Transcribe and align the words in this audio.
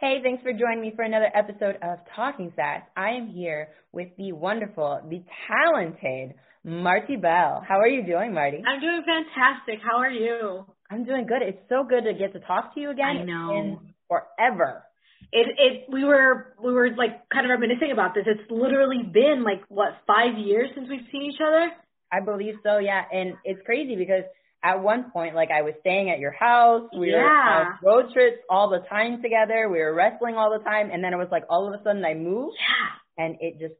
Hey, 0.00 0.18
thanks 0.22 0.44
for 0.44 0.52
joining 0.52 0.80
me 0.80 0.92
for 0.94 1.02
another 1.02 1.28
episode 1.34 1.74
of 1.82 1.98
Talking 2.14 2.52
Sass. 2.54 2.82
I 2.96 3.10
am 3.18 3.26
here 3.26 3.70
with 3.90 4.06
the 4.16 4.30
wonderful, 4.30 5.00
the 5.10 5.24
talented 5.50 6.36
Marti 6.62 7.16
Belle. 7.16 7.64
How 7.66 7.80
are 7.80 7.88
you 7.88 8.06
doing, 8.06 8.32
Marti? 8.32 8.62
I'm 8.64 8.78
doing 8.78 9.02
fantastic. 9.02 9.80
How 9.82 9.98
are 9.98 10.08
you? 10.08 10.64
I'm 10.88 11.04
doing 11.04 11.26
good. 11.26 11.42
It's 11.42 11.58
so 11.68 11.82
good 11.82 12.04
to 12.04 12.14
get 12.14 12.32
to 12.34 12.38
talk 12.46 12.76
to 12.76 12.80
you 12.80 12.90
again. 12.90 13.06
I 13.06 13.24
know. 13.24 13.50
In 13.58 13.78
forever. 14.06 14.84
It 15.32 15.48
it 15.58 15.92
we 15.92 16.04
were 16.04 16.54
we 16.62 16.72
were 16.72 16.90
like 16.96 17.28
kind 17.34 17.44
of 17.44 17.50
reminiscing 17.50 17.90
about 17.90 18.14
this. 18.14 18.22
It's 18.24 18.48
literally 18.48 19.02
been 19.02 19.42
like 19.42 19.62
what 19.66 19.98
five 20.06 20.38
years 20.38 20.70
since 20.76 20.86
we've 20.88 21.10
seen 21.10 21.22
each 21.22 21.40
other. 21.44 21.72
I 22.12 22.24
believe 22.24 22.54
so, 22.62 22.78
yeah. 22.78 23.02
And 23.10 23.34
it's 23.44 23.60
crazy 23.66 23.96
because 23.96 24.22
at 24.62 24.82
one 24.82 25.10
point, 25.12 25.34
like 25.34 25.50
I 25.50 25.62
was 25.62 25.74
staying 25.80 26.10
at 26.10 26.18
your 26.18 26.32
house, 26.32 26.88
we 26.96 27.10
Yeah. 27.10 27.22
were 27.22 27.30
on 27.30 27.78
road 27.82 28.12
trips 28.12 28.38
all 28.50 28.68
the 28.70 28.80
time 28.88 29.22
together, 29.22 29.68
we 29.68 29.78
were 29.78 29.94
wrestling 29.94 30.34
all 30.36 30.50
the 30.56 30.64
time, 30.64 30.90
and 30.90 31.02
then 31.02 31.12
it 31.12 31.16
was 31.16 31.28
like 31.30 31.44
all 31.48 31.66
of 31.72 31.78
a 31.78 31.82
sudden 31.84 32.04
I 32.04 32.14
moved 32.14 32.56
Yeah. 32.58 33.24
and 33.24 33.36
it 33.40 33.52
just 33.60 33.74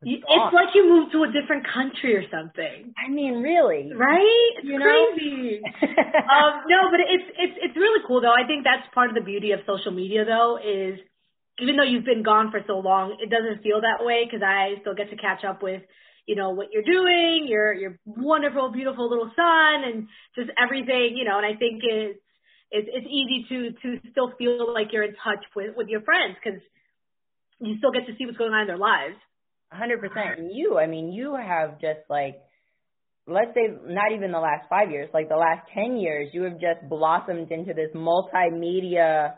was 0.00 0.08
You, 0.10 0.20
gone. 0.20 0.46
it's 0.46 0.54
like 0.54 0.74
you 0.74 0.84
moved 0.88 1.12
to 1.12 1.24
a 1.24 1.32
different 1.32 1.66
country 1.66 2.16
or 2.16 2.28
something. 2.30 2.92
I 2.98 3.08
mean, 3.10 3.42
really. 3.42 3.92
Right? 3.94 4.50
It's 4.58 4.64
You 4.66 4.78
know? 4.78 4.84
crazy. 4.84 5.62
um, 6.36 6.52
no, 6.68 6.90
but 6.90 7.00
it's 7.00 7.24
it's 7.38 7.56
it's 7.62 7.76
really 7.76 8.00
cool 8.06 8.20
though. 8.20 8.32
I 8.34 8.46
think 8.46 8.64
that's 8.64 8.86
part 8.94 9.08
of 9.08 9.14
the 9.14 9.22
beauty 9.22 9.52
of 9.52 9.60
social 9.66 9.92
media 9.92 10.24
though 10.24 10.58
is 10.58 10.98
even 11.60 11.76
though 11.76 11.82
you've 11.84 12.04
been 12.06 12.22
gone 12.22 12.50
for 12.50 12.60
so 12.66 12.78
long, 12.78 13.16
it 13.20 13.28
doesn't 13.28 13.62
feel 13.62 13.80
that 13.82 14.04
way 14.04 14.24
because 14.24 14.42
I 14.42 14.76
still 14.80 14.94
get 14.94 15.10
to 15.10 15.16
catch 15.16 15.44
up 15.44 15.62
with 15.62 15.82
you 16.26 16.36
know 16.36 16.50
what 16.50 16.68
you're 16.72 16.82
doing, 16.82 17.46
your 17.48 17.72
your 17.72 17.98
wonderful, 18.04 18.70
beautiful 18.72 19.08
little 19.08 19.30
son, 19.34 19.84
and 19.84 20.08
just 20.36 20.50
everything 20.62 21.16
you 21.16 21.24
know. 21.24 21.38
And 21.38 21.46
I 21.46 21.58
think 21.58 21.82
it's 21.82 22.20
it's 22.70 22.88
it's 22.92 23.06
easy 23.06 23.46
to 23.48 23.72
to 23.82 24.10
still 24.10 24.32
feel 24.38 24.72
like 24.72 24.88
you're 24.92 25.04
in 25.04 25.14
touch 25.24 25.44
with 25.56 25.74
with 25.76 25.88
your 25.88 26.02
friends 26.02 26.36
because 26.42 26.60
you 27.60 27.76
still 27.78 27.92
get 27.92 28.06
to 28.06 28.12
see 28.16 28.26
what's 28.26 28.38
going 28.38 28.52
on 28.52 28.62
in 28.62 28.66
their 28.68 28.78
lives. 28.78 29.16
hundred 29.72 30.00
percent. 30.00 30.38
And 30.38 30.50
you, 30.52 30.78
I 30.78 30.86
mean, 30.86 31.12
you 31.12 31.36
have 31.36 31.80
just 31.80 32.00
like, 32.08 32.40
let's 33.26 33.52
say, 33.54 33.68
not 33.84 34.12
even 34.14 34.32
the 34.32 34.38
last 34.38 34.68
five 34.68 34.90
years, 34.90 35.10
like 35.12 35.28
the 35.28 35.36
last 35.36 35.68
ten 35.74 35.96
years, 35.96 36.30
you 36.32 36.42
have 36.44 36.54
just 36.54 36.88
blossomed 36.88 37.50
into 37.52 37.74
this 37.74 37.90
multimedia. 37.94 39.34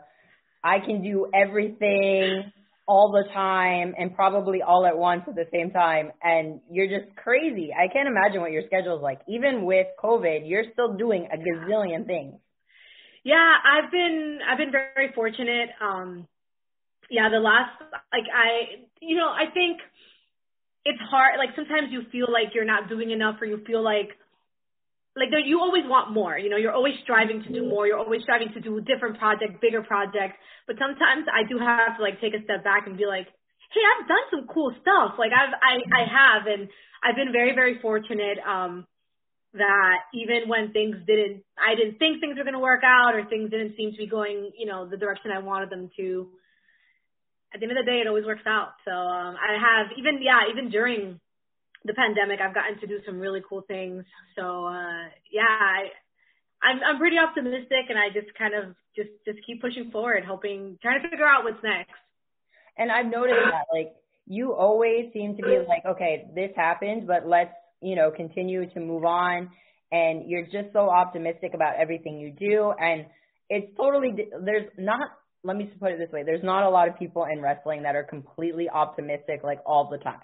I 0.63 0.79
can 0.85 1.03
do 1.03 1.27
everything 1.33 2.51
all 2.87 3.11
the 3.11 3.23
time 3.33 3.93
and 3.97 4.13
probably 4.15 4.61
all 4.61 4.85
at 4.85 4.97
once 4.97 5.23
at 5.27 5.35
the 5.35 5.47
same 5.51 5.71
time, 5.71 6.11
and 6.21 6.59
you're 6.69 6.87
just 6.87 7.15
crazy. 7.15 7.71
I 7.73 7.91
can't 7.91 8.07
imagine 8.07 8.41
what 8.41 8.51
your 8.51 8.63
schedule 8.67 8.97
is 8.97 9.01
like. 9.01 9.19
Even 9.27 9.65
with 9.65 9.87
COVID, 10.03 10.41
you're 10.45 10.65
still 10.73 10.93
doing 10.97 11.27
a 11.31 11.37
gazillion 11.37 12.05
things. 12.05 12.35
Yeah, 13.23 13.55
I've 13.63 13.89
been 13.89 14.39
I've 14.49 14.57
been 14.57 14.71
very 14.71 15.11
fortunate. 15.15 15.69
Um 15.81 16.27
yeah, 17.09 17.29
the 17.29 17.39
last 17.39 17.71
like 18.11 18.27
I 18.33 18.83
you 19.01 19.15
know, 19.15 19.29
I 19.29 19.51
think 19.53 19.79
it's 20.83 20.99
hard 21.09 21.37
like 21.37 21.55
sometimes 21.55 21.87
you 21.91 22.01
feel 22.11 22.27
like 22.31 22.53
you're 22.53 22.65
not 22.65 22.89
doing 22.89 23.11
enough 23.11 23.35
or 23.41 23.45
you 23.45 23.63
feel 23.65 23.81
like 23.81 24.09
like 25.15 25.29
there, 25.29 25.39
you 25.39 25.59
always 25.59 25.83
want 25.85 26.11
more, 26.11 26.37
you 26.37 26.49
know, 26.49 26.57
you're 26.57 26.73
always 26.73 26.95
striving 27.03 27.43
to 27.43 27.53
do 27.53 27.67
more, 27.69 27.85
you're 27.85 27.99
always 27.99 28.23
striving 28.23 28.49
to 28.53 28.59
do 28.59 28.81
different 28.81 29.19
projects, 29.19 29.55
bigger 29.61 29.83
projects, 29.83 30.37
but 30.65 30.75
sometimes 30.79 31.25
I 31.29 31.45
do 31.47 31.59
have 31.59 31.97
to 31.97 32.01
like 32.01 32.19
take 32.19 32.33
a 32.33 32.43
step 32.43 32.63
back 32.63 32.87
and 32.87 32.97
be 32.97 33.05
like, 33.05 33.27
"Hey, 33.71 33.83
I've 33.85 34.07
done 34.07 34.25
some 34.31 34.47
cool 34.47 34.73
stuff." 34.81 35.19
Like 35.19 35.31
I've 35.31 35.53
I 35.53 35.73
I 35.93 36.03
have 36.09 36.47
and 36.47 36.67
I've 37.03 37.15
been 37.15 37.31
very 37.31 37.53
very 37.53 37.77
fortunate 37.79 38.39
um 38.41 38.87
that 39.53 39.97
even 40.13 40.49
when 40.49 40.73
things 40.73 40.97
didn't, 41.05 41.43
I 41.57 41.75
didn't 41.75 41.99
think 41.99 42.19
things 42.19 42.37
were 42.37 42.43
going 42.43 42.57
to 42.57 42.59
work 42.59 42.81
out 42.83 43.13
or 43.13 43.23
things 43.25 43.51
didn't 43.51 43.77
seem 43.77 43.91
to 43.91 43.97
be 43.97 44.07
going, 44.07 44.51
you 44.57 44.65
know, 44.65 44.89
the 44.89 44.97
direction 44.97 45.31
I 45.31 45.39
wanted 45.39 45.69
them 45.69 45.89
to. 45.97 46.29
At 47.53 47.59
the 47.59 47.67
end 47.69 47.77
of 47.77 47.85
the 47.85 47.89
day, 47.91 47.99
it 48.01 48.07
always 48.07 48.25
works 48.25 48.47
out. 48.47 48.73
So 48.83 48.91
um, 48.91 49.37
I 49.37 49.53
have 49.53 49.93
even, 49.97 50.23
yeah, 50.23 50.49
even 50.51 50.71
during 50.71 51.19
the 51.85 51.93
pandemic, 51.93 52.39
I've 52.41 52.55
gotten 52.55 52.79
to 52.79 52.87
do 52.87 52.99
some 53.05 53.19
really 53.19 53.41
cool 53.47 53.61
things. 53.67 54.05
So 54.35 54.65
uh, 54.65 55.09
yeah, 55.31 55.43
I, 55.43 55.89
I'm 56.61 56.79
I'm 56.83 56.97
pretty 56.97 57.17
optimistic, 57.17 57.89
and 57.89 57.99
I 57.99 58.07
just 58.13 58.33
kind 58.37 58.53
of 58.53 58.75
just 58.95 59.09
just 59.25 59.39
keep 59.45 59.61
pushing 59.61 59.91
forward, 59.91 60.23
hoping, 60.25 60.77
trying 60.81 61.01
to 61.01 61.09
figure 61.09 61.27
out 61.27 61.43
what's 61.43 61.63
next. 61.63 61.91
And 62.77 62.91
I've 62.91 63.05
noticed 63.05 63.37
that, 63.51 63.65
like, 63.71 63.93
you 64.25 64.53
always 64.53 65.13
seem 65.13 65.35
to 65.37 65.43
be 65.43 65.59
like, 65.67 65.85
okay, 65.85 66.25
this 66.33 66.49
happened, 66.55 67.05
but 67.05 67.27
let's, 67.27 67.53
you 67.81 67.95
know, 67.95 68.09
continue 68.09 68.67
to 68.73 68.79
move 68.79 69.05
on. 69.05 69.51
And 69.91 70.27
you're 70.27 70.45
just 70.45 70.73
so 70.73 70.89
optimistic 70.89 71.53
about 71.53 71.75
everything 71.75 72.17
you 72.17 72.31
do. 72.31 72.73
And 72.79 73.05
it's 73.47 73.77
totally, 73.77 74.15
there's 74.43 74.71
not, 74.79 75.01
let 75.43 75.55
me 75.55 75.71
put 75.79 75.91
it 75.91 75.99
this 75.99 76.11
way, 76.11 76.23
there's 76.23 76.43
not 76.43 76.63
a 76.63 76.69
lot 76.69 76.87
of 76.87 76.97
people 76.97 77.27
in 77.31 77.43
wrestling 77.43 77.83
that 77.83 77.95
are 77.95 78.03
completely 78.03 78.69
optimistic, 78.69 79.41
like, 79.43 79.59
all 79.67 79.89
the 79.91 79.99
time. 79.99 80.21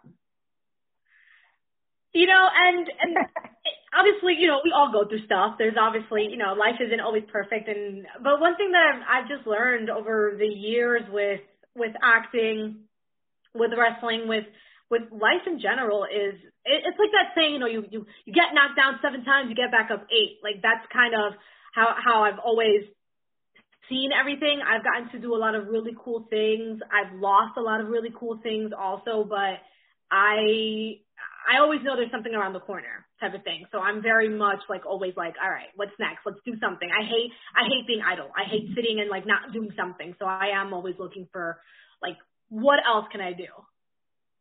You 2.14 2.26
know, 2.26 2.48
and 2.50 2.88
and 3.02 3.18
obviously, 3.94 4.36
you 4.40 4.48
know, 4.48 4.62
we 4.64 4.74
all 4.76 4.92
go 4.92 5.08
through 5.08 5.26
stuff. 5.26 5.56
There's 5.58 5.78
obviously, 5.80 6.28
you 6.30 6.38
know, 6.38 6.54
life 6.54 6.82
isn't 6.82 7.00
always 7.00 7.24
perfect, 7.32 7.68
and 7.68 8.06
but 8.24 8.40
one 8.40 8.56
thing 8.58 8.72
that 8.72 8.84
I've, 8.94 9.24
I've 9.24 9.30
just 9.30 9.48
learned 9.48 9.90
over 9.90 10.36
the 10.38 10.48
years 10.48 11.04
with 11.12 11.42
with 11.76 11.94
acting, 12.04 12.86
with 13.54 13.72
wrestling, 13.78 14.28
with 14.28 14.46
with 14.90 15.04
life 15.12 15.46
in 15.46 15.60
general 15.60 16.04
is 16.06 16.34
it, 16.66 16.82
it's 16.86 16.98
like 16.98 17.14
that 17.14 17.34
saying, 17.36 17.54
you 17.54 17.60
know, 17.60 17.68
you 17.68 17.86
you 17.90 18.06
you 18.26 18.34
get 18.34 18.54
knocked 18.54 18.76
down 18.76 19.00
seven 19.02 19.24
times, 19.24 19.50
you 19.50 19.56
get 19.56 19.72
back 19.72 19.92
up 19.92 20.06
eight. 20.10 20.42
Like 20.44 20.62
that's 20.62 20.86
kind 20.92 21.14
of 21.14 21.34
how 21.74 21.94
how 22.04 22.24
I've 22.24 22.40
always 22.40 22.90
seen 23.88 24.12
everything. 24.14 24.62
I've 24.66 24.84
gotten 24.84 25.10
to 25.12 25.20
do 25.20 25.36
a 25.36 25.40
lot 25.40 25.56
of 25.56 25.68
really 25.68 25.96
cool 25.98 26.26
things. 26.30 26.80
I've 26.90 27.20
lost 27.20 27.58
a 27.58 27.62
lot 27.62 27.82
of 27.82 27.88
really 27.88 28.14
cool 28.18 28.40
things 28.42 28.72
also, 28.78 29.24
but 29.24 29.62
I 30.12 31.02
I 31.50 31.60
always 31.60 31.82
know 31.84 31.96
there's 31.96 32.12
something 32.12 32.34
around 32.36 32.54
the 32.54 32.60
corner 32.60 33.06
type 33.20 33.34
of 33.34 33.44
thing. 33.44 33.66
So 33.72 33.80
I'm 33.80 34.02
very 34.04 34.30
much 34.30 34.60
like 34.70 34.86
always 34.86 35.14
like, 35.18 35.34
all 35.44 35.50
right, 35.50 35.68
what's 35.76 35.92
next? 36.00 36.20
Let's 36.26 36.40
do 36.46 36.54
something. 36.62 36.88
I 36.90 37.04
hate 37.04 37.32
I 37.58 37.64
hate 37.66 37.88
being 37.88 38.02
idle. 38.06 38.30
I 38.38 38.48
hate 38.48 38.70
sitting 38.76 39.00
and 39.02 39.10
like 39.10 39.26
not 39.26 39.52
doing 39.52 39.72
something. 39.76 40.16
So 40.20 40.26
I 40.26 40.50
am 40.54 40.74
always 40.74 40.96
looking 41.00 41.28
for 41.32 41.58
like 42.02 42.18
what 42.50 42.80
else 42.88 43.06
can 43.12 43.22
I 43.22 43.34
do? 43.34 43.50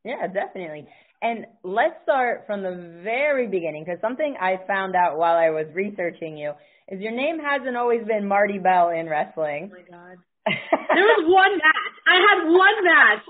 Yeah, 0.05 0.27
definitely. 0.29 0.87
And 1.21 1.47
let's 1.65 1.95
start 2.05 2.45
from 2.47 2.63
the 2.63 3.01
very 3.03 3.49
beginning 3.49 3.85
because 3.85 4.01
something 4.01 4.37
I 4.41 4.61
found 4.67 4.95
out 4.95 5.19
while 5.19 5.35
I 5.37 5.51
was 5.51 5.67
researching 5.75 6.37
you 6.37 6.53
is 6.89 7.01
your 7.01 7.13
name 7.13 7.39
hasn't 7.41 7.77
always 7.77 8.07
been 8.07 8.27
Marti 8.29 8.59
Belle 8.59 8.91
in 8.91 9.09
wrestling. 9.09 9.71
Oh 9.73 9.77
my 9.77 9.89
god. 9.91 10.17
there 10.95 11.05
was 11.05 11.25
one 11.27 11.59
match. 11.59 11.95
I 12.07 12.17
had 12.23 12.39
one 12.47 12.79
match. 12.85 13.25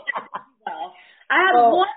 I 1.30 1.36
had 1.44 1.54
Oh. 1.56 1.74
one 1.76 1.88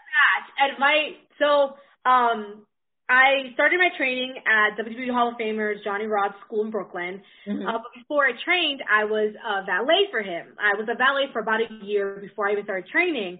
my 0.79 1.15
so 1.39 1.75
um 2.09 2.65
I 3.11 3.51
started 3.55 3.77
my 3.77 3.89
training 3.97 4.35
at 4.47 4.79
WWE 4.79 5.11
Hall 5.11 5.29
of 5.29 5.35
Famers 5.35 5.83
Johnny 5.83 6.05
Rodz 6.05 6.33
School 6.45 6.63
in 6.63 6.71
Brooklyn. 6.71 7.21
Mm-hmm. 7.45 7.67
Uh, 7.67 7.79
but 7.83 7.91
before 7.93 8.23
I 8.25 8.31
trained, 8.45 8.81
I 8.89 9.03
was 9.03 9.35
a 9.35 9.65
valet 9.65 10.07
for 10.11 10.21
him. 10.21 10.55
I 10.57 10.79
was 10.79 10.87
a 10.89 10.95
valet 10.95 11.27
for 11.33 11.39
about 11.39 11.59
a 11.59 11.85
year 11.85 12.19
before 12.21 12.47
I 12.47 12.53
even 12.53 12.63
started 12.63 12.87
training. 12.87 13.39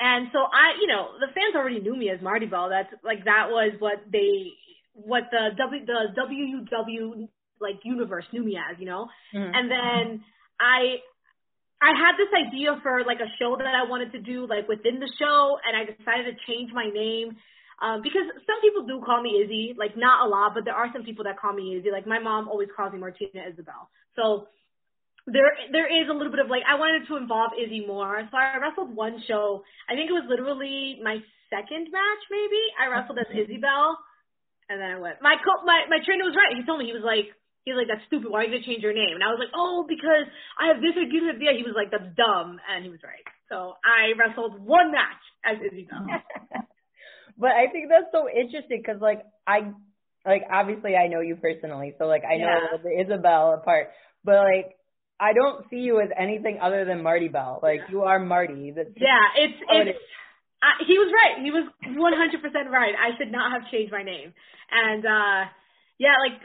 And 0.00 0.28
so 0.32 0.38
I, 0.40 0.80
you 0.80 0.86
know, 0.86 1.08
the 1.20 1.26
fans 1.26 1.54
already 1.54 1.80
knew 1.80 1.94
me 1.94 2.08
as 2.08 2.22
Marti 2.22 2.46
Belle. 2.46 2.70
That's 2.70 2.88
like 3.04 3.26
that 3.26 3.50
was 3.50 3.72
what 3.78 4.00
they, 4.10 4.56
what 4.94 5.24
the 5.30 5.50
W, 5.58 5.84
the 5.84 6.08
WUW 6.16 7.28
like 7.60 7.84
universe 7.84 8.24
knew 8.32 8.42
me 8.42 8.56
as, 8.56 8.80
you 8.80 8.86
know. 8.86 9.08
Mm-hmm. 9.34 9.54
And 9.54 9.70
then 9.70 10.24
I, 10.58 11.04
I 11.84 11.92
had 11.92 12.16
this 12.16 12.32
idea 12.32 12.80
for 12.80 13.04
like 13.04 13.20
a 13.20 13.28
show 13.36 13.60
that 13.60 13.68
I 13.68 13.84
wanted 13.84 14.12
to 14.16 14.20
do 14.20 14.48
like 14.48 14.64
within 14.66 14.96
the 15.04 15.10
show, 15.20 15.60
and 15.60 15.76
I 15.76 15.84
decided 15.84 16.32
to 16.32 16.34
change 16.48 16.72
my 16.72 16.88
name 16.88 17.36
um, 17.84 18.00
because 18.00 18.24
some 18.48 18.58
people 18.64 18.88
do 18.88 19.04
call 19.04 19.20
me 19.20 19.44
Izzy, 19.44 19.76
like 19.76 19.92
not 19.92 20.24
a 20.24 20.28
lot, 20.28 20.56
but 20.56 20.64
there 20.64 20.72
are 20.72 20.88
some 20.96 21.04
people 21.04 21.28
that 21.28 21.36
call 21.36 21.52
me 21.52 21.76
Izzy. 21.76 21.92
Like 21.92 22.08
my 22.08 22.18
mom 22.18 22.48
always 22.48 22.72
calls 22.72 22.96
me 22.96 22.98
Martina 22.98 23.44
Isabel. 23.52 23.92
So 24.16 24.48
there 25.28 25.52
there 25.76 25.84
is 25.84 26.08
a 26.08 26.14
little 26.16 26.32
bit 26.32 26.40
of 26.40 26.48
like 26.48 26.64
I 26.64 26.80
wanted 26.80 27.04
to 27.04 27.20
involve 27.20 27.52
Izzy 27.60 27.84
more. 27.84 28.16
So 28.32 28.34
I 28.36 28.56
wrestled 28.56 28.96
one 28.96 29.20
show. 29.28 29.60
I 29.84 29.92
think 29.92 30.08
it 30.08 30.16
was 30.16 30.24
literally 30.24 31.04
my 31.04 31.20
second 31.52 31.92
match, 31.92 32.22
maybe. 32.32 32.62
I 32.80 32.88
wrestled 32.88 33.20
as 33.20 33.28
Isabel, 33.28 34.00
and 34.72 34.80
then 34.80 34.88
I 34.88 34.96
went. 34.96 35.20
My 35.20 35.36
co- 35.36 35.68
my 35.68 35.84
my 35.92 36.00
trainer 36.00 36.24
was 36.24 36.32
right. 36.32 36.56
He 36.56 36.64
told 36.64 36.80
me 36.80 36.88
he 36.88 36.96
was 36.96 37.04
like. 37.04 37.28
He's 37.64 37.74
like, 37.74 37.88
that's 37.88 38.04
stupid. 38.06 38.28
Why 38.28 38.44
are 38.44 38.44
you 38.44 38.60
to 38.60 38.64
change 38.64 38.84
your 38.84 38.92
name? 38.92 39.16
And 39.16 39.24
I 39.24 39.32
was 39.32 39.40
like, 39.40 39.52
oh, 39.56 39.88
because 39.88 40.28
I 40.60 40.68
have 40.68 40.84
this 40.84 40.92
idea. 41.00 41.56
He 41.56 41.64
was 41.64 41.72
like, 41.72 41.90
that's 41.90 42.12
dumb. 42.12 42.60
And 42.68 42.84
he 42.84 42.90
was 42.92 43.00
right. 43.00 43.24
So 43.48 43.74
I 43.80 44.12
wrestled 44.20 44.60
one 44.60 44.92
match 44.92 45.24
as 45.44 45.56
Isabel. 45.64 46.04
But 47.36 47.50
I 47.50 47.66
think 47.66 47.90
that's 47.90 48.12
so 48.12 48.28
interesting 48.30 48.78
because, 48.78 49.00
like, 49.00 49.26
I, 49.46 49.74
like, 50.24 50.42
obviously 50.52 50.94
I 50.94 51.08
know 51.08 51.20
you 51.20 51.36
personally, 51.36 51.94
so 51.98 52.06
like 52.06 52.22
I 52.24 52.36
know 52.36 52.46
yeah. 52.46 52.78
the 52.82 52.94
Isabel 52.94 53.60
part, 53.64 53.90
but 54.22 54.36
like 54.36 54.76
I 55.20 55.32
don't 55.32 55.68
see 55.70 55.84
you 55.84 56.00
as 56.00 56.08
anything 56.16 56.58
other 56.62 56.84
than 56.84 57.02
Marti 57.02 57.28
Belle. 57.28 57.60
Like 57.62 57.80
you 57.90 58.02
are 58.02 58.18
Marti. 58.18 58.72
That's 58.74 58.90
yeah, 58.96 59.20
it's 59.36 59.58
it's. 59.68 59.90
It 59.90 59.96
I, 60.62 60.80
he 60.86 60.96
was 60.96 61.12
right. 61.12 61.44
He 61.44 61.50
was 61.50 61.68
100% 61.84 62.72
right. 62.72 62.94
I 62.96 63.18
should 63.18 63.30
not 63.30 63.52
have 63.52 63.70
changed 63.70 63.92
my 63.92 64.02
name. 64.02 64.32
And 64.72 65.04
uh 65.04 65.50
yeah, 65.98 66.16
like 66.24 66.40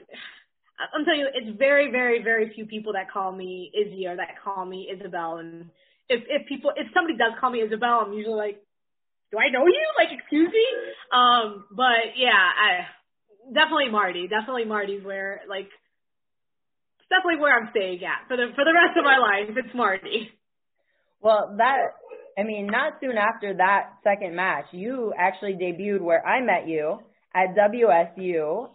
I'm 0.79 1.03
telling 1.03 1.19
you, 1.19 1.27
it's 1.33 1.57
very, 1.57 1.91
very, 1.91 2.23
very 2.23 2.51
few 2.55 2.65
people 2.65 2.93
that 2.93 3.11
call 3.11 3.31
me 3.31 3.71
Izzy 3.75 4.07
or 4.07 4.15
that 4.15 4.39
call 4.43 4.65
me 4.65 4.87
Isabel. 4.87 5.37
And 5.37 5.69
if 6.07 6.23
if 6.27 6.47
people 6.47 6.71
if 6.75 6.87
somebody 6.93 7.17
does 7.17 7.33
call 7.39 7.51
me 7.51 7.59
Isabel, 7.59 8.03
I'm 8.05 8.13
usually 8.13 8.35
like, 8.35 8.63
do 9.31 9.37
I 9.37 9.49
know 9.51 9.65
you? 9.67 9.85
Like, 9.97 10.09
excuse 10.17 10.49
me? 10.49 10.67
Um, 11.11 11.65
but 11.71 12.15
yeah, 12.15 12.31
I 12.31 12.87
definitely 13.53 13.91
Marti. 13.91 14.27
Definitely 14.27 14.65
Marti's 14.65 15.03
where 15.03 15.41
like 15.49 15.67
definitely 17.09 17.41
where 17.41 17.57
I'm 17.57 17.69
staying 17.71 17.99
at 18.03 18.27
for 18.27 18.37
the 18.37 18.47
for 18.55 18.63
the 18.63 18.73
rest 18.73 18.95
of 18.95 19.03
my 19.03 19.17
life. 19.19 19.51
It's 19.57 19.75
Marti. 19.75 20.31
Well, 21.21 21.55
that 21.57 21.99
I 22.37 22.43
mean, 22.43 22.67
not 22.67 22.93
soon 23.01 23.17
after 23.17 23.53
that 23.57 23.99
second 24.03 24.35
match, 24.35 24.65
you 24.71 25.13
actually 25.17 25.53
debuted 25.53 25.99
where 25.99 26.25
I 26.25 26.39
met 26.39 26.67
you 26.67 26.99
at 27.35 27.55
WSU 27.55 28.69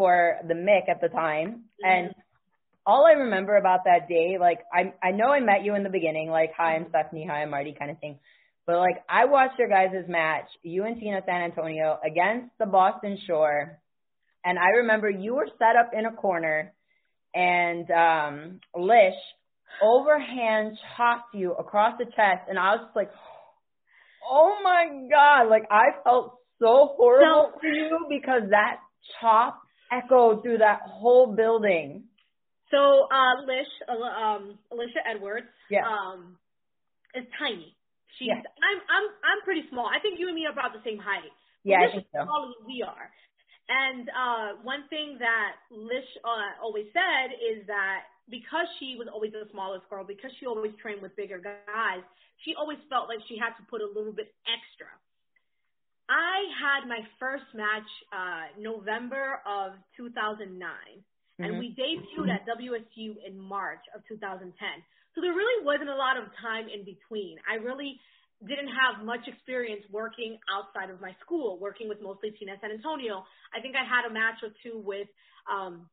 for 0.00 0.38
the 0.48 0.54
Mick 0.54 0.88
at 0.88 1.02
the 1.02 1.08
time, 1.08 1.48
mm-hmm. 1.84 1.84
and 1.84 2.14
all 2.86 3.04
I 3.06 3.12
remember 3.12 3.58
about 3.58 3.80
that 3.84 4.08
day, 4.08 4.38
like 4.40 4.60
I 4.72 4.94
I 5.06 5.10
know 5.10 5.26
I 5.26 5.40
met 5.40 5.62
you 5.62 5.74
in 5.74 5.82
the 5.82 5.90
beginning, 5.90 6.30
like 6.30 6.52
hi 6.56 6.76
I'm 6.76 6.86
Stephanie, 6.88 7.26
hi 7.28 7.42
I'm 7.42 7.50
Marti 7.50 7.76
kind 7.78 7.90
of 7.90 7.98
thing. 7.98 8.18
But 8.66 8.78
like 8.78 9.04
I 9.10 9.26
watched 9.26 9.58
your 9.58 9.68
guys' 9.68 10.08
match, 10.08 10.46
you 10.62 10.84
and 10.84 10.98
Tina 10.98 11.20
San 11.26 11.42
Antonio 11.42 11.98
against 12.02 12.56
the 12.58 12.64
Boston 12.64 13.18
Shore, 13.26 13.78
and 14.42 14.58
I 14.58 14.78
remember 14.78 15.10
you 15.10 15.34
were 15.34 15.48
set 15.58 15.76
up 15.76 15.90
in 15.92 16.06
a 16.06 16.12
corner, 16.12 16.72
and 17.34 17.90
um 17.90 18.60
Lish 18.74 19.20
overhand 19.82 20.78
chopped 20.96 21.34
you 21.34 21.52
across 21.52 21.98
the 21.98 22.06
chest, 22.06 22.48
and 22.48 22.58
I 22.58 22.70
was 22.76 22.86
just 22.86 22.96
like, 22.96 23.10
oh 24.32 24.56
my 24.64 24.86
god, 25.10 25.50
like 25.50 25.64
I 25.70 26.02
felt 26.04 26.38
so 26.58 26.94
horrible 26.96 27.52
for 27.60 27.68
you 27.68 28.06
because 28.08 28.48
that 28.48 28.76
chop 29.20 29.60
echoed 29.90 30.42
through 30.42 30.58
that 30.58 30.80
whole 30.84 31.26
building. 31.26 32.04
So 32.70 33.08
uh 33.10 33.42
Lish, 33.46 33.72
uh, 33.88 33.98
um 33.98 34.58
Alicia 34.70 35.02
Edwards, 35.08 35.50
yeah. 35.70 35.82
um, 35.86 36.36
is 37.14 37.24
tiny. 37.38 37.74
She's 38.18 38.28
yeah. 38.28 38.38
I'm 38.38 38.78
I'm 38.86 39.06
I'm 39.24 39.40
pretty 39.44 39.64
small. 39.70 39.86
I 39.86 39.98
think 40.00 40.18
you 40.18 40.26
and 40.28 40.34
me 40.34 40.46
are 40.46 40.52
about 40.52 40.72
the 40.72 40.82
same 40.84 40.98
height. 40.98 41.32
Yeah, 41.64 41.80
Lish 41.80 41.90
I 41.90 41.92
think 41.92 42.06
so. 42.14 42.22
Smaller 42.24 42.54
than 42.58 42.66
we 42.66 42.82
are. 42.86 43.10
And 43.70 44.10
uh, 44.10 44.48
one 44.66 44.90
thing 44.90 45.14
that 45.22 45.62
Lish 45.70 46.10
uh, 46.26 46.58
always 46.58 46.90
said 46.90 47.38
is 47.38 47.62
that 47.70 48.10
because 48.26 48.66
she 48.78 48.98
was 48.98 49.06
always 49.06 49.30
the 49.30 49.46
smallest 49.54 49.86
girl, 49.90 50.02
because 50.02 50.30
she 50.38 50.46
always 50.46 50.74
trained 50.82 51.02
with 51.02 51.14
bigger 51.14 51.38
guys, 51.38 52.02
she 52.42 52.54
always 52.58 52.78
felt 52.90 53.06
like 53.06 53.22
she 53.30 53.38
had 53.38 53.54
to 53.58 53.64
put 53.70 53.82
a 53.82 53.86
little 53.86 54.14
bit 54.14 54.34
extra. 54.46 54.90
I 56.10 56.42
had 56.58 56.90
my 56.90 57.06
first 57.22 57.46
match 57.54 57.86
uh, 58.10 58.50
November 58.58 59.38
of 59.46 59.78
2009, 59.94 60.50
mm-hmm. 60.58 61.38
and 61.38 61.58
we 61.62 61.70
debuted 61.78 62.34
at 62.34 62.42
WSU 62.50 63.14
in 63.22 63.38
March 63.38 63.86
of 63.94 64.02
2010. 64.10 64.50
So 65.14 65.22
there 65.22 65.30
really 65.30 65.62
wasn't 65.62 65.88
a 65.88 65.94
lot 65.94 66.18
of 66.18 66.26
time 66.42 66.66
in 66.66 66.82
between. 66.82 67.38
I 67.46 67.62
really 67.62 67.94
didn't 68.42 68.74
have 68.74 69.06
much 69.06 69.22
experience 69.30 69.86
working 69.94 70.38
outside 70.50 70.90
of 70.90 70.98
my 70.98 71.14
school, 71.22 71.62
working 71.62 71.86
with 71.86 72.02
mostly 72.02 72.34
Tina 72.34 72.58
San 72.58 72.74
Antonio. 72.74 73.22
I 73.54 73.62
think 73.62 73.78
I 73.78 73.86
had 73.86 74.02
a 74.02 74.12
match 74.12 74.42
or 74.42 74.50
two 74.66 74.82
with, 74.82 75.06
um, 75.46 75.86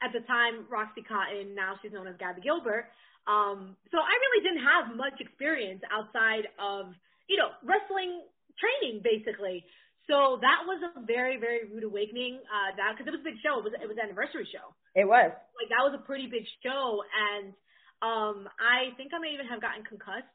at 0.00 0.16
the 0.16 0.24
time, 0.24 0.64
Roxy 0.72 1.04
Cotton. 1.04 1.52
Now 1.52 1.76
she's 1.84 1.92
known 1.92 2.08
as 2.08 2.16
Gabby 2.16 2.40
Gilbert. 2.40 2.88
Um, 3.28 3.76
so 3.92 4.00
I 4.00 4.14
really 4.16 4.40
didn't 4.40 4.64
have 4.64 4.96
much 4.96 5.20
experience 5.20 5.84
outside 5.92 6.48
of, 6.56 6.96
you 7.28 7.36
know, 7.36 7.52
wrestling 7.64 8.24
training, 8.58 9.02
basically. 9.02 9.64
So 10.06 10.36
that 10.44 10.68
was 10.68 10.84
a 10.84 11.00
very, 11.08 11.40
very 11.40 11.64
rude 11.64 11.84
awakening. 11.84 12.40
Uh, 12.44 12.76
that 12.76 12.92
because 12.92 13.08
it 13.08 13.16
was 13.16 13.24
a 13.24 13.28
big 13.28 13.40
show. 13.40 13.60
It 13.60 13.64
was 13.64 13.72
it 13.72 13.88
was 13.88 13.96
an 13.96 14.04
anniversary 14.04 14.44
show. 14.52 14.76
It 14.92 15.08
was 15.08 15.32
like 15.56 15.68
that 15.72 15.80
was 15.80 15.96
a 15.96 16.02
pretty 16.04 16.28
big 16.28 16.44
show, 16.60 17.00
and 17.08 17.56
um, 18.04 18.44
I 18.60 18.92
think 19.00 19.16
I 19.16 19.18
may 19.18 19.32
even 19.32 19.48
have 19.48 19.64
gotten 19.64 19.80
concussed. 19.80 20.28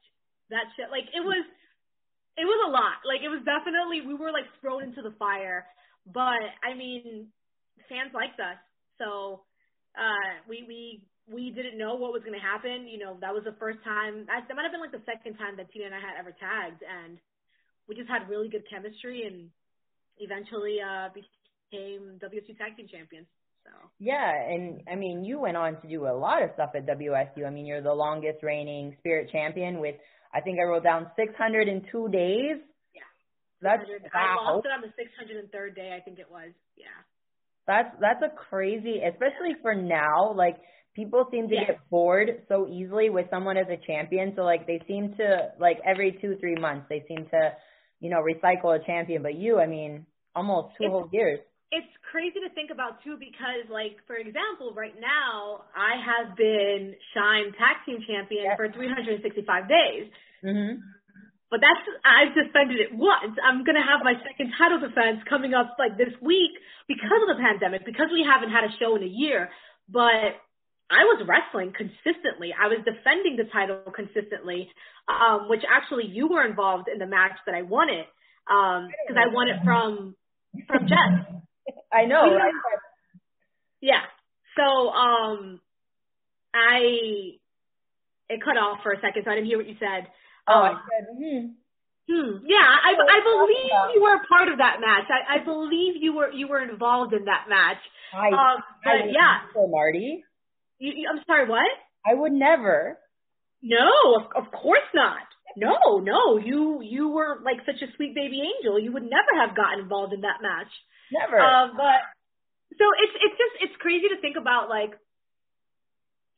That 0.49 0.65
shit, 0.73 0.89
like 0.89 1.05
it 1.13 1.21
was, 1.21 1.45
it 2.33 2.47
was 2.49 2.59
a 2.65 2.71
lot. 2.73 3.05
Like 3.05 3.21
it 3.21 3.29
was 3.29 3.45
definitely 3.45 4.01
we 4.01 4.17
were 4.17 4.33
like 4.33 4.49
thrown 4.57 4.81
into 4.81 5.05
the 5.05 5.13
fire. 5.21 5.69
But 6.09 6.41
I 6.65 6.73
mean, 6.73 7.29
fans 7.85 8.09
liked 8.17 8.41
us, 8.41 8.57
so 8.97 9.45
uh, 9.93 10.41
we 10.49 10.65
we 10.65 11.05
we 11.29 11.53
didn't 11.53 11.77
know 11.77 11.93
what 11.93 12.09
was 12.09 12.25
going 12.25 12.33
to 12.33 12.41
happen. 12.41 12.89
You 12.89 12.97
know, 12.97 13.21
that 13.21 13.29
was 13.29 13.45
the 13.45 13.53
first 13.61 13.85
time. 13.85 14.25
That, 14.25 14.49
that 14.49 14.57
might 14.57 14.65
have 14.65 14.73
been 14.73 14.81
like 14.81 14.95
the 14.95 15.05
second 15.05 15.37
time 15.37 15.53
that 15.61 15.69
Tina 15.69 15.93
and 15.93 15.95
I 15.95 16.01
had 16.01 16.17
ever 16.17 16.33
tagged, 16.33 16.81
and 16.81 17.21
we 17.89 17.95
just 17.95 18.07
had 18.07 18.29
really 18.29 18.47
good 18.47 18.63
chemistry, 18.69 19.25
and 19.25 19.49
eventually 20.19 20.77
uh, 20.79 21.09
became 21.09 22.21
WSU 22.21 22.55
Tag 22.57 22.77
Team 22.77 22.87
Champions. 22.87 23.27
So. 23.65 23.71
Yeah, 23.99 24.31
and 24.31 24.81
I 24.89 24.95
mean, 24.95 25.25
you 25.25 25.39
went 25.39 25.57
on 25.57 25.81
to 25.81 25.87
do 25.87 26.07
a 26.07 26.15
lot 26.15 26.43
of 26.43 26.51
stuff 26.53 26.71
at 26.75 26.85
WSU. 26.85 27.45
I 27.45 27.49
mean, 27.49 27.65
you're 27.65 27.81
the 27.81 27.93
longest 27.93 28.43
reigning 28.43 28.95
Spirit 28.99 29.29
champion 29.31 29.79
with, 29.79 29.95
I 30.33 30.41
think 30.41 30.59
I 30.59 30.63
wrote 30.63 30.83
down 30.83 31.07
602 31.17 32.09
days. 32.09 32.57
Yeah. 32.93 33.01
That's 33.61 33.83
wow. 34.13 34.37
I 34.47 34.51
lost 34.53 34.65
it 34.65 34.71
on 34.71 34.81
the 34.81 35.57
603rd 35.57 35.75
day, 35.75 35.95
I 35.97 36.01
think 36.01 36.19
it 36.19 36.27
was. 36.31 36.51
Yeah. 36.77 36.85
That's 37.67 37.95
that's 38.01 38.23
a 38.23 38.35
crazy, 38.49 39.01
especially 39.05 39.53
for 39.61 39.75
now. 39.75 40.33
Like 40.33 40.57
people 40.95 41.27
seem 41.29 41.47
to 41.49 41.55
get 41.55 41.79
bored 41.91 42.41
so 42.47 42.67
easily 42.67 43.11
with 43.11 43.27
someone 43.29 43.57
as 43.57 43.67
a 43.69 43.77
champion. 43.85 44.33
So 44.35 44.41
like 44.41 44.65
they 44.65 44.81
seem 44.87 45.13
to 45.17 45.51
like 45.59 45.77
every 45.85 46.17
two 46.19 46.35
three 46.39 46.55
months 46.55 46.87
they 46.89 47.05
seem 47.07 47.27
to, 47.29 47.51
you 47.99 48.09
know, 48.09 48.23
recycle 48.23 48.79
a 48.79 48.83
champion. 48.85 49.23
But 49.23 49.35
you, 49.35 49.59
I 49.59 49.67
mean, 49.67 50.05
almost 50.35 50.75
two 50.77 50.85
it's, 50.85 50.91
whole 50.91 51.09
years 51.11 51.39
it's 51.71 51.93
crazy 52.09 52.41
to 52.41 52.49
think 52.57 52.73
about 52.73 53.03
too 53.05 53.17
because 53.19 53.65
like 53.69 54.01
for 54.09 54.17
example 54.17 54.73
right 54.73 54.97
now 54.97 55.61
i 55.77 55.97
have 56.01 56.35
been 56.35 56.95
shine 57.13 57.53
tag 57.57 57.77
team 57.85 58.01
champion 58.05 58.49
for 58.57 58.69
365 58.73 59.69
days 59.69 60.09
mm-hmm. 60.41 60.81
but 61.53 61.61
that's 61.61 61.83
i've 62.01 62.33
defended 62.33 62.81
it 62.81 62.89
once 62.93 63.37
i'm 63.45 63.61
going 63.61 63.77
to 63.77 63.85
have 63.85 64.01
my 64.01 64.17
second 64.25 64.49
title 64.57 64.81
defense 64.81 65.21
coming 65.29 65.53
up 65.53 65.77
like 65.77 65.93
this 65.97 66.13
week 66.21 66.57
because 66.89 67.21
of 67.21 67.29
the 67.29 67.37
pandemic 67.37 67.85
because 67.85 68.09
we 68.09 68.25
haven't 68.25 68.49
had 68.49 68.65
a 68.65 68.73
show 68.81 68.97
in 68.97 69.05
a 69.05 69.13
year 69.13 69.49
but 69.85 70.41
i 70.89 71.03
was 71.05 71.25
wrestling 71.27 71.73
consistently 71.75 72.53
i 72.53 72.67
was 72.67 72.79
defending 72.85 73.37
the 73.37 73.45
title 73.51 73.81
consistently 73.95 74.69
um 75.07 75.49
which 75.49 75.61
actually 75.69 76.05
you 76.05 76.27
were 76.27 76.45
involved 76.45 76.87
in 76.91 76.99
the 76.99 77.07
match 77.07 77.37
that 77.45 77.55
i 77.55 77.61
won 77.61 77.89
it 77.89 78.07
um 78.49 78.87
because 79.07 79.17
i 79.17 79.33
won 79.33 79.47
it 79.47 79.57
from 79.63 80.15
from 80.67 80.87
Jess. 80.87 81.41
I 81.93 82.05
know. 82.05 82.25
Yeah. 82.25 82.49
yeah. 83.81 84.03
So 84.57 84.89
um, 84.89 85.59
I 86.53 87.37
it 88.29 88.43
cut 88.43 88.57
off 88.57 88.79
for 88.83 88.91
a 88.91 89.01
second, 89.01 89.23
so 89.25 89.31
I 89.31 89.35
didn't 89.35 89.47
hear 89.47 89.57
what 89.57 89.67
you 89.67 89.75
said. 89.79 90.07
Oh, 90.47 90.53
um, 90.53 90.75
I 90.75 90.81
said, 90.89 91.07
hmm. 91.17 91.45
Hmm. 92.09 92.41
Yeah, 92.41 92.57
I, 92.57 92.97
I 92.97 93.19
believe 93.21 93.93
you 93.93 94.01
were 94.01 94.15
a 94.15 94.25
part 94.25 94.49
of 94.49 94.57
that 94.57 94.81
match. 94.81 95.05
I, 95.13 95.37
I 95.37 95.45
believe 95.45 96.01
you 96.01 96.15
were 96.15 96.31
you 96.31 96.47
were 96.47 96.61
involved 96.61 97.13
in 97.13 97.25
that 97.25 97.45
match. 97.47 97.77
I, 98.13 98.29
Um, 98.29 98.63
but 98.83 98.93
I 98.93 99.05
yeah, 99.13 99.45
never, 99.53 99.67
Marti. 99.67 100.23
You, 100.79 100.91
you, 100.95 101.09
I'm 101.11 101.21
sorry. 101.27 101.47
What? 101.47 101.67
I 102.05 102.13
would 102.13 102.31
never. 102.31 102.97
No, 103.61 104.15
of, 104.17 104.45
of 104.45 104.51
course 104.51 104.87
not. 104.95 105.27
No, 105.57 105.99
no. 105.99 106.37
You 106.37 106.81
you 106.81 107.09
were 107.09 107.39
like 107.43 107.57
such 107.65 107.81
a 107.81 107.91
sweet 107.95 108.15
baby 108.15 108.41
angel. 108.41 108.79
You 108.79 108.93
would 108.93 109.03
never 109.03 109.33
have 109.35 109.55
gotten 109.55 109.81
involved 109.81 110.13
in 110.13 110.21
that 110.21 110.41
match. 110.41 110.71
Never. 111.11 111.39
Uh, 111.39 111.67
but 111.75 111.99
so 112.77 112.85
it's 113.03 113.15
it's 113.19 113.37
just 113.37 113.55
it's 113.61 113.81
crazy 113.81 114.07
to 114.09 114.21
think 114.21 114.37
about 114.37 114.69
like 114.69 114.95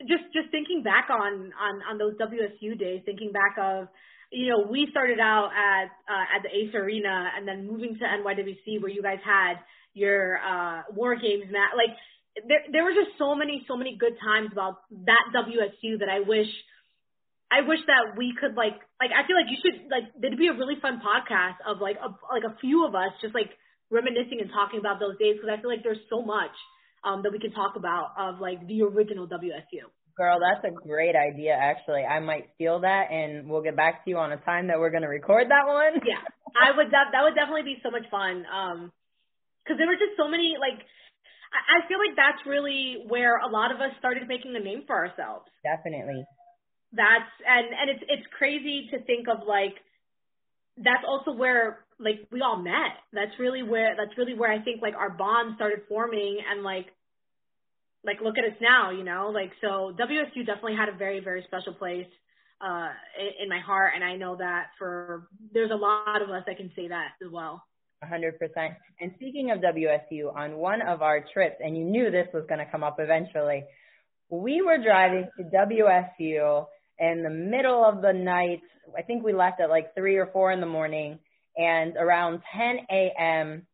just 0.07 0.25
just 0.33 0.50
thinking 0.50 0.81
back 0.81 1.10
on 1.10 1.51
on 1.53 1.74
on 1.89 1.98
those 1.98 2.17
WSU 2.17 2.77
days, 2.79 3.01
thinking 3.05 3.31
back 3.31 3.57
of 3.60 3.88
you 4.31 4.50
know 4.50 4.65
we 4.65 4.88
started 4.89 5.19
out 5.19 5.51
at 5.53 5.91
uh, 6.10 6.25
at 6.36 6.41
the 6.43 6.50
Ace 6.50 6.74
Arena 6.74 7.29
and 7.36 7.48
then 7.48 7.67
moving 7.67 7.98
to 8.00 8.05
NYWC 8.05 8.81
where 8.81 8.91
you 8.91 9.03
guys 9.03 9.19
had 9.24 9.62
your 9.93 10.39
uh 10.39 10.83
war 10.95 11.15
games 11.15 11.51
mat 11.51 11.75
like 11.75 11.95
there 12.47 12.63
there 12.71 12.83
were 12.83 12.95
just 12.95 13.17
so 13.19 13.35
many 13.35 13.65
so 13.67 13.75
many 13.75 13.97
good 14.00 14.15
times 14.23 14.50
about 14.51 14.79
that 15.05 15.25
WSU 15.35 16.00
that 16.00 16.09
I 16.09 16.21
wish 16.23 16.47
I 17.51 17.67
wish 17.67 17.79
that 17.88 18.15
we 18.15 18.33
could 18.39 18.55
like 18.55 18.79
like 19.00 19.11
I 19.11 19.27
feel 19.27 19.35
like 19.35 19.51
you 19.51 19.59
should 19.59 19.91
like 19.91 20.07
there'd 20.15 20.39
be 20.39 20.47
a 20.47 20.55
really 20.55 20.79
fun 20.79 21.03
podcast 21.03 21.59
of 21.67 21.83
like 21.83 21.97
a 22.00 22.15
like 22.31 22.47
a 22.47 22.55
few 22.63 22.88
of 22.88 22.95
us 22.95 23.11
just 23.21 23.35
like 23.35 23.51
reminiscing 23.91 24.39
and 24.39 24.50
talking 24.50 24.79
about 24.79 25.03
those 25.03 25.19
days 25.19 25.35
because 25.35 25.51
I 25.51 25.59
feel 25.59 25.69
like 25.69 25.83
there's 25.83 26.01
so 26.09 26.23
much 26.23 26.55
um 27.03 27.23
that 27.23 27.31
we 27.35 27.39
can 27.39 27.51
talk 27.51 27.75
about 27.75 28.15
of 28.15 28.39
like 28.39 28.63
the 28.67 28.83
original 28.88 29.27
WSU. 29.27 29.91
Girl, 30.15 30.39
that's 30.43 30.63
a 30.67 30.75
great 30.75 31.15
idea, 31.15 31.55
actually. 31.55 32.03
I 32.03 32.19
might 32.19 32.51
steal 32.55 32.81
that, 32.81 33.11
and 33.11 33.47
we'll 33.47 33.63
get 33.63 33.77
back 33.77 34.03
to 34.03 34.09
you 34.11 34.17
on 34.19 34.31
a 34.33 34.38
time 34.43 34.67
that 34.67 34.77
we're 34.77 34.91
going 34.91 35.07
to 35.07 35.09
record 35.09 35.47
that 35.47 35.65
one. 35.65 36.03
Yeah, 36.03 36.19
I 36.51 36.75
would 36.75 36.91
that 36.91 37.15
that 37.15 37.23
would 37.23 37.35
definitely 37.35 37.63
be 37.63 37.79
so 37.81 37.91
much 37.91 38.03
fun. 38.11 38.43
Um, 38.43 38.91
because 39.63 39.77
there 39.77 39.88
were 39.88 39.95
just 39.95 40.19
so 40.19 40.27
many 40.27 40.59
like 40.59 40.83
I, 41.53 41.88
feel 41.88 42.00
like 42.00 42.15
that's 42.15 42.46
really 42.48 43.03
where 43.08 43.38
a 43.38 43.48
lot 43.48 43.74
of 43.74 43.81
us 43.81 43.91
started 44.00 44.27
making 44.27 44.55
a 44.55 44.60
name 44.60 44.84
for 44.88 44.96
ourselves. 44.96 45.46
Definitely. 45.63 46.24
That's 46.93 47.31
and 47.48 47.67
and 47.67 47.89
it's 47.89 48.03
it's 48.08 48.27
crazy 48.38 48.89
to 48.91 49.03
think 49.03 49.27
of 49.27 49.48
like 49.48 49.75
that's 50.77 51.03
also 51.08 51.31
where 51.31 51.86
like 52.00 52.27
we 52.31 52.41
all 52.41 52.58
met. 52.62 53.00
That's 53.13 53.31
really 53.39 53.63
where 53.63 53.96
that's 53.96 54.17
really 54.17 54.34
where 54.34 54.51
I 54.51 54.62
think 54.62 54.81
like 54.81 54.96
our 54.96 55.10
bond 55.10 55.55
started 55.55 55.81
forming 55.88 56.39
and 56.50 56.63
like 56.63 56.88
like 58.03 58.20
look 58.22 58.38
at 58.38 58.46
us 58.46 58.58
now, 58.60 58.91
you 58.91 59.03
know? 59.03 59.31
Like 59.34 59.51
so 59.62 59.96
WSU 60.00 60.46
definitely 60.46 60.75
had 60.75 60.89
a 60.89 60.98
very, 60.98 61.20
very 61.20 61.43
special 61.48 61.74
place 61.74 62.08
uh 62.62 62.89
in, 63.20 63.43
in 63.43 63.50
my 63.50 63.60
heart 63.60 63.93
and 63.96 64.03
I 64.03 64.15
know 64.15 64.36
that 64.36 64.67
for 64.77 65.27
there's 65.53 65.72
a 65.72 65.75
lot 65.75 66.22
of 66.22 66.29
us 66.29 66.43
that 66.46 66.58
can 66.58 66.72
say 66.75 66.88
that 66.89 67.12
as 67.24 67.31
well. 67.31 67.63
A 68.03 68.08
hundred 68.08 68.39
percent. 68.39 68.74
And 69.00 69.12
speaking 69.15 69.51
of 69.51 69.60
WSU, 69.60 70.36
on 70.36 70.58
one 70.58 70.81
of 70.81 71.03
our 71.03 71.24
trips, 71.34 71.58
and 71.63 71.77
you 71.77 71.84
knew 71.84 72.10
this 72.10 72.27
was 72.34 72.43
going 72.50 72.58
to 72.60 72.72
come 72.72 72.84
up 72.84 72.96
eventually, 73.00 73.63
we 74.29 74.63
were 74.63 74.79
driving 74.79 75.29
to 75.38 75.43
WSU 75.43 76.65
in 76.98 77.22
the 77.22 77.29
middle 77.29 77.86
of 77.86 78.01
the 78.01 78.12
night. 78.12 78.62
I 78.98 79.03
think 79.03 79.24
we 79.24 79.34
left 79.34 79.62
at 79.62 79.70
like 79.70 79.93
three 79.93 80.17
or 80.17 80.27
four 80.34 80.51
in 80.51 80.60
the 80.62 80.65
morning, 80.65 81.20
and 81.55 81.96
around 81.96 82.41
10 82.58 82.88
a.m. 82.89 83.67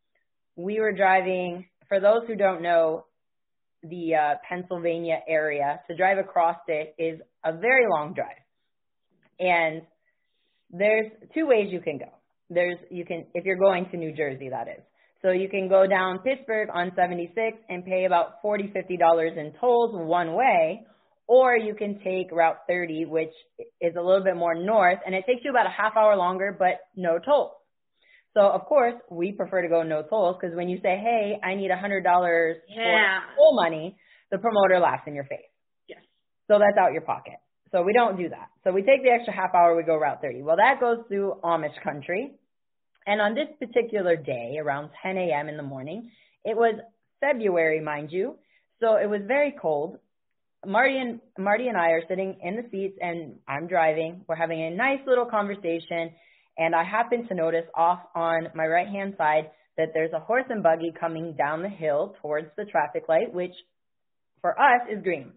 we 0.58 0.82
were 0.82 0.92
driving. 0.92 1.66
For 1.88 2.02
those 2.02 2.24
who 2.28 2.36
don't 2.36 2.62
know, 2.62 3.06
the 3.82 4.16
uh, 4.16 4.36
Pennsylvania 4.50 5.20
area 5.26 5.80
to 5.90 5.96
drive 5.96 6.18
across 6.18 6.58
it 6.68 6.96
is 6.98 7.22
a 7.46 7.54
very 7.54 7.88
long 7.90 8.14
drive, 8.14 8.44
and 9.40 9.84
there's 10.70 11.10
two 11.34 11.48
ways 11.48 11.72
you 11.72 11.80
can 11.80 11.98
go 11.98 12.17
there's 12.50 12.78
you 12.90 13.06
can 13.06 13.26
if 13.34 13.46
you're 13.46 13.58
going 13.58 13.86
to 13.92 13.98
New 13.98 14.14
Jersey 14.16 14.50
that 14.50 14.68
is. 14.68 14.84
So 15.22 15.32
you 15.32 15.50
can 15.50 15.68
go 15.68 15.88
down 15.88 16.20
Pittsburgh 16.20 16.70
on 16.74 16.92
76 16.96 17.58
and 17.70 17.84
pay 17.84 18.06
about 18.06 18.42
40 18.42 18.72
50 18.74 18.98
dollars 18.98 19.32
in 19.38 19.54
tolls 19.60 19.92
one 19.94 20.34
way 20.34 20.86
or 21.28 21.58
you 21.58 21.74
can 21.76 22.00
take 22.04 22.32
route 22.32 22.58
30 22.70 23.06
which 23.06 23.34
is 23.82 23.96
a 23.98 24.02
little 24.02 24.24
bit 24.24 24.36
more 24.38 24.56
north 24.56 25.00
and 25.06 25.16
it 25.16 25.26
takes 25.28 25.44
you 25.44 25.50
about 25.52 25.66
a 25.66 25.70
half 25.76 25.98
hour 25.98 26.16
longer 26.16 26.56
but 26.58 26.80
no 26.96 27.20
tolls. 27.20 27.52
So 28.34 28.42
of 28.42 28.66
course, 28.66 28.94
we 29.10 29.32
prefer 29.32 29.64
to 29.64 29.68
go 29.68 29.82
no 29.84 30.04
tolls 30.04 30.38
because 30.40 30.56
when 30.56 30.70
you 30.70 30.78
say, 30.84 30.96
"Hey, 30.98 31.40
I 31.44 31.56
need 31.56 31.72
a 31.72 31.76
$100 31.76 32.62
Yeah. 32.68 33.22
for 33.22 33.36
toll 33.36 33.56
money," 33.56 33.98
the 34.30 34.38
promoter 34.38 34.80
laughs 34.80 35.08
in 35.08 35.16
your 35.16 35.24
face. 35.24 35.50
Yes. 35.88 36.02
So 36.48 36.60
that's 36.60 36.78
out 36.78 36.94
your 36.94 37.02
pocket. 37.02 37.40
So 37.72 37.82
we 37.82 37.94
don't 37.94 38.18
do 38.18 38.30
that. 38.30 38.50
So 38.64 38.72
we 38.72 38.82
take 38.82 39.04
the 39.04 39.10
extra 39.10 39.34
half 39.34 39.54
hour, 39.54 39.76
we 39.76 39.84
go 39.84 39.98
Route 39.98 40.22
30. 40.22 40.42
Well, 40.42 40.58
that 40.58 40.80
goes 40.80 41.00
through 41.08 41.36
Amish 41.44 41.82
country. 41.84 42.32
And 43.06 43.22
on 43.22 43.36
this 43.36 43.48
particular 43.60 44.16
day, 44.16 44.58
around 44.62 44.90
10 45.02 45.18
a.m. 45.18 45.50
in 45.50 45.58
the 45.58 45.64
morning, 45.64 46.12
it 46.44 46.56
was 46.56 46.76
February, 47.20 47.82
mind 47.82 48.12
you. 48.12 48.36
So 48.80 48.98
it 48.98 49.10
was 49.10 49.22
very 49.28 49.54
cold. 49.60 49.98
Marti 50.66 50.98
and 50.98 51.20
Marti 51.38 51.68
and 51.68 51.78
I 51.78 51.92
are 51.92 52.02
sitting 52.08 52.38
in 52.42 52.56
the 52.56 52.64
seats 52.72 52.98
and 53.02 53.36
I'm 53.48 53.68
driving. 53.68 54.26
We're 54.28 54.36
having 54.36 54.62
a 54.62 54.72
nice 54.72 55.00
little 55.06 55.26
conversation 55.26 56.12
and 56.58 56.76
I 56.76 56.84
happen 56.84 57.28
to 57.28 57.36
notice 57.36 57.66
off 57.76 58.00
on 58.16 58.48
my 58.56 58.66
right 58.66 58.88
hand 58.88 59.14
side 59.18 59.52
that 59.78 59.90
there's 59.94 60.12
a 60.14 60.20
horse 60.20 60.46
and 60.50 60.64
buggy 60.64 60.92
coming 61.00 61.34
down 61.38 61.62
the 61.62 61.70
hill 61.70 62.16
towards 62.22 62.48
the 62.58 62.66
traffic 62.66 63.04
light, 63.08 63.32
which 63.32 63.54
for 64.42 64.60
us 64.60 64.82
is 64.92 65.04
green. 65.04 65.34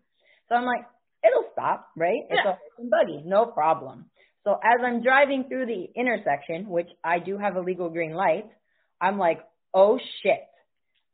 So 0.49 0.54
I'm 0.54 0.64
like, 0.64 0.84
it'll 1.24 1.50
stop, 1.52 1.88
right? 1.96 2.22
It's 2.30 2.32
a 2.32 2.34
Yeah. 2.36 2.42
horse 2.44 2.78
and 2.78 2.90
buggy, 2.90 3.22
no 3.24 3.46
problem. 3.46 4.10
So 4.44 4.52
as 4.62 4.80
I'm 4.84 5.02
driving 5.02 5.44
through 5.48 5.66
the 5.66 5.84
intersection, 5.94 6.68
which 6.68 6.88
I 7.04 7.18
do 7.18 7.36
have 7.38 7.56
a 7.56 7.60
legal 7.60 7.90
green 7.90 8.14
light, 8.14 8.50
I'm 9.00 9.18
like, 9.18 9.40
oh 9.74 9.98
shit. 10.22 10.46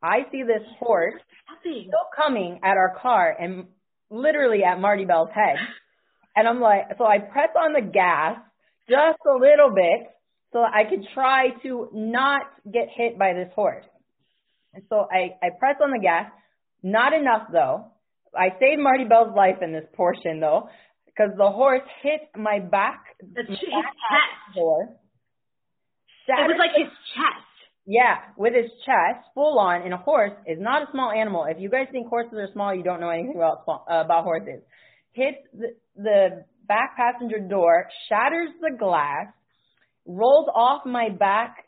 I 0.02 0.26
see 0.30 0.42
this 0.42 0.62
horse 0.78 1.20
still 1.60 2.06
coming 2.16 2.60
at 2.62 2.76
our 2.76 2.96
car 3.02 3.34
and 3.38 3.66
literally 4.10 4.62
at 4.64 4.80
Marti 4.80 5.04
Belle's 5.04 5.30
head. 5.34 5.56
And 6.36 6.46
I'm 6.46 6.60
like, 6.60 6.82
so 6.98 7.04
I 7.04 7.18
press 7.18 7.50
on 7.58 7.72
the 7.72 7.80
gas 7.82 8.38
just 8.88 9.18
a 9.26 9.34
little 9.34 9.70
bit 9.74 10.08
so 10.52 10.60
I 10.60 10.84
could 10.88 11.04
try 11.14 11.48
to 11.64 11.88
not 11.92 12.42
get 12.72 12.88
hit 12.94 13.18
by 13.18 13.32
this 13.32 13.50
horse. 13.54 13.84
And 14.74 14.84
so 14.88 15.08
I, 15.10 15.36
I 15.44 15.50
press 15.58 15.76
on 15.82 15.90
the 15.90 15.98
gas, 15.98 16.30
not 16.82 17.12
enough 17.12 17.48
though. 17.52 17.86
I 18.34 18.50
saved 18.60 18.80
Marti 18.80 19.04
Belle's 19.04 19.34
life 19.36 19.56
in 19.62 19.72
this 19.72 19.84
portion 19.94 20.40
though, 20.40 20.68
because 21.06 21.30
the 21.36 21.50
horse 21.50 21.82
hit 22.02 22.20
my 22.36 22.58
back, 22.60 23.00
The 23.20 23.42
my 23.48 23.54
his 23.54 23.68
back 23.70 23.84
chest. 23.84 24.56
door. 24.56 24.88
It 26.28 26.48
was 26.48 26.56
like 26.58 26.72
his 26.76 26.90
chest. 27.14 27.46
yeah, 27.86 28.16
with 28.36 28.52
his 28.54 28.70
chest 28.84 29.24
full 29.34 29.58
on, 29.60 29.82
and 29.82 29.94
a 29.94 29.96
horse 29.96 30.32
is 30.46 30.58
not 30.60 30.82
a 30.82 30.90
small 30.90 31.10
animal. 31.12 31.44
If 31.48 31.58
you 31.60 31.70
guys 31.70 31.86
think 31.92 32.08
horses 32.08 32.34
are 32.34 32.48
small, 32.52 32.74
you 32.74 32.82
don't 32.82 33.00
know 33.00 33.10
anything 33.10 33.36
about 33.36 33.62
small, 33.64 33.86
uh, 33.90 34.00
about 34.04 34.24
horses. 34.24 34.62
Hits 35.12 35.38
the, 35.54 35.68
the 35.96 36.44
back 36.66 36.96
passenger 36.96 37.38
door, 37.38 37.86
shatters 38.08 38.48
the 38.60 38.76
glass, 38.76 39.28
rolls 40.04 40.48
off 40.54 40.84
my 40.84 41.08
back 41.10 41.64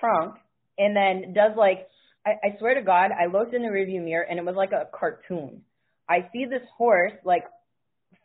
trunk, 0.00 0.36
and 0.78 0.96
then 0.96 1.34
does 1.34 1.52
like 1.56 1.86
I, 2.26 2.30
I 2.42 2.58
swear 2.58 2.74
to 2.74 2.82
God, 2.82 3.10
I 3.12 3.26
looked 3.26 3.54
in 3.54 3.62
the 3.62 3.68
rearview 3.68 4.02
mirror 4.02 4.26
and 4.28 4.38
it 4.38 4.44
was 4.44 4.56
like 4.56 4.72
a 4.72 4.86
cartoon. 4.98 5.62
I 6.08 6.28
see 6.32 6.46
this 6.46 6.62
horse 6.76 7.12
like 7.24 7.44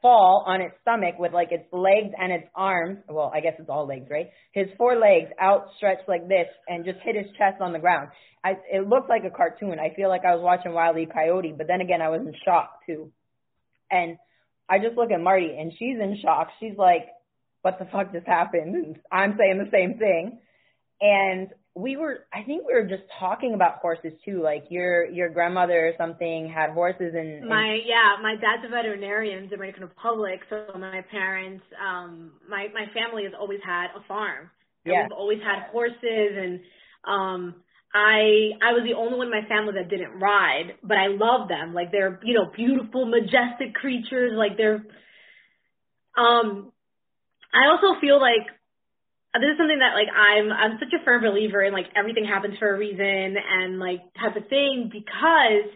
fall 0.02 0.44
on 0.46 0.62
its 0.62 0.76
stomach 0.82 1.16
with 1.18 1.34
like 1.34 1.52
its 1.52 1.66
legs 1.72 2.14
and 2.20 2.32
its 2.32 2.48
arms. 2.56 3.00
Well, 3.10 3.32
I 3.34 3.40
guess 3.40 3.54
it's 3.58 3.70
all 3.70 3.88
legs, 3.88 4.08
right? 4.12 4.30
His 4.52 4.68
four 4.78 4.96
legs 4.96 5.32
outstretched 5.42 6.08
like 6.08 6.28
this 6.28 6.48
and 6.68 6.86
just 6.86 7.00
hit 7.04 7.16
his 7.16 7.32
chest 7.38 7.62
on 7.62 7.74
the 7.74 7.80
ground. 7.80 8.10
I, 8.44 8.52
it 8.72 8.88
looked 8.88 9.10
like 9.10 9.24
a 9.26 9.36
cartoon. 9.36 9.80
I 9.80 9.96
feel 9.96 10.10
like 10.10 10.26
I 10.26 10.36
was 10.36 10.44
watching 10.44 10.74
Wile 10.74 10.98
E. 10.98 11.08
Coyote, 11.12 11.56
but 11.58 11.68
then 11.68 11.80
again, 11.80 12.02
I 12.02 12.10
was 12.10 12.22
in 12.22 12.34
shock 12.44 12.86
too. 12.86 13.12
And 13.90 14.18
I 14.70 14.80
just 14.80 14.98
look 14.98 15.12
at 15.12 15.22
Marty 15.22 15.56
and 15.58 15.72
she's 15.72 15.98
in 16.02 16.20
shock. 16.22 16.50
She's 16.60 16.78
like, 16.78 17.08
what 17.62 17.80
the 17.80 17.86
fuck 17.86 18.12
just 18.12 18.28
happened? 18.28 18.76
And 18.76 18.96
I'm 19.12 19.38
saying 19.38 19.58
the 19.58 19.72
same 19.72 19.98
thing. 19.98 20.40
And 21.00 21.50
we 21.76 21.98
were, 21.98 22.26
I 22.32 22.44
think 22.44 22.68
we 22.68 22.74
were 22.74 22.88
just 22.88 23.04
talking 23.20 23.56
about 23.56 23.78
horses 23.78 24.14
too. 24.24 24.44
Like 24.44 24.66
your, 24.70 25.06
your 25.06 25.30
grandmother 25.30 25.88
or 25.88 25.94
something 25.98 26.48
had 26.54 26.70
horses 26.72 27.14
and, 27.16 27.48
My 27.50 27.80
yeah, 27.86 28.22
my 28.22 28.36
dad's 28.36 28.64
a 28.66 28.70
veterinarian 28.70 29.40
in 29.40 29.44
the 29.46 29.56
Dominican 29.56 29.84
Republic, 29.84 30.42
so 30.50 30.68
my 30.78 31.02
parents, 31.10 31.64
um, 31.82 32.34
my 32.48 32.68
my 32.74 32.86
family 32.94 33.24
has 33.24 33.34
always 33.40 33.60
had 33.66 33.88
a 33.96 34.04
farm. 34.08 34.52
And 34.86 34.94
Yeah. 34.94 35.04
We've 35.04 35.18
always 35.18 35.40
had 35.40 35.72
horses, 35.72 35.98
and 36.38 36.60
um, 37.06 37.56
I 37.94 38.52
I 38.62 38.74
was 38.74 38.84
the 38.86 38.94
only 38.98 39.18
one 39.18 39.28
in 39.28 39.34
my 39.34 39.48
family 39.48 39.74
that 39.74 39.90
didn't 39.90 40.20
ride, 40.20 40.76
but 40.84 40.98
I 40.98 41.08
love 41.08 41.48
them. 41.48 41.74
Like 41.74 41.92
they're 41.92 42.20
you 42.24 42.34
know 42.34 42.52
beautiful, 42.56 43.06
majestic 43.06 43.74
creatures. 43.74 44.34
Like 44.36 44.58
they're. 44.58 44.86
Um, 46.18 46.72
I 47.54 47.68
also 47.70 48.00
feel 48.00 48.20
like 48.20 48.46
this 49.42 49.54
is 49.54 49.58
something 49.58 49.80
that 49.80 49.98
like 49.98 50.12
I'm 50.14 50.52
I'm 50.52 50.78
such 50.78 50.94
a 50.94 51.04
firm 51.04 51.24
believer 51.24 51.64
in 51.64 51.74
like 51.74 51.88
everything 51.96 52.26
happens 52.26 52.58
for 52.60 52.70
a 52.70 52.78
reason 52.78 53.36
and 53.38 53.80
like 53.80 54.02
type 54.14 54.36
of 54.36 54.48
thing 54.48 54.90
because 54.92 55.74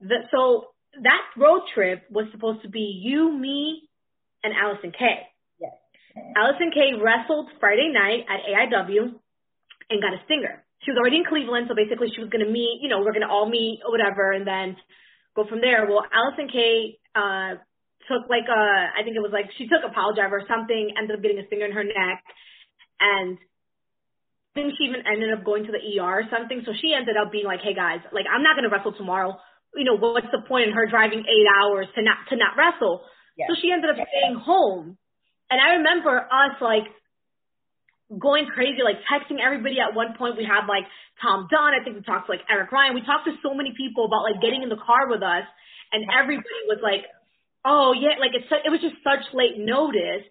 the 0.00 0.24
so 0.32 0.72
that 1.04 1.22
road 1.36 1.62
trip 1.74 2.04
was 2.10 2.26
supposed 2.32 2.62
to 2.62 2.68
be 2.68 3.00
you, 3.02 3.32
me, 3.32 3.88
and 4.44 4.52
Allysin 4.52 4.92
Kay. 4.92 5.24
Yes. 5.60 5.72
Allysin 6.36 6.72
Kay 6.74 7.00
wrestled 7.00 7.48
Friday 7.60 7.92
night 7.92 8.28
at 8.28 8.44
AIW 8.44 9.16
and 9.88 10.02
got 10.02 10.12
a 10.12 10.20
stinger. 10.24 10.64
She 10.84 10.90
was 10.90 10.98
already 10.98 11.22
in 11.22 11.24
Cleveland, 11.24 11.66
so 11.68 11.74
basically 11.74 12.10
she 12.12 12.20
was 12.20 12.28
going 12.28 12.44
to 12.44 12.50
meet, 12.50 12.82
you 12.82 12.90
know, 12.90 13.00
we're 13.00 13.14
going 13.14 13.24
to 13.24 13.30
all 13.30 13.48
meet 13.48 13.80
or 13.86 13.92
whatever, 13.94 14.32
and 14.32 14.44
then 14.44 14.76
go 15.36 15.46
from 15.46 15.60
there. 15.62 15.86
Well, 15.86 16.04
Allysin 16.10 16.50
Kay 16.50 16.98
uh, 17.14 17.62
took 18.10 18.28
like 18.28 18.50
a, 18.50 18.62
I 18.92 19.00
think 19.06 19.14
it 19.14 19.22
was 19.22 19.32
like 19.32 19.48
she 19.56 19.70
took 19.70 19.86
a 19.86 19.94
pile 19.94 20.12
driver 20.12 20.42
or 20.42 20.46
something, 20.50 20.92
ended 20.98 21.16
up 21.16 21.22
getting 21.22 21.38
a 21.38 21.46
stinger 21.46 21.70
in 21.70 21.72
her 21.72 21.86
neck, 21.86 22.20
and 23.02 23.38
I 23.38 24.50
think 24.54 24.78
she 24.78 24.86
even 24.86 25.02
ended 25.02 25.34
up 25.34 25.42
going 25.42 25.66
to 25.66 25.72
the 25.74 25.82
ER 25.98 26.22
or 26.22 26.26
something. 26.30 26.62
So 26.64 26.72
she 26.78 26.94
ended 26.94 27.16
up 27.18 27.32
being 27.32 27.48
like, 27.48 27.60
hey 27.66 27.74
guys, 27.74 28.04
like 28.14 28.28
I'm 28.30 28.46
not 28.46 28.54
going 28.54 28.68
to 28.68 28.72
wrestle 28.72 28.94
tomorrow. 28.94 29.34
You 29.74 29.88
know, 29.88 29.96
what's 29.96 30.30
the 30.30 30.44
point 30.46 30.68
in 30.68 30.72
her 30.76 30.86
driving 30.86 31.24
eight 31.24 31.48
hours 31.48 31.88
to 31.96 32.00
not 32.04 32.28
to 32.28 32.36
not 32.36 32.54
wrestle? 32.54 33.02
Yes. 33.34 33.48
So 33.48 33.56
she 33.58 33.72
ended 33.72 33.90
up 33.90 33.96
staying 33.96 34.36
home. 34.36 35.00
And 35.50 35.58
I 35.58 35.80
remember 35.80 36.12
us 36.12 36.60
like 36.60 36.84
going 38.12 38.44
crazy, 38.52 38.84
like 38.84 39.00
texting 39.08 39.40
everybody 39.40 39.80
at 39.80 39.96
one 39.96 40.12
point. 40.20 40.36
We 40.36 40.44
had 40.44 40.68
like 40.68 40.84
Tom 41.24 41.48
Dunn. 41.48 41.72
I 41.72 41.80
think 41.82 41.96
we 41.96 42.02
talked 42.04 42.28
to 42.28 42.32
like 42.36 42.44
Eric 42.48 42.72
Ryan. 42.72 42.92
We 42.92 43.00
talked 43.02 43.24
to 43.24 43.34
so 43.40 43.56
many 43.56 43.72
people 43.72 44.04
about 44.04 44.28
like 44.28 44.44
getting 44.44 44.62
in 44.62 44.68
the 44.68 44.80
car 44.80 45.08
with 45.08 45.24
us. 45.24 45.48
And 45.92 46.04
everybody 46.12 46.68
was 46.68 46.80
like, 46.84 47.08
oh 47.64 47.96
yeah, 47.96 48.20
like 48.20 48.36
it's, 48.36 48.48
it 48.48 48.70
was 48.70 48.80
just 48.80 49.00
such 49.04 49.24
late 49.32 49.56
notice, 49.56 50.24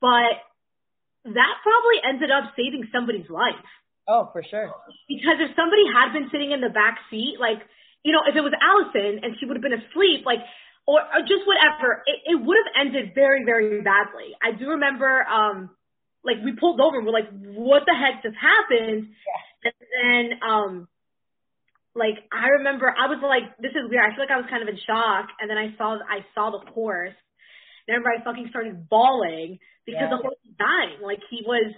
but 0.00 0.40
that 1.24 1.54
probably 1.62 1.98
ended 2.02 2.30
up 2.30 2.52
saving 2.56 2.88
somebody's 2.92 3.30
life. 3.30 3.66
Oh, 4.08 4.28
for 4.32 4.42
sure. 4.42 4.74
Because 5.06 5.38
if 5.38 5.54
somebody 5.54 5.86
had 5.86 6.12
been 6.12 6.28
sitting 6.32 6.50
in 6.50 6.60
the 6.60 6.74
back 6.74 6.98
seat, 7.10 7.38
like, 7.38 7.62
you 8.02 8.10
know, 8.10 8.26
if 8.26 8.34
it 8.34 8.42
was 8.42 8.52
Allysin 8.58 9.22
and 9.22 9.38
she 9.38 9.46
would 9.46 9.54
have 9.54 9.62
been 9.62 9.78
asleep, 9.78 10.26
like, 10.26 10.42
or, 10.86 10.98
or 10.98 11.22
just 11.22 11.46
whatever, 11.46 12.02
it, 12.06 12.34
it 12.34 12.38
would 12.42 12.58
have 12.58 12.86
ended 12.86 13.14
very, 13.14 13.44
very 13.46 13.80
badly. 13.82 14.34
I 14.42 14.50
do 14.58 14.74
remember, 14.74 15.22
um, 15.22 15.70
like 16.24 16.42
we 16.44 16.58
pulled 16.58 16.80
over 16.80 16.98
and 16.98 17.06
we're 17.06 17.14
like, 17.14 17.30
what 17.30 17.86
the 17.86 17.94
heck 17.94 18.22
just 18.22 18.34
happened? 18.34 19.14
Yeah. 19.62 19.70
And 19.70 19.74
then, 19.94 20.24
um, 20.42 20.88
like 21.94 22.18
I 22.32 22.58
remember 22.58 22.88
I 22.88 23.06
was 23.06 23.20
like, 23.22 23.56
this 23.58 23.70
is 23.70 23.86
weird. 23.86 24.02
I 24.02 24.10
feel 24.16 24.24
like 24.24 24.34
I 24.34 24.40
was 24.40 24.50
kind 24.50 24.62
of 24.62 24.68
in 24.68 24.78
shock. 24.82 25.28
And 25.38 25.48
then 25.48 25.58
I 25.58 25.76
saw, 25.78 25.98
I 26.02 26.26
saw 26.34 26.50
the 26.50 26.64
horse. 26.72 27.14
And 27.86 27.96
everybody 27.96 28.22
fucking 28.24 28.48
started 28.50 28.88
bawling 28.88 29.58
because 29.86 30.08
yeah. 30.08 30.14
the 30.14 30.22
horse 30.22 30.38
was 30.42 30.54
dying. 30.58 31.02
Like 31.02 31.20
he 31.30 31.42
was, 31.42 31.74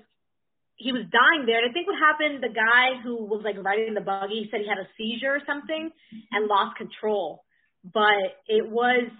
he 0.76 0.92
was 0.92 1.06
dying 1.08 1.46
there. 1.46 1.62
And 1.62 1.70
I 1.70 1.72
think 1.72 1.86
what 1.86 1.96
happened, 1.96 2.42
the 2.42 2.52
guy 2.52 3.00
who 3.00 3.24
was 3.24 3.42
like 3.44 3.56
riding 3.62 3.94
the 3.94 4.04
buggy 4.04 4.48
said 4.50 4.60
he 4.60 4.68
had 4.68 4.82
a 4.82 4.88
seizure 4.98 5.32
or 5.32 5.42
something 5.46 5.90
and 6.32 6.48
lost 6.48 6.76
control 6.76 7.44
but 7.84 8.40
it 8.48 8.64
was 8.64 9.12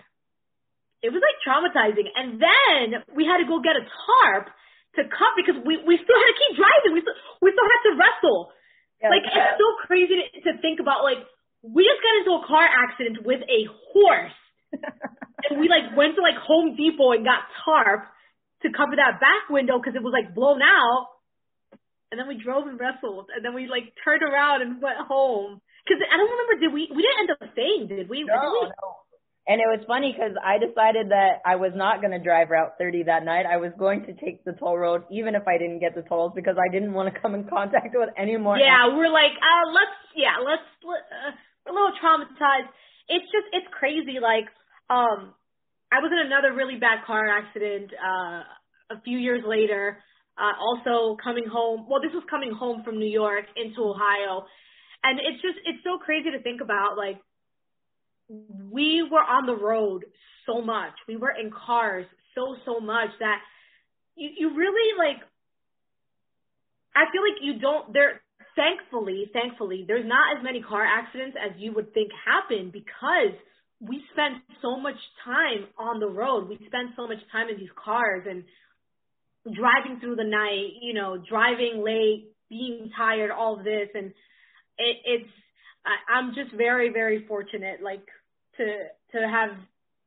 it 1.04 1.12
was 1.12 1.20
like 1.20 1.36
traumatizing. 1.44 2.08
And 2.16 2.40
then 2.40 3.04
we 3.12 3.28
had 3.28 3.36
to 3.36 3.44
go 3.44 3.60
get 3.60 3.76
a 3.76 3.84
tarp 3.84 4.48
to 4.96 5.04
cut 5.04 5.36
because 5.36 5.60
we 5.60 5.76
we 5.84 6.00
still 6.00 6.16
had 6.16 6.28
to 6.32 6.38
keep 6.40 6.52
driving. 6.56 6.90
We 6.96 7.02
still 7.04 7.18
we 7.44 7.52
still 7.52 7.68
had 7.68 7.82
to 7.84 7.92
wrestle. 8.00 8.40
Yeah, 9.02 9.12
like 9.12 9.28
yeah. 9.28 9.52
it's 9.52 9.60
so 9.60 9.68
crazy 9.84 10.16
to, 10.16 10.24
to 10.48 10.50
think 10.64 10.80
about. 10.80 11.04
Like 11.04 11.20
we 11.60 11.84
just 11.84 12.00
got 12.00 12.14
into 12.24 12.32
a 12.40 12.42
car 12.48 12.64
accident 12.64 13.20
with 13.20 13.44
a 13.44 13.60
horse, 13.92 14.38
and 15.50 15.60
we 15.60 15.68
like 15.68 15.96
went 15.96 16.16
to 16.16 16.22
like 16.22 16.36
Home 16.36 16.76
Depot 16.76 17.12
and 17.12 17.24
got 17.24 17.44
tarp 17.64 18.06
to 18.62 18.68
cover 18.72 18.96
that 18.96 19.20
back 19.20 19.48
window 19.50 19.78
because 19.78 19.94
it 19.94 20.02
was 20.02 20.12
like 20.12 20.34
blown 20.34 20.62
out. 20.62 21.08
And 22.12 22.20
then 22.20 22.28
we 22.28 22.38
drove 22.38 22.70
and 22.70 22.78
wrestled, 22.78 23.26
and 23.34 23.44
then 23.44 23.54
we 23.54 23.66
like 23.66 23.90
turned 24.04 24.22
around 24.22 24.62
and 24.62 24.80
went 24.80 25.02
home. 25.02 25.58
Because 25.82 25.98
I 26.06 26.16
don't 26.16 26.30
remember, 26.30 26.54
did 26.62 26.72
we? 26.72 26.86
We 26.94 27.02
didn't 27.02 27.20
end 27.26 27.30
up 27.34 27.42
staying, 27.52 27.90
did 27.90 28.08
we? 28.08 28.22
No, 28.22 28.38
did 28.38 28.70
we? 28.70 28.70
no. 28.70 29.04
And 29.44 29.60
it 29.60 29.68
was 29.68 29.84
funny 29.84 30.08
because 30.16 30.32
I 30.40 30.56
decided 30.56 31.12
that 31.12 31.44
I 31.44 31.60
was 31.60 31.76
not 31.76 32.00
going 32.00 32.16
to 32.16 32.22
drive 32.22 32.48
Route 32.48 32.80
30 32.80 33.12
that 33.12 33.28
night. 33.28 33.44
I 33.44 33.60
was 33.60 33.76
going 33.76 34.08
to 34.08 34.16
take 34.16 34.40
the 34.48 34.56
toll 34.56 34.78
road, 34.78 35.04
even 35.12 35.36
if 35.36 35.44
I 35.44 35.60
didn't 35.60 35.84
get 35.84 35.92
the 35.94 36.00
tolls, 36.00 36.32
because 36.34 36.56
I 36.56 36.72
didn't 36.72 36.96
want 36.96 37.12
to 37.12 37.20
come 37.20 37.36
in 37.36 37.44
contact 37.44 37.92
with 37.92 38.08
any 38.16 38.38
more. 38.38 38.56
Yeah, 38.56 38.96
we're 38.96 39.12
like, 39.12 39.36
uh, 39.36 39.68
let's, 39.68 39.98
yeah, 40.16 40.40
let's, 40.40 40.64
uh, 40.80 41.36
a 41.68 41.72
little 41.72 41.92
traumatized. 42.00 42.72
It's 43.12 43.28
just, 43.28 43.52
it's 43.52 43.68
crazy. 43.68 44.16
Like, 44.16 44.48
um, 44.90 45.35
I 45.92 46.01
was 46.01 46.11
in 46.12 46.27
another 46.27 46.55
really 46.55 46.77
bad 46.77 47.05
car 47.07 47.25
accident 47.27 47.90
uh, 47.94 48.97
a 48.97 49.01
few 49.05 49.18
years 49.18 49.42
later. 49.47 49.99
Uh, 50.37 50.51
also 50.59 51.16
coming 51.23 51.44
home. 51.47 51.87
Well, 51.88 52.03
this 52.03 52.11
was 52.12 52.25
coming 52.29 52.51
home 52.51 52.83
from 52.83 52.99
New 52.99 53.11
York 53.11 53.44
into 53.55 53.81
Ohio, 53.81 54.44
and 55.05 55.20
it's 55.20 55.40
just 55.40 55.59
it's 55.64 55.79
so 55.85 55.99
crazy 55.99 56.33
to 56.33 56.42
think 56.42 56.61
about 56.61 56.97
like 56.97 57.20
we 58.29 59.07
were 59.11 59.23
on 59.23 59.47
the 59.47 59.55
road 59.55 60.05
so 60.47 60.61
much 60.62 60.92
we 61.07 61.16
were 61.16 61.31
in 61.31 61.51
cars 61.51 62.07
so 62.35 62.57
so 62.64 62.81
much 62.81 63.11
that 63.20 63.38
you 64.16 64.31
you 64.37 64.57
really 64.57 64.99
like 64.99 65.23
i 66.97 67.05
feel 67.12 67.23
like 67.23 67.40
you 67.42 67.61
don't 67.61 67.92
there 67.92 68.23
thankfully 68.57 69.31
thankfully 69.33 69.85
there's 69.87 70.07
not 70.07 70.37
as 70.37 70.42
many 70.42 70.62
car 70.62 70.85
accidents 70.85 71.37
as 71.38 71.53
you 71.59 71.73
would 71.73 71.92
think 71.92 72.11
happen 72.25 72.70
because 72.73 73.37
we 73.87 74.03
spend 74.12 74.37
so 74.62 74.79
much 74.79 74.97
time 75.25 75.66
on 75.79 76.01
the 76.01 76.07
road 76.07 76.49
we 76.49 76.57
spend 76.66 76.90
so 76.97 77.07
much 77.07 77.18
time 77.31 77.49
in 77.49 77.57
these 77.57 77.73
cars 77.83 78.27
and 78.29 78.44
driving 79.55 80.01
through 80.01 80.16
the 80.16 80.25
night 80.25 80.70
you 80.81 80.94
know 80.94 81.16
driving 81.29 81.83
late 81.85 82.31
being 82.49 82.90
tired 82.97 83.31
all 83.31 83.57
this 83.57 83.88
and 83.94 84.07
it, 84.79 84.97
it's 85.05 85.31
I, 85.85 86.18
I'm 86.18 86.35
just 86.35 86.53
very 86.57 86.90
very 86.90 87.27
fortunate 87.27 87.83
like 87.83 88.07
to 88.57 88.64
to 89.12 89.29
have 89.29 89.51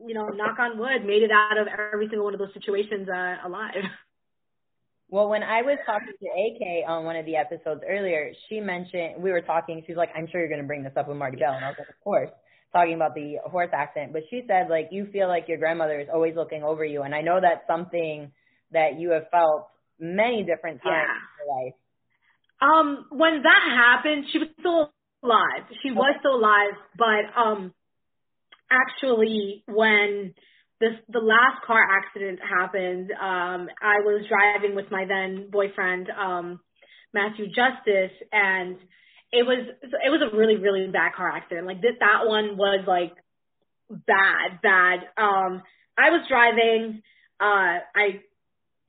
you 0.06 0.14
know 0.14 0.28
knock 0.28 0.60
on 0.60 0.78
wood 0.78 1.06
made 1.06 1.24
it 1.24 1.32
out 1.32 1.58
of 1.58 1.68
every 1.68 2.08
single 2.08 2.26
one 2.26 2.34
of 2.34 2.40
those 2.40 2.54
situations 2.54 3.08
uh, 3.10 3.36
alive. 3.46 3.76
Well, 5.10 5.30
when 5.30 5.42
I 5.42 5.62
was 5.62 5.78
talking 5.86 6.12
to 6.20 6.26
AK 6.28 6.90
on 6.90 7.06
one 7.06 7.16
of 7.16 7.26
the 7.26 7.38
episodes 7.38 7.80
earlier, 7.88 8.34
she 8.50 8.60
mentioned 8.60 9.24
we 9.24 9.32
were 9.32 9.40
talking. 9.40 9.82
She's 9.88 9.96
like, 9.96 10.10
"I'm 10.14 10.28
sure 10.28 10.42
you're 10.42 10.50
going 10.50 10.62
to 10.62 10.68
bring 10.68 10.84
this 10.84 10.92
up 10.98 11.08
with 11.08 11.16
Marti 11.16 11.38
Belle," 11.38 11.54
and 11.54 11.64
I 11.64 11.70
was 11.70 11.78
like, 11.80 11.88
"Of 11.88 12.00
course." 12.04 12.30
Talking 12.74 12.96
about 12.96 13.16
the 13.16 13.38
horse 13.46 13.70
accident, 13.74 14.14
but 14.14 14.24
she 14.30 14.44
said 14.48 14.70
like 14.70 14.90
you 14.92 15.08
feel 15.12 15.28
like 15.28 15.46
your 15.48 15.58
grandmother 15.58 16.00
is 16.00 16.10
always 16.14 16.36
looking 16.36 16.64
over 16.64 16.84
you, 16.84 17.04
and 17.04 17.16
I 17.16 17.22
know 17.22 17.40
that's 17.42 17.66
something 17.66 18.32
that 18.72 19.00
you 19.00 19.12
have 19.12 19.30
felt 19.32 19.70
many 20.00 20.44
different 20.44 20.82
times 20.84 21.08
yeah. 21.08 21.16
in 21.16 21.48
your 21.48 21.66
life. 21.66 21.74
Um, 22.62 23.06
when 23.12 23.44
that 23.44 23.64
happened, 23.76 24.26
she 24.32 24.40
was 24.40 24.50
still 24.60 24.92
alive. 25.24 25.64
She 25.84 25.92
was 25.92 26.16
still 26.20 26.36
alive, 26.36 26.74
but 26.98 27.40
um, 27.40 27.74
actually, 28.70 29.64
when 29.68 30.34
this 30.80 30.94
the 31.10 31.20
last 31.20 31.66
car 31.66 31.82
accident 31.82 32.40
happened, 32.40 33.12
um, 33.12 33.70
I 33.82 34.00
was 34.04 34.26
driving 34.28 34.76
with 34.76 34.92
my 34.92 35.06
then 35.08 35.50
boyfriend, 35.52 36.10
um, 36.10 36.60
Matthew 37.14 37.48
Justice, 37.48 38.16
and 38.32 38.78
it 39.32 39.44
was 39.46 39.68
it 39.82 40.10
was 40.10 40.22
a 40.22 40.36
really 40.36 40.58
really 40.58 40.88
bad 40.88 41.14
car 41.14 41.30
accident. 41.30 41.68
Like 41.68 41.82
this, 41.82 41.96
that 42.00 42.26
one 42.26 42.58
was 42.58 42.86
like 42.88 43.14
bad, 43.90 44.62
bad. 44.62 45.00
Um, 45.18 45.64
I 45.98 46.10
was 46.12 46.26
driving. 46.30 47.02
Uh, 47.40 47.84
I 47.96 48.22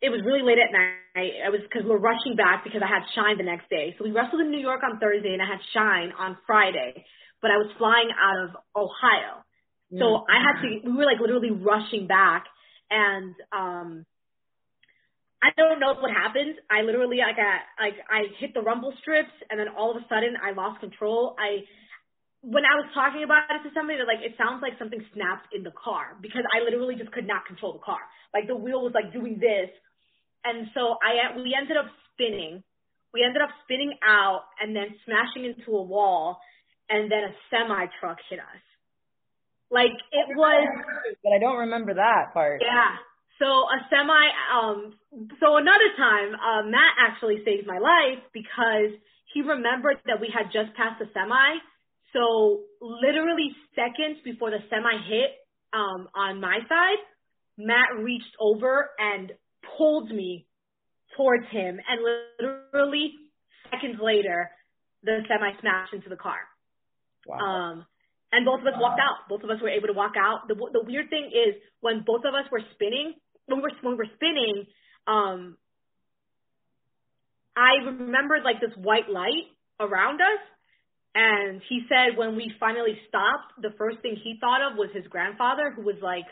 it 0.00 0.10
was 0.10 0.22
really 0.24 0.42
late 0.42 0.58
at 0.58 0.70
night. 0.70 1.42
It 1.42 1.50
was 1.50 1.60
because 1.62 1.82
we 1.82 1.90
were 1.90 1.98
rushing 1.98 2.36
back 2.36 2.62
because 2.62 2.82
I 2.82 2.86
had 2.86 3.02
Shine 3.14 3.36
the 3.36 3.44
next 3.44 3.68
day. 3.68 3.94
So 3.98 4.04
we 4.04 4.12
wrestled 4.12 4.40
in 4.40 4.50
New 4.50 4.60
York 4.60 4.82
on 4.86 5.00
Thursday 5.00 5.32
and 5.32 5.42
I 5.42 5.46
had 5.46 5.58
Shine 5.74 6.12
on 6.14 6.38
Friday, 6.46 7.04
but 7.42 7.50
I 7.50 7.58
was 7.58 7.66
flying 7.78 8.10
out 8.14 8.38
of 8.46 8.50
Ohio. 8.76 9.42
So 9.90 10.22
mm-hmm. 10.22 10.30
I 10.30 10.38
had 10.38 10.62
to, 10.62 10.68
we 10.86 10.96
were 10.96 11.04
like 11.04 11.18
literally 11.18 11.50
rushing 11.50 12.06
back 12.06 12.44
and, 12.90 13.34
um, 13.50 14.06
I 15.42 15.54
don't 15.56 15.78
know 15.78 15.94
what 15.94 16.10
happened. 16.10 16.58
I 16.66 16.82
literally 16.82 17.18
like 17.22 17.38
I 17.38 17.62
like 17.78 17.98
I 18.10 18.26
hit 18.42 18.54
the 18.54 18.62
rumble 18.62 18.92
strips 19.00 19.32
and 19.50 19.58
then 19.58 19.68
all 19.76 19.94
of 19.94 20.02
a 20.02 20.04
sudden 20.08 20.34
I 20.38 20.50
lost 20.52 20.80
control. 20.80 21.36
I 21.38 21.62
when 22.42 22.62
I 22.62 22.74
was 22.78 22.90
talking 22.94 23.22
about 23.22 23.50
it 23.50 23.66
to 23.66 23.70
somebody, 23.74 23.98
they're 23.98 24.06
like, 24.06 24.22
it 24.22 24.38
sounds 24.38 24.62
like 24.62 24.78
something 24.78 25.02
snapped 25.10 25.50
in 25.50 25.66
the 25.66 25.74
car 25.74 26.14
because 26.22 26.46
I 26.54 26.62
literally 26.62 26.94
just 26.94 27.10
could 27.10 27.26
not 27.26 27.46
control 27.46 27.74
the 27.74 27.82
car. 27.82 27.98
Like 28.34 28.46
the 28.46 28.54
wheel 28.54 28.82
was 28.82 28.94
like 28.94 29.10
doing 29.12 29.38
this 29.42 29.70
and 30.44 30.68
so 30.74 30.96
I 31.02 31.36
we 31.36 31.56
ended 31.56 31.76
up 31.76 31.86
spinning. 32.12 32.62
We 33.12 33.24
ended 33.24 33.42
up 33.42 33.50
spinning 33.64 33.94
out 34.04 34.44
and 34.60 34.76
then 34.76 34.94
smashing 35.04 35.44
into 35.48 35.76
a 35.76 35.82
wall, 35.82 36.38
and 36.88 37.10
then 37.10 37.24
a 37.24 37.32
semi 37.50 37.86
truck 38.00 38.18
hit 38.30 38.38
us. 38.38 38.62
Like 39.70 39.92
it 40.12 40.26
was, 40.36 40.68
but 41.22 41.32
I 41.32 41.38
don't 41.38 41.68
remember 41.68 41.94
that 41.94 42.32
part. 42.32 42.62
Yeah. 42.62 42.96
So 43.38 43.46
a 43.46 43.78
semi. 43.90 44.24
Um. 44.52 44.94
So 45.40 45.56
another 45.56 45.90
time, 45.96 46.34
uh, 46.34 46.62
Matt 46.66 46.94
actually 46.98 47.42
saved 47.44 47.66
my 47.66 47.78
life 47.78 48.22
because 48.32 48.98
he 49.32 49.42
remembered 49.42 49.98
that 50.06 50.20
we 50.20 50.28
had 50.32 50.50
just 50.52 50.74
passed 50.76 50.98
the 50.98 51.06
semi. 51.14 51.58
So 52.12 52.62
literally 52.80 53.54
seconds 53.74 54.18
before 54.24 54.50
the 54.50 54.58
semi 54.70 54.96
hit 55.06 55.30
um, 55.72 56.08
on 56.14 56.40
my 56.40 56.58
side, 56.68 57.02
Matt 57.58 58.02
reached 58.02 58.34
over 58.40 58.90
and 58.98 59.32
pulled 59.76 60.10
me 60.10 60.46
towards 61.16 61.46
him, 61.50 61.78
and 61.78 61.98
literally 62.40 63.12
seconds 63.70 63.98
later, 64.00 64.50
the 65.02 65.18
semi 65.28 65.52
smashed 65.60 65.92
into 65.92 66.08
the 66.08 66.16
car. 66.16 66.38
Wow. 67.26 67.38
Um, 67.38 67.86
and 68.32 68.44
both 68.44 68.60
of 68.60 68.66
us 68.66 68.74
wow. 68.76 68.90
walked 68.92 69.00
out. 69.00 69.28
Both 69.28 69.42
of 69.42 69.50
us 69.50 69.60
were 69.60 69.68
able 69.68 69.88
to 69.88 69.92
walk 69.92 70.14
out. 70.18 70.48
The 70.48 70.54
the 70.54 70.84
weird 70.84 71.10
thing 71.10 71.30
is 71.32 71.54
when 71.80 72.04
both 72.06 72.24
of 72.24 72.34
us 72.34 72.50
were 72.50 72.62
spinning, 72.74 73.14
when 73.48 73.58
we 73.58 73.62
were 73.62 73.72
when 73.82 73.92
we 73.96 73.98
were 73.98 74.12
spinning, 74.14 74.66
um, 75.08 75.56
I 77.56 77.82
remembered 77.84 78.44
like 78.44 78.60
this 78.60 78.76
white 78.76 79.10
light 79.10 79.50
around 79.80 80.20
us. 80.20 80.42
And 81.14 81.60
he 81.68 81.82
said 81.88 82.16
when 82.16 82.36
we 82.36 82.52
finally 82.60 82.94
stopped, 83.08 83.58
the 83.58 83.74
first 83.74 83.98
thing 84.04 84.14
he 84.14 84.38
thought 84.38 84.62
of 84.62 84.78
was 84.78 84.90
his 84.94 85.08
grandfather, 85.10 85.72
who 85.74 85.82
was 85.82 85.98
like, 85.98 86.28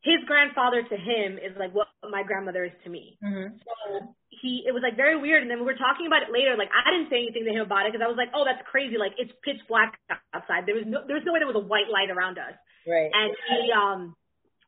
his 0.00 0.16
grandfather 0.24 0.80
to 0.80 0.96
him 0.96 1.36
is 1.36 1.52
like 1.60 1.76
what 1.76 1.92
my 2.08 2.22
grandmother 2.24 2.64
is 2.64 2.72
to 2.84 2.88
me. 2.88 3.18
Mm-hmm. 3.20 3.60
So 3.60 4.16
he, 4.32 4.64
it 4.64 4.72
was 4.72 4.80
like 4.80 4.96
very 4.96 5.20
weird. 5.20 5.42
And 5.42 5.50
then 5.50 5.60
we 5.60 5.68
were 5.68 5.76
talking 5.76 6.08
about 6.08 6.24
it 6.24 6.32
later. 6.32 6.56
Like 6.56 6.72
I 6.72 6.88
didn't 6.88 7.12
say 7.12 7.20
anything 7.20 7.44
to 7.44 7.52
him 7.52 7.68
about 7.68 7.84
it 7.84 7.92
because 7.92 8.00
I 8.00 8.08
was 8.08 8.16
like, 8.16 8.32
oh, 8.32 8.48
that's 8.48 8.64
crazy. 8.64 8.96
Like 8.96 9.12
it's 9.20 9.34
pitch 9.44 9.60
black 9.68 10.00
outside. 10.32 10.64
There 10.64 10.78
was 10.78 10.88
no, 10.88 11.04
there 11.04 11.20
was 11.20 11.26
no 11.26 11.36
way 11.36 11.44
there 11.44 11.50
was 11.50 11.60
a 11.60 11.68
white 11.68 11.92
light 11.92 12.08
around 12.08 12.40
us. 12.40 12.56
Right. 12.88 13.12
And 13.12 13.36
he, 13.36 13.60
um, 13.76 14.16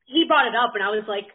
he 0.05 0.29
brought 0.29 0.45
it 0.45 0.53
up, 0.53 0.77
and 0.77 0.85
I 0.85 0.93
was 0.93 1.09
like, 1.09 1.33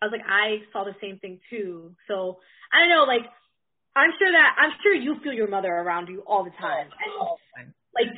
I 0.00 0.06
was 0.06 0.12
like, 0.12 0.26
I 0.26 0.62
saw 0.72 0.84
the 0.84 0.94
same 1.00 1.18
thing 1.18 1.40
too. 1.50 1.94
So 2.06 2.38
I 2.72 2.80
don't 2.80 2.90
know, 2.90 3.04
like 3.04 3.26
I'm 3.96 4.14
sure 4.18 4.30
that 4.30 4.54
I'm 4.58 4.72
sure 4.82 4.94
you 4.94 5.18
feel 5.22 5.32
your 5.32 5.50
mother 5.50 5.72
around 5.72 6.08
you 6.08 6.22
all 6.22 6.44
the 6.44 6.54
time. 6.54 6.86
And, 6.86 7.72
like 7.94 8.14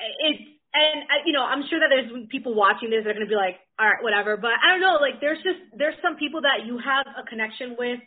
it's 0.00 0.42
and 0.72 1.04
you 1.28 1.32
know 1.36 1.44
I'm 1.44 1.68
sure 1.68 1.80
that 1.80 1.92
there's 1.92 2.08
people 2.32 2.54
watching 2.56 2.88
this 2.88 3.04
that 3.04 3.12
are 3.12 3.18
gonna 3.18 3.28
be 3.28 3.36
like, 3.36 3.60
all 3.76 3.86
right, 3.86 4.00
whatever. 4.00 4.40
But 4.40 4.56
I 4.56 4.72
don't 4.72 4.80
know, 4.80 4.96
like 5.04 5.20
there's 5.20 5.42
just 5.44 5.60
there's 5.76 5.96
some 6.00 6.16
people 6.16 6.40
that 6.42 6.64
you 6.64 6.80
have 6.80 7.04
a 7.12 7.28
connection 7.28 7.76
with 7.76 8.00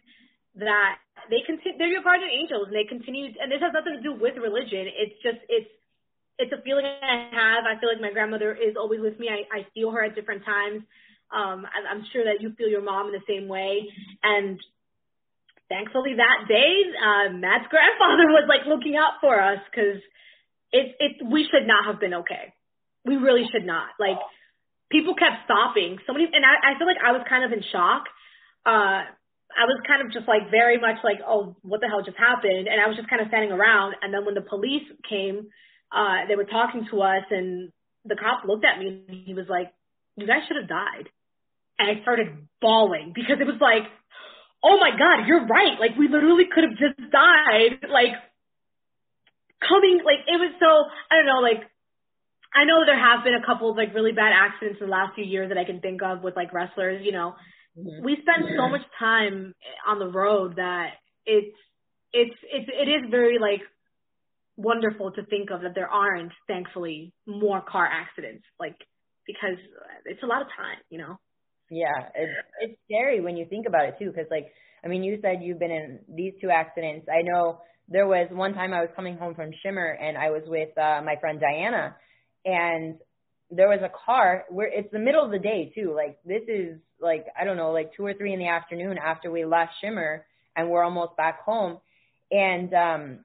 that 0.58 0.98
they 1.30 1.46
continue 1.46 1.78
they're 1.78 1.92
your 1.94 2.02
guardian 2.02 2.32
angels 2.32 2.72
and 2.72 2.76
they 2.76 2.88
continue 2.88 3.30
and 3.38 3.52
this 3.52 3.62
has 3.62 3.70
nothing 3.70 3.94
to 3.94 4.02
do 4.02 4.18
with 4.18 4.34
religion. 4.42 4.90
It's 4.90 5.16
just 5.22 5.46
it's 5.46 5.70
it's 6.42 6.52
a 6.52 6.60
feeling 6.66 6.84
I 6.84 7.30
have. 7.32 7.64
I 7.64 7.80
feel 7.80 7.88
like 7.88 8.02
my 8.02 8.12
grandmother 8.12 8.52
is 8.52 8.76
always 8.76 9.00
with 9.00 9.20
me. 9.20 9.30
I, 9.32 9.46
I 9.48 9.68
feel 9.72 9.92
her 9.92 10.04
at 10.04 10.16
different 10.16 10.44
times. 10.44 10.84
Um, 11.34 11.66
I, 11.66 11.92
I'm 11.92 12.06
sure 12.14 12.24
that 12.26 12.42
you 12.42 12.54
feel 12.58 12.70
your 12.70 12.84
mom 12.84 13.08
in 13.08 13.14
the 13.14 13.26
same 13.28 13.48
way. 13.48 13.90
And 14.24 14.60
thankfully 15.70 16.16
that 16.18 16.48
day, 16.48 16.74
uh, 16.96 17.34
Matt's 17.34 17.68
grandfather 17.70 18.30
was 18.36 18.46
like 18.48 18.68
looking 18.68 18.96
out 18.96 19.22
for 19.22 19.40
us 19.40 19.60
because 19.70 20.02
it, 20.72 20.96
it, 21.00 21.12
we 21.26 21.48
should 21.50 21.68
not 21.68 21.86
have 21.86 22.00
been 22.00 22.26
okay. 22.26 22.54
We 23.06 23.16
really 23.18 23.46
should 23.52 23.66
not. 23.66 23.90
Like 24.00 24.18
people 24.92 25.16
kept 25.16 25.46
stopping. 25.46 25.98
Somebody, 26.06 26.26
and 26.32 26.46
I, 26.46 26.74
I 26.74 26.78
feel 26.78 26.88
like 26.88 27.02
I 27.04 27.12
was 27.12 27.26
kind 27.30 27.44
of 27.44 27.52
in 27.52 27.64
shock. 27.72 28.06
Uh, 28.66 29.06
I 29.56 29.64
was 29.70 29.80
kind 29.88 30.04
of 30.04 30.12
just 30.12 30.28
like 30.28 30.52
very 30.52 30.78
much 30.78 31.00
like, 31.04 31.24
oh, 31.26 31.56
what 31.62 31.80
the 31.80 31.88
hell 31.88 32.04
just 32.04 32.18
happened? 32.18 32.68
And 32.68 32.82
I 32.82 32.88
was 32.88 32.98
just 32.98 33.10
kind 33.10 33.22
of 33.22 33.30
standing 33.30 33.52
around. 33.52 33.96
And 34.02 34.14
then 34.14 34.26
when 34.26 34.36
the 34.36 34.44
police 34.44 34.84
came, 35.08 35.48
uh, 35.96 36.28
they 36.28 36.36
were 36.36 36.50
talking 36.50 36.86
to 36.92 37.02
us 37.02 37.24
and 37.32 37.72
the 38.04 38.16
cop 38.16 38.44
looked 38.46 38.66
at 38.66 38.80
me 38.80 39.06
and 39.08 39.24
he 39.26 39.34
was 39.34 39.46
like, 39.48 39.72
you 40.16 40.28
guys 40.28 40.44
should 40.48 40.58
have 40.58 40.70
died. 40.70 41.10
And 41.78 41.92
I 41.92 42.02
started 42.02 42.48
bawling 42.62 43.12
because 43.14 43.38
it 43.40 43.48
was 43.48 43.60
like, 43.60 43.84
oh 44.64 44.80
my 44.80 44.92
God, 44.98 45.28
you're 45.28 45.46
right. 45.46 45.80
Like 45.80 45.98
we 45.98 46.08
literally 46.08 46.46
could 46.48 46.64
have 46.64 46.78
just 46.80 46.98
died. 47.12 47.84
Like 47.90 48.16
coming, 49.60 50.00
like 50.06 50.24
it 50.28 50.40
was 50.40 50.56
so, 50.60 50.72
I 51.12 51.18
don't 51.20 51.28
know, 51.28 51.44
like 51.44 51.68
I 52.56 52.64
know 52.64 52.86
there 52.86 52.98
have 52.98 53.24
been 53.26 53.36
a 53.36 53.46
couple 53.46 53.70
of 53.70 53.76
like 53.76 53.94
really 53.94 54.14
bad 54.14 54.32
accidents 54.32 54.80
in 54.80 54.88
the 54.88 54.92
last 54.92 55.16
few 55.16 55.26
years 55.26 55.50
that 55.50 55.58
I 55.58 55.66
can 55.66 55.82
think 55.82 56.02
of 56.02 56.24
with 56.24 56.36
like 56.36 56.54
wrestlers, 56.54 57.04
you 57.04 57.12
know. 57.12 57.36
Mm-hmm. 57.78 58.06
We 58.06 58.18
spend 58.22 58.48
yeah. 58.50 58.56
so 58.58 58.70
much 58.70 58.88
time 58.98 59.54
on 59.86 60.00
the 60.00 60.08
road 60.08 60.56
that 60.56 60.96
it's 61.26 61.56
it's 62.14 62.36
it's 62.44 62.70
it 62.72 62.88
is 62.88 63.12
very 63.12 63.38
like 63.40 63.62
wonderful 64.56 65.12
to 65.12 65.26
think 65.26 65.52
of 65.52 65.62
that 65.62 65.76
there 65.76 65.90
aren't 65.90 66.32
thankfully 66.48 67.12
more 67.28 67.62
car 67.62 67.86
accidents 67.86 68.46
like 68.58 68.78
because 69.26 69.58
it's 70.06 70.24
a 70.24 70.26
lot 70.26 70.42
of 70.42 70.48
time, 70.48 70.78
you 70.90 70.98
know. 70.98 71.18
Yeah, 71.70 72.10
it's 72.14 72.34
it's 72.62 72.80
scary 72.86 73.22
when 73.22 73.38
you 73.38 73.46
think 73.46 73.68
about 73.68 73.86
it 73.86 73.96
too, 74.00 74.12
because 74.12 74.28
like 74.30 74.52
I 74.84 74.88
mean, 74.88 75.04
you 75.04 75.18
said 75.22 75.42
you've 75.42 75.60
been 75.60 75.72
in 75.72 76.00
these 76.08 76.34
two 76.40 76.50
accidents. 76.52 77.08
I 77.12 77.24
know 77.24 77.60
there 77.90 78.08
was 78.08 78.28
one 78.32 78.54
time 78.54 78.74
I 78.74 78.82
was 78.82 78.90
coming 78.96 79.18
home 79.18 79.36
from 79.36 79.52
Shimmer 79.64 79.98
and 80.00 80.18
I 80.18 80.30
was 80.30 80.44
with 80.46 80.78
uh, 80.78 81.02
my 81.04 81.16
friend 81.20 81.40
Diana, 81.40 81.96
and 82.46 82.96
there 83.50 83.68
was 83.68 83.80
a 83.84 83.92
car 84.06 84.46
where 84.50 84.68
it's 84.68 84.92
the 84.92 85.00
middle 85.00 85.24
of 85.24 85.32
the 85.32 85.40
day 85.40 85.72
too. 85.74 85.94
Like 85.96 86.20
this 86.24 86.44
is 86.48 86.78
like 87.00 87.26
I 87.40 87.44
don't 87.46 87.58
know, 87.58 87.72
like 87.72 87.92
two 87.98 88.06
or 88.06 88.14
three 88.14 88.34
in 88.34 88.40
the 88.40 88.48
afternoon 88.48 88.98
after 88.98 89.32
we 89.32 89.44
left 89.44 89.72
Shimmer, 89.82 90.26
and 90.56 90.70
we're 90.70 90.84
almost 90.84 91.18
back 91.18 91.42
home, 91.44 91.80
and 92.30 92.72
um, 92.76 93.20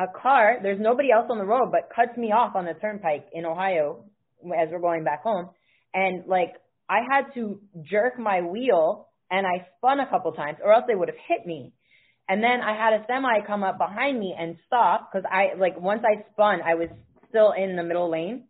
a 0.00 0.06
car. 0.22 0.58
There's 0.62 0.80
nobody 0.80 1.10
else 1.12 1.26
on 1.28 1.36
the 1.36 1.44
road, 1.44 1.70
but 1.70 1.90
cuts 1.94 2.16
me 2.16 2.32
off 2.32 2.56
on 2.56 2.64
the 2.64 2.74
turnpike 2.74 3.26
in 3.34 3.44
Ohio 3.44 4.04
as 4.52 4.68
we're 4.70 4.80
going 4.80 5.04
back 5.04 5.22
home, 5.22 5.50
and 5.92 6.26
like 6.26 6.54
I 6.88 7.00
had 7.10 7.34
to 7.34 7.60
jerk 7.82 8.18
my 8.18 8.42
wheel 8.42 9.08
and 9.30 9.46
I 9.46 9.66
spun 9.76 10.00
a 10.00 10.08
couple 10.08 10.32
times 10.32 10.58
or 10.62 10.72
else 10.72 10.84
they 10.86 10.94
would 10.94 11.08
have 11.08 11.18
hit 11.28 11.46
me. 11.46 11.72
And 12.28 12.42
then 12.42 12.60
I 12.60 12.74
had 12.76 12.94
a 12.94 13.04
semi 13.06 13.46
come 13.46 13.62
up 13.62 13.78
behind 13.78 14.18
me 14.18 14.34
and 14.38 14.56
stop 14.66 15.10
because 15.10 15.28
I 15.30 15.58
like 15.58 15.78
once 15.80 16.02
I 16.04 16.24
spun, 16.32 16.60
I 16.64 16.74
was 16.74 16.88
still 17.28 17.52
in 17.52 17.76
the 17.76 17.82
middle 17.82 18.10
lane. 18.10 18.44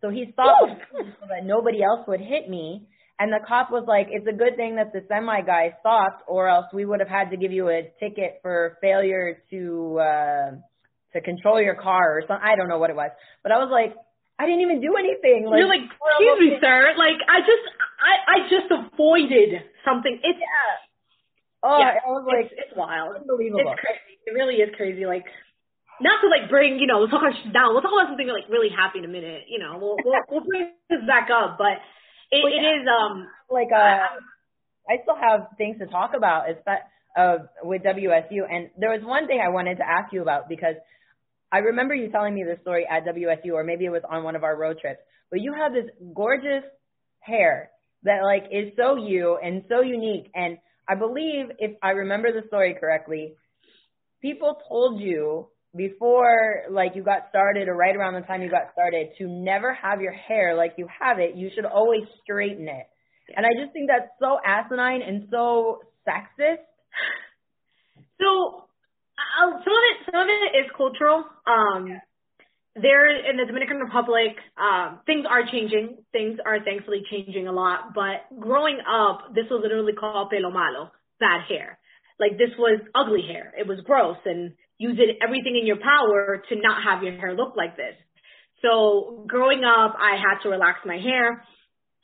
So 0.00 0.10
he 0.10 0.26
stopped 0.32 0.82
so 0.92 1.26
that 1.28 1.44
nobody 1.44 1.82
else 1.82 2.06
would 2.08 2.20
hit 2.20 2.48
me. 2.48 2.88
And 3.18 3.32
the 3.32 3.40
cop 3.48 3.70
was 3.70 3.84
like, 3.88 4.08
"It's 4.10 4.26
a 4.26 4.36
good 4.36 4.56
thing 4.56 4.76
that 4.76 4.92
the 4.92 5.00
semi 5.08 5.40
guy 5.40 5.76
stopped, 5.80 6.24
or 6.28 6.48
else 6.48 6.66
we 6.74 6.84
would 6.84 7.00
have 7.00 7.08
had 7.08 7.30
to 7.30 7.38
give 7.38 7.50
you 7.50 7.70
a 7.70 7.90
ticket 7.98 8.40
for 8.42 8.76
failure 8.82 9.38
to 9.48 9.98
uh, 9.98 10.50
to 11.14 11.20
control 11.22 11.62
your 11.62 11.76
car 11.76 12.18
or 12.18 12.20
something. 12.28 12.44
I 12.44 12.56
don't 12.56 12.68
know 12.68 12.78
what 12.78 12.90
it 12.90 12.96
was, 12.96 13.10
but 13.42 13.52
I 13.52 13.56
was 13.56 13.70
like, 13.72 13.96
I 14.38 14.44
didn't 14.44 14.60
even 14.60 14.80
do 14.80 14.96
anything. 14.96 15.48
Like, 15.48 15.58
You're 15.58 15.68
like, 15.68 15.86
excuse 15.88 16.38
me, 16.40 16.50
sir. 16.60 16.92
Like, 16.98 17.16
I 17.24 17.40
just, 17.40 17.64
I, 17.96 18.12
I 18.28 18.36
just 18.52 18.68
avoided 18.68 19.64
something. 19.84 20.12
It's, 20.22 20.38
yeah. 20.38 21.64
Oh, 21.64 21.80
yeah, 21.80 21.98
I 22.04 22.08
was 22.12 22.24
like, 22.28 22.52
it's, 22.52 22.68
it's 22.68 22.74
wild. 22.76 23.16
Unbelievable. 23.16 23.64
It's 23.64 23.80
crazy. 23.80 24.20
It 24.28 24.32
really 24.36 24.60
is 24.60 24.70
crazy. 24.76 25.06
Like, 25.06 25.24
not 26.00 26.20
to 26.20 26.28
like 26.28 26.50
bring, 26.50 26.78
you 26.78 26.86
know, 26.86 27.00
let's 27.00 27.10
talk 27.10 27.24
about 27.24 27.36
down. 27.52 27.72
We'll 27.72 27.82
talk 27.82 27.92
about 27.92 28.12
something 28.12 28.28
like 28.28 28.48
really 28.52 28.68
happy 28.68 29.00
in 29.00 29.04
a 29.04 29.12
minute. 29.12 29.48
You 29.48 29.58
know, 29.58 29.78
we'll 29.80 29.96
we'll, 30.04 30.20
we'll 30.28 30.44
bring 30.44 30.72
this 30.90 31.00
back 31.06 31.28
up, 31.32 31.56
but 31.56 31.80
it, 32.30 32.44
well, 32.44 32.52
yeah. 32.52 32.60
it 32.60 32.64
is 32.80 32.84
um 32.84 33.26
like 33.48 33.72
uh, 33.72 34.20
I 34.88 35.00
still 35.02 35.16
have 35.16 35.48
things 35.56 35.78
to 35.78 35.86
talk 35.86 36.12
about. 36.14 36.50
Is 36.50 36.56
that 36.66 36.92
uh 37.16 37.48
with 37.62 37.82
WSU, 37.82 38.44
and 38.44 38.68
there 38.76 38.92
was 38.92 39.00
one 39.02 39.26
thing 39.26 39.40
I 39.40 39.48
wanted 39.48 39.78
to 39.78 39.88
ask 39.88 40.12
you 40.12 40.22
about 40.22 40.48
because 40.48 40.76
I 41.52 41.58
remember 41.58 41.94
you 41.94 42.10
telling 42.10 42.34
me 42.34 42.44
this 42.44 42.60
story 42.62 42.86
at 42.90 43.04
WSU, 43.04 43.52
or 43.52 43.64
maybe 43.64 43.84
it 43.84 43.90
was 43.90 44.02
on 44.08 44.24
one 44.24 44.36
of 44.36 44.44
our 44.44 44.56
road 44.56 44.78
trips. 44.80 45.00
But 45.30 45.40
you 45.40 45.54
have 45.54 45.72
this 45.72 45.90
gorgeous 46.14 46.64
hair 47.20 47.70
that 48.02 48.22
like 48.22 48.44
is 48.50 48.72
so 48.76 48.96
you 48.96 49.38
and 49.42 49.64
so 49.68 49.80
unique. 49.80 50.30
And 50.34 50.58
I 50.88 50.94
believe, 50.94 51.46
if 51.58 51.76
I 51.82 51.90
remember 51.90 52.32
the 52.32 52.46
story 52.48 52.76
correctly, 52.78 53.34
people 54.22 54.56
told 54.68 55.00
you 55.00 55.48
before 55.76 56.62
like 56.70 56.92
you 56.94 57.02
got 57.02 57.28
started 57.28 57.68
or 57.68 57.74
right 57.74 57.94
around 57.94 58.14
the 58.14 58.26
time 58.26 58.42
you 58.42 58.50
got 58.50 58.72
started 58.72 59.08
to 59.18 59.26
never 59.26 59.74
have 59.74 60.00
your 60.00 60.12
hair 60.12 60.56
like 60.56 60.74
you 60.78 60.88
have 61.00 61.18
it. 61.18 61.36
You 61.36 61.50
should 61.54 61.66
always 61.66 62.02
straighten 62.22 62.68
it. 62.68 62.86
And 63.36 63.44
I 63.44 63.50
just 63.60 63.72
think 63.72 63.88
that's 63.88 64.10
so 64.20 64.38
asinine 64.44 65.02
and 65.02 65.28
so 65.30 65.80
sexist. 66.06 66.62
So 68.20 68.65
uh, 69.16 69.50
some 69.64 69.74
of 69.74 69.84
it, 69.90 69.96
some 70.04 70.20
of 70.20 70.28
it 70.28 70.52
is 70.60 70.68
cultural. 70.76 71.24
Um, 71.46 72.00
there 72.76 73.08
in 73.08 73.40
the 73.40 73.46
Dominican 73.48 73.78
Republic, 73.78 74.36
um, 74.60 75.00
things 75.06 75.24
are 75.28 75.42
changing. 75.50 75.96
Things 76.12 76.38
are 76.44 76.62
thankfully 76.62 77.02
changing 77.10 77.48
a 77.48 77.52
lot. 77.52 77.94
But 77.94 78.28
growing 78.38 78.78
up, 78.84 79.32
this 79.34 79.48
was 79.50 79.60
literally 79.62 79.94
called 79.94 80.28
pelo 80.30 80.50
malo, 80.50 80.92
bad 81.18 81.48
hair. 81.48 81.78
Like 82.20 82.36
this 82.36 82.52
was 82.58 82.80
ugly 82.94 83.24
hair. 83.24 83.52
It 83.56 83.66
was 83.66 83.80
gross, 83.84 84.20
and 84.24 84.52
you 84.78 84.94
did 84.94 85.16
everything 85.24 85.56
in 85.56 85.66
your 85.66 85.80
power 85.80 86.42
to 86.48 86.54
not 86.56 86.84
have 86.84 87.02
your 87.02 87.16
hair 87.16 87.32
look 87.34 87.56
like 87.56 87.76
this. 87.76 87.96
So 88.60 89.24
growing 89.26 89.64
up, 89.64 89.96
I 89.96 90.16
had 90.16 90.44
to 90.44 90.48
relax 90.48 90.80
my 90.84 90.96
hair. 90.96 91.44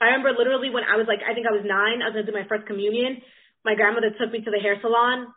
I 0.00 0.12
remember 0.12 0.32
literally 0.36 0.68
when 0.68 0.84
I 0.84 0.96
was 0.96 1.06
like, 1.06 1.20
I 1.24 1.32
think 1.32 1.46
I 1.46 1.52
was 1.52 1.64
nine, 1.64 2.00
I 2.00 2.08
was 2.08 2.16
gonna 2.16 2.28
do 2.28 2.32
my 2.32 2.48
first 2.48 2.66
communion. 2.66 3.20
My 3.64 3.74
grandmother 3.76 4.10
took 4.16 4.32
me 4.32 4.40
to 4.40 4.50
the 4.50 4.58
hair 4.58 4.76
salon 4.80 5.28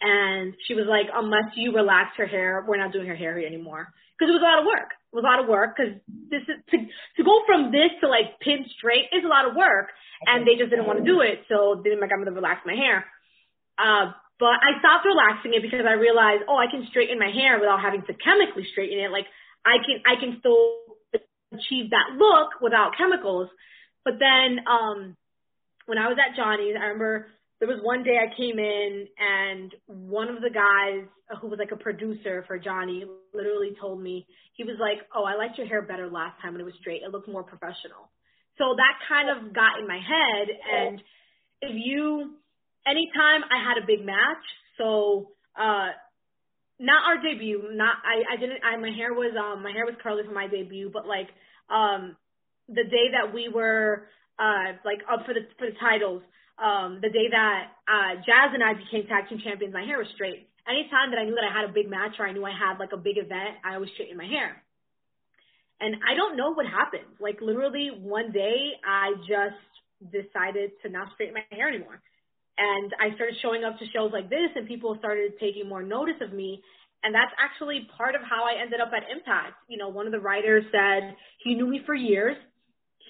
and 0.00 0.54
she 0.66 0.74
was 0.74 0.86
like, 0.88 1.06
unless 1.12 1.52
you 1.56 1.72
relax 1.72 2.16
her 2.16 2.26
hair, 2.26 2.64
we're 2.66 2.80
not 2.80 2.92
doing 2.92 3.06
her 3.06 3.16
hair 3.16 3.38
anymore. 3.38 3.92
Because 4.16 4.32
it 4.32 4.36
was 4.36 4.44
a 4.44 4.48
lot 4.48 4.60
of 4.60 4.66
work. 4.68 4.92
It 5.12 5.16
was 5.16 5.24
a 5.24 5.30
lot 5.32 5.40
of 5.40 5.48
work 5.48 5.76
because 5.76 5.96
this 6.28 6.44
is 6.44 6.60
to 6.72 6.76
to 7.16 7.22
go 7.24 7.40
from 7.48 7.72
this 7.72 7.88
to 8.00 8.08
like 8.08 8.36
pin 8.40 8.64
straight 8.76 9.08
is 9.12 9.24
a 9.24 9.32
lot 9.32 9.48
of 9.48 9.56
work, 9.56 9.88
and 10.28 10.44
they 10.46 10.60
just 10.60 10.68
didn't 10.68 10.86
want 10.86 11.00
to 11.00 11.04
do 11.04 11.20
it. 11.20 11.44
So 11.48 11.80
then 11.80 12.00
my 12.00 12.06
grandmother 12.06 12.36
relaxed 12.36 12.68
my 12.68 12.76
hair. 12.76 13.04
Uh, 13.80 14.12
but 14.40 14.56
I 14.60 14.76
stopped 14.80 15.04
relaxing 15.04 15.52
it 15.52 15.60
because 15.64 15.84
I 15.88 15.96
realized, 15.96 16.48
oh, 16.48 16.56
I 16.56 16.68
can 16.68 16.84
straighten 16.88 17.20
my 17.20 17.32
hair 17.32 17.60
without 17.60 17.80
having 17.80 18.04
to 18.08 18.14
chemically 18.16 18.64
straighten 18.72 19.00
it. 19.00 19.12
Like 19.12 19.28
I 19.64 19.80
can 19.84 20.00
I 20.04 20.20
can 20.20 20.40
still 20.40 20.96
achieve 21.52 21.92
that 21.92 22.16
look 22.16 22.60
without 22.60 22.96
chemicals. 22.96 23.48
But 24.04 24.20
then 24.20 24.64
um 24.64 25.16
when 25.84 25.98
I 25.98 26.08
was 26.08 26.16
at 26.20 26.36
Johnny's, 26.36 26.76
I 26.76 26.92
remember 26.92 27.26
there 27.60 27.68
was 27.68 27.78
one 27.82 28.02
day 28.02 28.16
I 28.16 28.34
came 28.36 28.58
in 28.58 29.06
and 29.20 29.74
one 29.86 30.28
of 30.28 30.40
the 30.40 30.50
guys 30.50 31.06
who 31.40 31.48
was 31.48 31.58
like 31.58 31.72
a 31.72 31.76
producer 31.76 32.42
for 32.48 32.58
Johnny 32.58 33.04
literally 33.34 33.76
told 33.78 34.02
me, 34.02 34.26
he 34.54 34.64
was 34.64 34.76
like, 34.80 35.06
Oh, 35.14 35.24
I 35.24 35.36
liked 35.36 35.58
your 35.58 35.66
hair 35.66 35.82
better 35.82 36.08
last 36.08 36.40
time 36.40 36.52
when 36.52 36.60
it 36.62 36.64
was 36.64 36.74
straight. 36.80 37.02
It 37.02 37.12
looked 37.12 37.28
more 37.28 37.44
professional. 37.44 38.08
So 38.56 38.74
that 38.76 38.94
kind 39.08 39.28
of 39.28 39.54
got 39.54 39.78
in 39.78 39.86
my 39.86 40.00
head. 40.00 40.48
And 40.72 41.02
if 41.60 41.76
you, 41.76 42.32
anytime 42.86 43.44
I 43.52 43.60
had 43.62 43.82
a 43.82 43.86
big 43.86 44.04
match, 44.04 44.44
so 44.78 45.32
uh 45.54 45.92
not 46.78 47.04
our 47.04 47.22
debut, 47.22 47.68
not 47.72 47.96
I 48.04 48.34
I 48.34 48.40
didn't 48.40 48.64
I 48.64 48.76
my 48.78 48.90
hair 48.90 49.12
was 49.12 49.36
um 49.36 49.62
my 49.62 49.70
hair 49.70 49.84
was 49.84 49.94
curly 50.02 50.22
for 50.24 50.32
my 50.32 50.48
debut, 50.48 50.90
but 50.92 51.06
like 51.06 51.28
um 51.68 52.16
the 52.68 52.84
day 52.84 53.12
that 53.12 53.34
we 53.34 53.48
were 53.52 54.08
uh 54.38 54.80
like 54.84 55.00
up 55.12 55.26
for 55.26 55.34
the 55.34 55.44
for 55.58 55.66
the 55.66 55.76
titles, 55.78 56.22
um 56.62 57.00
the 57.02 57.08
day 57.08 57.28
that 57.30 57.72
uh 57.88 58.20
Jazz 58.22 58.52
and 58.54 58.62
I 58.62 58.74
became 58.74 59.06
tag 59.08 59.28
team 59.28 59.40
champions, 59.42 59.74
my 59.74 59.84
hair 59.84 59.98
was 59.98 60.08
straight. 60.14 60.48
Anytime 60.68 61.10
that 61.10 61.18
I 61.18 61.24
knew 61.24 61.34
that 61.34 61.48
I 61.48 61.52
had 61.52 61.68
a 61.68 61.72
big 61.72 61.88
match 61.88 62.20
or 62.20 62.26
I 62.28 62.32
knew 62.32 62.44
I 62.44 62.52
had 62.52 62.78
like 62.78 62.92
a 62.92 63.00
big 63.00 63.16
event, 63.16 63.58
I 63.64 63.74
always 63.74 63.90
straightened 63.94 64.18
my 64.18 64.28
hair. 64.28 64.62
And 65.80 65.96
I 66.04 66.14
don't 66.14 66.36
know 66.36 66.52
what 66.52 66.66
happened. 66.66 67.08
Like 67.18 67.40
literally 67.40 67.90
one 67.90 68.32
day 68.32 68.76
I 68.84 69.14
just 69.24 69.56
decided 70.12 70.72
to 70.82 70.88
not 70.88 71.08
straighten 71.14 71.34
my 71.34 71.44
hair 71.56 71.68
anymore. 71.68 72.00
And 72.58 72.92
I 73.00 73.14
started 73.14 73.36
showing 73.40 73.64
up 73.64 73.78
to 73.78 73.86
shows 73.88 74.12
like 74.12 74.28
this 74.28 74.52
and 74.54 74.68
people 74.68 74.94
started 74.98 75.32
taking 75.40 75.66
more 75.68 75.82
notice 75.82 76.20
of 76.20 76.32
me. 76.32 76.62
And 77.02 77.14
that's 77.14 77.32
actually 77.40 77.88
part 77.96 78.14
of 78.14 78.20
how 78.20 78.44
I 78.44 78.60
ended 78.60 78.80
up 78.80 78.92
at 78.92 79.08
Impact. 79.08 79.56
You 79.68 79.78
know, 79.78 79.88
one 79.88 80.04
of 80.04 80.12
the 80.12 80.20
writers 80.20 80.64
said 80.70 81.16
he 81.38 81.54
knew 81.54 81.66
me 81.66 81.80
for 81.86 81.94
years. 81.94 82.36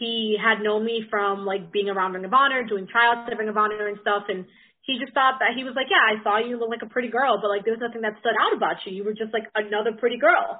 He 0.00 0.34
had 0.40 0.64
known 0.64 0.84
me 0.84 1.04
from 1.10 1.44
like 1.44 1.70
being 1.70 1.90
around 1.90 2.14
Ring 2.14 2.24
of 2.24 2.32
Honor, 2.32 2.64
doing 2.64 2.88
tryouts 2.88 3.28
at 3.30 3.36
Ring 3.36 3.50
of 3.50 3.56
Honor 3.58 3.86
and 3.86 3.98
stuff. 4.00 4.24
And 4.28 4.46
he 4.80 4.98
just 4.98 5.12
thought 5.12 5.36
that 5.40 5.52
he 5.54 5.62
was 5.62 5.74
like, 5.76 5.92
yeah, 5.92 6.00
I 6.00 6.24
saw 6.24 6.40
you 6.40 6.58
look 6.58 6.70
like 6.70 6.82
a 6.82 6.88
pretty 6.88 7.08
girl, 7.08 7.36
but 7.36 7.52
like 7.52 7.64
there 7.68 7.76
was 7.76 7.84
nothing 7.84 8.00
that 8.00 8.16
stood 8.18 8.32
out 8.40 8.56
about 8.56 8.80
you. 8.86 8.96
You 8.96 9.04
were 9.04 9.12
just 9.12 9.32
like 9.36 9.44
another 9.54 9.92
pretty 9.92 10.16
girl. 10.16 10.58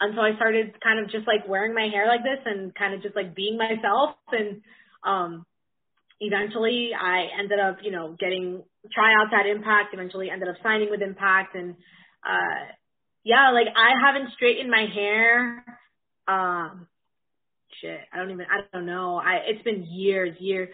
And 0.00 0.14
so 0.16 0.22
I 0.22 0.34
started 0.36 0.80
kind 0.80 0.98
of 1.04 1.10
just 1.10 1.26
like 1.26 1.46
wearing 1.46 1.74
my 1.74 1.88
hair 1.92 2.06
like 2.08 2.24
this 2.24 2.40
and 2.46 2.74
kind 2.74 2.94
of 2.94 3.02
just 3.02 3.14
like 3.14 3.34
being 3.36 3.58
myself. 3.58 4.16
And 4.32 4.62
um, 5.04 5.44
eventually 6.20 6.90
I 6.96 7.28
ended 7.38 7.60
up, 7.60 7.78
you 7.82 7.90
know, 7.90 8.16
getting 8.18 8.62
tryouts 8.88 9.36
at 9.36 9.44
Impact, 9.46 9.92
eventually 9.92 10.30
ended 10.30 10.48
up 10.48 10.56
signing 10.62 10.88
with 10.88 11.02
Impact. 11.02 11.54
And 11.54 11.76
uh, 12.24 12.72
yeah, 13.24 13.50
like 13.50 13.68
I 13.76 13.92
haven't 14.00 14.32
straightened 14.32 14.70
my 14.70 14.86
hair. 14.88 15.64
Um, 16.26 16.86
shit, 17.80 18.00
I 18.12 18.18
don't 18.18 18.30
even, 18.30 18.46
I 18.46 18.60
don't 18.72 18.86
know. 18.86 19.16
I, 19.16 19.40
it's 19.48 19.62
been 19.62 19.86
years, 19.88 20.36
years. 20.40 20.68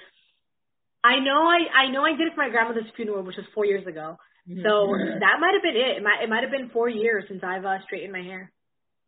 I 1.02 1.20
know 1.20 1.46
I, 1.46 1.84
I 1.84 1.90
know 1.90 2.02
I 2.02 2.12
did 2.16 2.28
it 2.28 2.34
for 2.34 2.42
my 2.42 2.50
grandmother's 2.50 2.90
funeral, 2.96 3.22
which 3.22 3.36
was 3.36 3.46
four 3.54 3.66
years 3.66 3.86
ago. 3.86 4.16
So 4.46 4.88
that 4.92 5.40
might 5.40 5.54
have 5.54 5.62
been 5.62 5.74
it. 5.76 5.96
It 5.98 6.02
might, 6.02 6.22
it 6.22 6.28
might 6.28 6.42
have 6.42 6.50
been 6.50 6.68
four 6.68 6.88
years 6.88 7.24
since 7.28 7.42
I've 7.42 7.64
uh, 7.64 7.78
straightened 7.86 8.12
my 8.12 8.20
hair. 8.20 8.52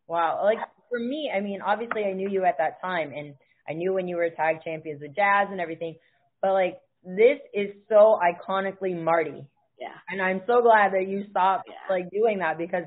Wow. 0.07 0.41
Like 0.43 0.57
for 0.89 0.99
me, 0.99 1.29
I 1.35 1.41
mean, 1.41 1.61
obviously 1.61 2.05
I 2.05 2.13
knew 2.13 2.27
you 2.27 2.43
at 2.45 2.57
that 2.57 2.81
time 2.81 3.11
and 3.15 3.35
I 3.69 3.73
knew 3.73 3.93
when 3.93 4.07
you 4.07 4.15
were 4.15 4.29
tag 4.29 4.63
champions 4.63 5.01
with 5.01 5.15
Jazz 5.15 5.49
and 5.51 5.61
everything, 5.61 5.95
but 6.41 6.53
like 6.53 6.79
this 7.03 7.37
is 7.53 7.67
so 7.87 8.17
iconically 8.19 8.99
Marti. 8.99 9.45
Yeah. 9.79 9.93
And 10.09 10.21
I'm 10.21 10.41
so 10.47 10.61
glad 10.63 10.93
that 10.93 11.07
you 11.07 11.25
stopped 11.29 11.67
Yeah. 11.67 11.95
like 11.95 12.09
doing 12.09 12.39
that 12.39 12.57
because 12.57 12.85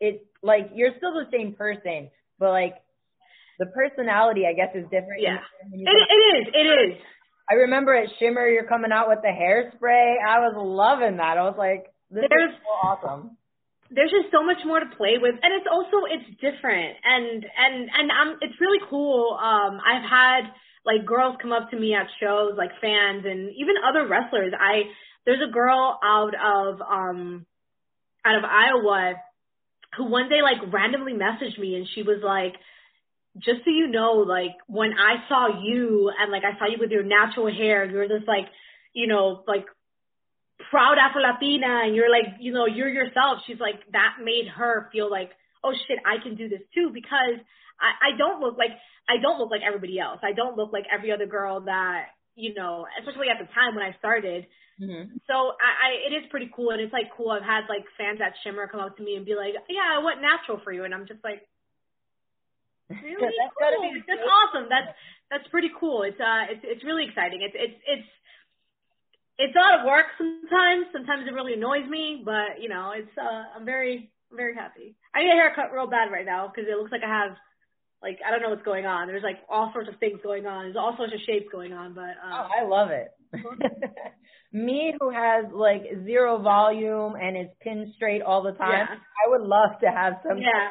it's 0.00 0.24
like 0.42 0.70
you're 0.74 0.96
still 0.96 1.12
the 1.12 1.30
same 1.30 1.54
person, 1.54 2.10
but 2.40 2.50
like 2.50 2.74
the 3.58 3.66
personality 3.66 4.44
I 4.46 4.52
guess 4.54 4.74
is 4.74 4.84
different. 4.84 5.20
Yeah. 5.20 5.38
It, 5.72 5.88
it 5.88 6.22
is, 6.36 6.48
it 6.54 6.66
is. 6.66 6.98
I 7.50 7.54
remember 7.54 7.94
at 7.94 8.08
Shimmer 8.18 8.46
you're 8.48 8.66
coming 8.68 8.92
out 8.92 9.08
with 9.08 9.20
the 9.22 9.28
hairspray. 9.28 10.16
I 10.26 10.38
was 10.40 10.54
loving 10.56 11.16
that. 11.16 11.38
I 11.38 11.42
was 11.44 11.56
like, 11.58 11.86
this 12.10 12.24
There's- 12.28 12.50
is 12.52 12.56
so 12.62 12.88
awesome. 12.88 13.36
there's 13.90 14.10
just 14.10 14.30
so 14.30 14.44
much 14.44 14.58
more 14.66 14.80
to 14.80 14.86
play 14.96 15.16
with 15.20 15.34
and 15.42 15.52
it's 15.56 15.66
also 15.70 16.04
it's 16.12 16.28
different 16.40 16.96
and 17.04 17.40
and 17.44 17.88
and 17.88 18.10
um 18.10 18.36
it's 18.42 18.52
really 18.60 18.80
cool 18.90 19.32
um 19.40 19.80
i've 19.80 20.04
had 20.04 20.42
like 20.84 21.06
girls 21.06 21.36
come 21.40 21.52
up 21.52 21.70
to 21.70 21.76
me 21.80 21.94
at 21.94 22.06
shows 22.20 22.52
like 22.56 22.70
fans 22.82 23.24
and 23.24 23.48
even 23.56 23.76
other 23.88 24.06
wrestlers 24.06 24.52
i 24.60 24.82
there's 25.24 25.40
a 25.40 25.50
girl 25.50 25.98
out 26.04 26.34
of 26.36 26.80
um 26.82 27.46
out 28.26 28.36
of 28.36 28.44
iowa 28.44 29.14
who 29.96 30.04
one 30.04 30.28
day 30.28 30.42
like 30.42 30.60
randomly 30.72 31.12
messaged 31.14 31.58
me 31.58 31.74
and 31.76 31.86
she 31.94 32.02
was 32.02 32.20
like 32.22 32.54
just 33.38 33.64
so 33.64 33.70
you 33.70 33.88
know 33.88 34.24
like 34.26 34.56
when 34.66 34.92
i 34.92 35.16
saw 35.28 35.62
you 35.62 36.10
and 36.18 36.30
like 36.32 36.42
i 36.44 36.58
saw 36.58 36.66
you 36.66 36.78
with 36.78 36.90
your 36.90 37.02
natural 37.02 37.46
hair 37.52 37.84
you're 37.84 38.08
this 38.08 38.26
like 38.26 38.46
you 38.94 39.06
know 39.06 39.42
like 39.46 39.64
proud 40.70 40.98
Afro 40.98 41.22
Latina 41.22 41.86
and 41.86 41.94
you're 41.94 42.10
like, 42.10 42.38
you 42.40 42.52
know, 42.52 42.66
you're 42.66 42.88
yourself. 42.88 43.40
She's 43.46 43.60
like, 43.60 43.80
that 43.92 44.18
made 44.22 44.48
her 44.48 44.88
feel 44.92 45.10
like, 45.10 45.30
oh 45.64 45.72
shit, 45.72 45.98
I 46.04 46.22
can 46.22 46.34
do 46.36 46.48
this 46.48 46.62
too 46.74 46.90
because 46.92 47.38
I, 47.80 48.12
I 48.12 48.18
don't 48.18 48.40
look 48.40 48.58
like, 48.58 48.74
I 49.08 49.22
don't 49.22 49.38
look 49.38 49.50
like 49.50 49.62
everybody 49.66 49.98
else. 49.98 50.20
I 50.22 50.32
don't 50.32 50.56
look 50.56 50.72
like 50.72 50.84
every 50.92 51.12
other 51.12 51.26
girl 51.26 51.62
that, 51.62 52.12
you 52.34 52.54
know, 52.54 52.86
especially 53.00 53.28
at 53.30 53.38
the 53.40 53.50
time 53.54 53.74
when 53.74 53.84
I 53.84 53.96
started. 53.98 54.46
Mm-hmm. 54.80 55.16
So 55.26 55.34
I, 55.34 55.70
I, 55.70 55.88
it 56.10 56.12
is 56.14 56.30
pretty 56.30 56.50
cool 56.54 56.70
and 56.70 56.80
it's 56.80 56.92
like 56.92 57.10
cool. 57.16 57.30
I've 57.30 57.42
had 57.42 57.66
like 57.68 57.86
fans 57.96 58.20
at 58.22 58.34
Shimmer 58.44 58.68
come 58.68 58.80
up 58.80 58.96
to 58.96 59.02
me 59.02 59.16
and 59.16 59.26
be 59.26 59.34
like, 59.34 59.54
yeah, 59.68 59.98
I 59.98 60.04
went 60.04 60.22
natural 60.22 60.60
for 60.62 60.72
you. 60.72 60.84
And 60.84 60.94
I'm 60.94 61.06
just 61.06 61.22
like, 61.24 61.42
really 62.90 63.32
That's 63.36 63.54
cool. 63.58 63.92
be 63.92 64.02
That's 64.08 64.26
awesome. 64.26 64.66
That's, 64.68 64.90
that's 65.30 65.48
pretty 65.48 65.70
cool. 65.78 66.02
It's, 66.02 66.18
uh, 66.20 66.48
it's, 66.50 66.64
it's 66.64 66.84
really 66.84 67.04
exciting. 67.04 67.42
It's, 67.42 67.54
it's, 67.56 67.78
it's, 67.86 68.08
it's 69.38 69.54
a 69.54 69.58
lot 69.58 69.78
of 69.80 69.86
work 69.86 70.06
sometimes. 70.18 70.86
Sometimes 70.92 71.26
it 71.28 71.32
really 71.32 71.54
annoys 71.54 71.88
me, 71.88 72.22
but 72.24 72.60
you 72.60 72.68
know, 72.68 72.92
it's 72.94 73.10
uh 73.16 73.56
I'm 73.56 73.64
very 73.64 74.10
very 74.32 74.54
happy. 74.54 74.96
I 75.14 75.20
need 75.22 75.30
a 75.30 75.34
haircut 75.34 75.72
real 75.72 75.86
bad 75.86 76.10
right 76.10 76.26
now 76.26 76.48
because 76.52 76.68
it 76.68 76.76
looks 76.76 76.90
like 76.90 77.02
I 77.04 77.08
have 77.08 77.36
like 78.02 78.18
I 78.26 78.30
don't 78.30 78.42
know 78.42 78.50
what's 78.50 78.64
going 78.64 78.84
on. 78.84 79.06
There's 79.06 79.22
like 79.22 79.38
all 79.48 79.70
sorts 79.72 79.88
of 79.88 79.98
things 80.00 80.18
going 80.22 80.46
on. 80.46 80.64
There's 80.64 80.76
all 80.76 80.96
sorts 80.96 81.12
of 81.14 81.20
shapes 81.24 81.46
going 81.52 81.72
on, 81.72 81.94
but 81.94 82.18
Oh, 82.22 82.28
uh 82.28 82.48
I 82.60 82.64
love 82.66 82.90
it. 82.90 83.08
Me 84.52 84.94
who 85.00 85.10
has 85.10 85.44
like 85.52 85.82
zero 86.04 86.38
volume 86.42 87.14
and 87.14 87.36
is 87.36 87.52
pinned 87.60 87.92
straight 87.94 88.22
all 88.22 88.42
the 88.42 88.52
time, 88.52 88.88
Yeah. 88.90 88.96
I 88.96 89.30
would 89.30 89.42
love 89.46 89.78
to 89.82 89.86
have 89.86 90.14
some 90.26 90.38
yeah. 90.38 90.70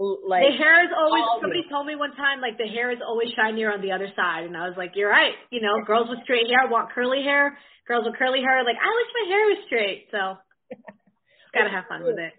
Like 0.00 0.40
the 0.48 0.56
hair 0.56 0.80
is 0.82 0.90
always 0.96 1.22
somebody 1.44 1.62
told 1.68 1.84
me 1.86 1.94
one 1.94 2.16
time 2.16 2.40
like 2.40 2.56
the 2.56 2.66
hair 2.66 2.90
is 2.90 2.98
always 3.04 3.28
shinier 3.36 3.68
on 3.72 3.82
the 3.84 3.92
other 3.92 4.08
side 4.16 4.44
and 4.48 4.56
I 4.56 4.64
was 4.66 4.76
like, 4.76 4.92
You're 4.96 5.10
right. 5.12 5.34
You 5.50 5.60
know, 5.60 5.84
girls 5.84 6.08
with 6.08 6.24
straight 6.24 6.48
hair 6.48 6.68
want 6.72 6.90
curly 6.92 7.22
hair. 7.22 7.58
Girls 7.86 8.04
with 8.06 8.16
curly 8.16 8.40
hair 8.40 8.60
are 8.60 8.64
like, 8.64 8.80
I 8.80 8.88
wish 8.88 9.10
my 9.12 9.26
hair 9.28 9.44
was 9.52 9.60
straight, 9.66 10.08
so 10.10 10.20
gotta 11.54 11.70
have 11.70 11.84
fun 11.88 12.04
with 12.04 12.18
it. 12.18 12.32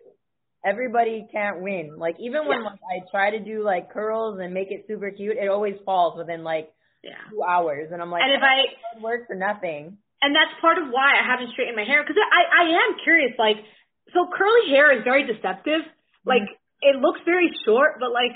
everybody 0.65 1.27
can't 1.31 1.61
win. 1.61 1.97
Like 1.97 2.15
even 2.19 2.47
when 2.47 2.59
Yeah. 2.61 2.73
like, 2.73 3.03
I 3.05 3.11
try 3.11 3.31
to 3.31 3.39
do 3.39 3.63
like 3.63 3.91
curls 3.93 4.39
and 4.41 4.53
make 4.53 4.71
it 4.71 4.85
super 4.87 5.11
cute, 5.11 5.37
it 5.37 5.49
always 5.49 5.75
falls 5.85 6.17
within 6.17 6.43
like 6.43 6.71
Yeah. 7.03 7.17
two 7.29 7.43
hours, 7.43 7.89
and 7.91 8.01
I'm 8.01 8.11
like, 8.11 8.23
And 8.23 8.33
if 8.33 8.41
I 8.43 9.01
work 9.01 9.27
for 9.27 9.35
nothing. 9.35 9.97
and 10.21 10.35
that's 10.35 10.53
part 10.61 10.77
of 10.77 10.89
why 10.89 11.17
I 11.19 11.25
haven't 11.25 11.51
straightened 11.51 11.75
my 11.77 11.83
hair 11.85 12.01
because 12.03 12.17
I 12.17 12.41
I 12.61 12.63
am 12.73 12.97
curious 13.03 13.33
like 13.37 13.57
so 14.13 14.27
curly 14.37 14.69
hair 14.69 14.91
is 14.97 15.03
very 15.03 15.23
deceptive 15.25 15.81
like 16.25 16.41
mm-hmm. 16.43 16.60
It 16.81 16.97
looks 16.99 17.19
very 17.25 17.49
short 17.65 17.97
but 17.99 18.11
like 18.11 18.35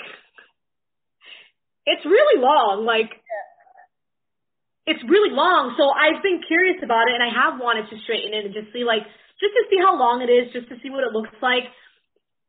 it's 1.85 2.05
really 2.05 2.41
long 2.41 2.85
like 2.85 3.11
it's 4.85 5.01
really 5.09 5.33
long 5.33 5.73
so 5.77 5.89
I've 5.89 6.21
been 6.21 6.41
curious 6.47 6.77
about 6.83 7.09
it 7.09 7.15
and 7.17 7.23
I 7.23 7.31
have 7.33 7.59
wanted 7.59 7.89
to 7.89 7.95
straighten 8.05 8.33
it 8.33 8.45
and 8.45 8.53
just 8.53 8.71
see 8.73 8.85
like 8.85 9.03
just 9.41 9.53
to 9.53 9.63
see 9.69 9.77
how 9.81 9.97
long 9.97 10.21
it 10.21 10.31
is 10.31 10.53
just 10.53 10.69
to 10.69 10.75
see 10.81 10.89
what 10.89 11.03
it 11.03 11.13
looks 11.13 11.33
like 11.41 11.65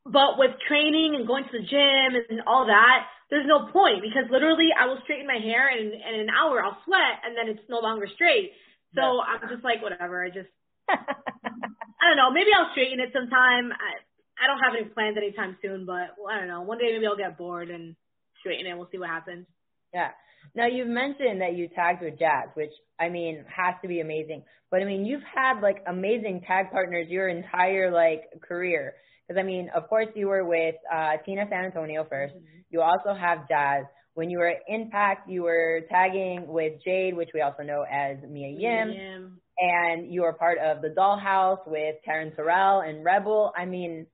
but 0.06 0.38
with 0.38 0.54
training 0.68 1.16
and 1.18 1.26
going 1.26 1.44
to 1.44 1.54
the 1.54 1.64
gym 1.64 2.10
and 2.16 2.44
all 2.46 2.66
that 2.68 3.08
there's 3.28 3.48
no 3.48 3.66
point 3.72 4.04
because 4.04 4.28
literally 4.30 4.70
I 4.70 4.86
will 4.86 5.02
straighten 5.02 5.26
my 5.26 5.40
hair 5.42 5.68
and 5.68 5.90
in 5.92 6.14
an 6.24 6.30
hour 6.30 6.62
I'll 6.62 6.78
sweat 6.84 7.24
and 7.24 7.34
then 7.34 7.48
it's 7.48 7.66
no 7.68 7.80
longer 7.80 8.06
straight 8.06 8.52
so 8.96 9.20
I'm 9.20 9.44
just 9.52 9.62
like, 9.62 9.84
whatever. 9.84 10.24
I 10.24 10.32
just, 10.32 10.48
I 10.88 12.02
don't 12.08 12.16
know. 12.16 12.32
Maybe 12.32 12.48
I'll 12.56 12.72
straighten 12.72 12.98
it 12.98 13.12
sometime. 13.12 13.70
I, 13.76 14.00
I 14.42 14.46
don't 14.46 14.58
have 14.58 14.74
any 14.78 14.88
plans 14.88 15.16
anytime 15.16 15.56
soon, 15.62 15.86
but 15.86 16.16
well, 16.18 16.32
I 16.32 16.38
don't 16.38 16.48
know. 16.48 16.62
One 16.62 16.78
day 16.78 16.92
maybe 16.92 17.06
I'll 17.06 17.16
get 17.16 17.38
bored 17.38 17.70
and 17.70 17.96
straighten 18.40 18.66
it. 18.66 18.76
We'll 18.76 18.88
see 18.92 18.98
what 18.98 19.08
happens. 19.08 19.46
Yeah. 19.92 20.10
Now 20.54 20.66
you've 20.66 20.88
mentioned 20.88 21.40
that 21.40 21.54
you 21.54 21.68
tagged 21.68 22.02
with 22.02 22.18
Jazz, 22.18 22.48
which 22.54 22.72
I 23.00 23.08
mean 23.08 23.44
has 23.48 23.74
to 23.82 23.88
be 23.88 24.00
amazing. 24.00 24.44
But 24.70 24.82
I 24.82 24.84
mean 24.84 25.04
you've 25.04 25.22
had 25.22 25.60
like 25.60 25.82
amazing 25.86 26.42
tag 26.46 26.70
partners 26.70 27.06
your 27.08 27.28
entire 27.28 27.90
like 27.90 28.24
career. 28.46 28.94
Because 29.26 29.40
I 29.40 29.44
mean, 29.44 29.70
of 29.74 29.88
course 29.88 30.06
you 30.14 30.28
were 30.28 30.44
with 30.44 30.76
uh, 30.92 31.12
Tina 31.24 31.46
San 31.50 31.64
Antonio 31.64 32.04
1st 32.04 32.32
You 32.70 32.82
also 32.82 33.14
have 33.18 33.48
Jazz. 33.48 33.84
When 34.14 34.30
you 34.30 34.38
were 34.38 34.48
at 34.48 34.62
Impact, 34.68 35.28
you 35.28 35.42
were 35.42 35.82
tagging 35.90 36.46
with 36.46 36.74
Jade, 36.84 37.14
which 37.14 37.30
we 37.34 37.42
also 37.42 37.62
know 37.62 37.84
as 37.90 38.16
Mia 38.26 38.48
Yim, 38.48 38.90
Yim. 38.90 39.40
and 39.58 40.10
you 40.10 40.22
were 40.22 40.32
part 40.32 40.58
of 40.58 40.80
the 40.80 40.88
Dollhouse 40.88 41.58
with 41.66 41.96
Taryn 42.08 42.34
Terrell 42.34 42.80
and 42.80 43.04
Rebel. 43.04 43.52
I 43.54 43.66
mean, 43.66 44.06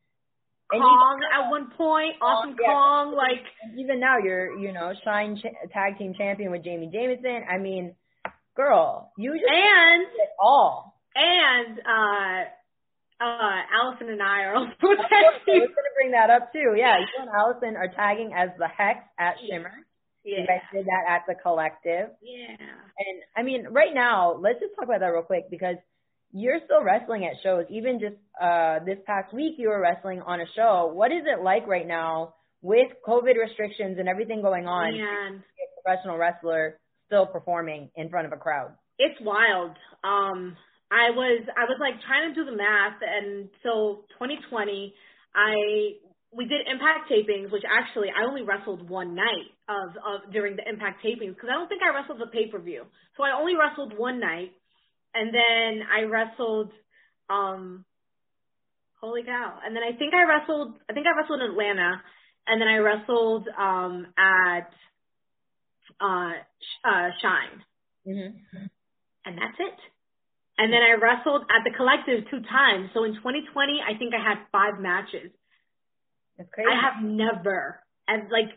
and 0.73 0.81
Kong 0.83 1.21
at 1.33 1.51
one 1.51 1.71
point, 1.77 2.15
awesome 2.21 2.57
yeah. 2.61 2.67
Kong, 2.67 3.15
like 3.15 3.45
even 3.79 4.01
now 4.01 4.19
you're, 4.19 4.59
you 4.59 4.73
know, 4.73 4.93
Shine 5.05 5.37
ch- 5.37 5.71
Tag 5.73 5.99
Team 5.99 6.15
Champion 6.17 6.51
with 6.51 6.65
Jayme 6.65 6.91
Jameson. 6.93 7.45
I 7.51 7.59
mean, 7.59 7.95
girl, 8.57 9.13
you 9.19 9.33
just 9.35 9.45
and 9.51 10.03
it 10.03 10.31
all. 10.41 10.95
and 11.15 11.79
uh 11.81 12.45
uh 13.21 13.61
Allysin 13.77 14.11
and 14.11 14.23
I 14.23 14.43
are 14.45 14.55
also 14.57 14.73
I 14.83 14.87
was 14.87 14.99
tag 15.11 15.47
gonna 15.47 15.95
bring 15.97 16.13
that 16.13 16.31
up 16.31 16.53
too. 16.53 16.75
Yeah, 16.77 16.99
you 16.99 17.07
and 17.21 17.31
Allysin 17.31 17.77
are 17.77 17.89
tagging 17.89 18.33
as 18.37 18.51
the 18.59 18.67
Hex 18.69 19.01
at 19.19 19.37
Shimmer. 19.49 19.73
You 20.25 20.37
Yeah. 20.39 20.47
guys 20.47 20.61
did 20.73 20.87
that 20.87 21.05
at 21.09 21.23
the 21.27 21.35
Collective. 21.35 22.11
Yeah. 22.23 22.57
And 22.59 23.23
I 23.37 23.43
mean, 23.43 23.67
right 23.71 23.93
now, 23.93 24.35
let's 24.35 24.61
just 24.61 24.75
talk 24.77 24.85
about 24.85 25.01
that 25.01 25.07
real 25.07 25.23
quick 25.23 25.51
because 25.51 25.77
you're 26.33 26.59
still 26.65 26.83
wrestling 26.83 27.25
at 27.25 27.43
shows. 27.43 27.67
Even 27.71 28.01
just 28.01 28.17
uh, 28.41 28.79
this 28.85 28.99
past 29.07 29.33
week, 29.35 29.55
you 29.59 29.69
were 29.69 29.81
wrestling 29.81 30.23
on 30.23 30.41
a 30.41 30.47
show. 30.57 30.91
What 30.93 31.13
is 31.13 31.23
it 31.27 31.43
like 31.43 31.67
right 31.67 31.87
now 31.87 32.35
with 32.63 32.89
COVID 33.07 33.37
restrictions 33.37 33.99
and 33.99 34.09
everything 34.09 34.41
going 34.41 34.67
on? 34.67 34.93
Man. 34.93 35.43
A 35.43 35.83
professional 35.83 36.17
wrestler 36.17 36.79
still 37.07 37.27
performing 37.27 37.91
in 37.97 38.09
front 38.09 38.27
of 38.27 38.33
a 38.33 38.37
crowd. 38.37 38.73
It's 38.99 39.21
wild. 39.21 39.77
Um, 40.05 40.57
I 40.91 41.11
was 41.11 41.45
I 41.57 41.65
was 41.65 41.77
like 41.81 42.01
trying 42.07 42.33
to 42.33 42.35
do 42.35 42.45
the 42.45 42.57
math, 42.57 43.01
and 43.01 43.49
so 43.63 44.05
2020, 44.21 44.95
I 45.35 45.97
we 46.33 46.45
did 46.45 46.69
impact 46.69 47.13
tapings, 47.13 47.53
which 47.53 47.65
actually 47.69 48.09
I 48.09 48.25
only 48.25 48.43
wrestled 48.43 48.89
one 48.89 49.15
night 49.15 49.53
of 49.69 49.97
of 50.01 50.33
during 50.33 50.57
the 50.57 50.69
impact 50.69 51.05
tapings 51.05 51.37
because 51.37 51.49
I 51.49 51.57
don't 51.57 51.69
think 51.69 51.83
I 51.83 51.97
wrestled 51.97 52.21
the 52.21 52.29
pay 52.33 52.49
per 52.49 52.59
view. 52.59 52.85
So 53.17 53.25
I 53.25 53.37
only 53.37 53.57
wrestled 53.57 53.97
one 53.97 54.21
night, 54.21 54.53
and 55.15 55.33
then 55.35 55.87
I 55.93 56.03
wrestled. 56.05 56.73
um 57.31 57.85
Holy 59.01 59.25
cow! 59.25 59.59
And 59.65 59.75
then 59.75 59.83
I 59.83 59.97
think 59.99 60.15
I 60.15 60.23
wrestled. 60.23 60.79
I 60.89 60.93
think 60.93 61.07
I 61.09 61.19
wrestled 61.19 61.41
in 61.43 61.51
Atlanta, 61.51 62.01
and 62.47 62.61
then 62.61 62.69
I 62.69 62.77
wrestled 62.79 63.49
um 63.49 64.07
at 64.17 64.71
uh, 66.01 66.33
uh 66.87 67.09
Shine, 67.21 67.63
Mm-hmm. 68.07 68.67
and 69.27 69.39
that's 69.39 69.59
it. 69.59 69.79
And 70.59 70.73
then 70.73 70.83
I 70.83 70.95
wrestled 71.03 71.43
at 71.51 71.65
the 71.65 71.75
collective 71.77 72.31
two 72.31 72.43
times. 72.47 72.91
So 72.95 73.03
in 73.05 73.15
2020, 73.15 73.81
I 73.83 73.99
think 73.99 74.15
I 74.15 74.23
had 74.23 74.39
five 74.53 74.79
matches. 74.79 75.31
That's 76.39 76.51
crazy. 76.55 76.69
I 76.71 76.79
have 76.79 77.03
never, 77.03 77.81
and 78.07 78.31
like 78.31 78.55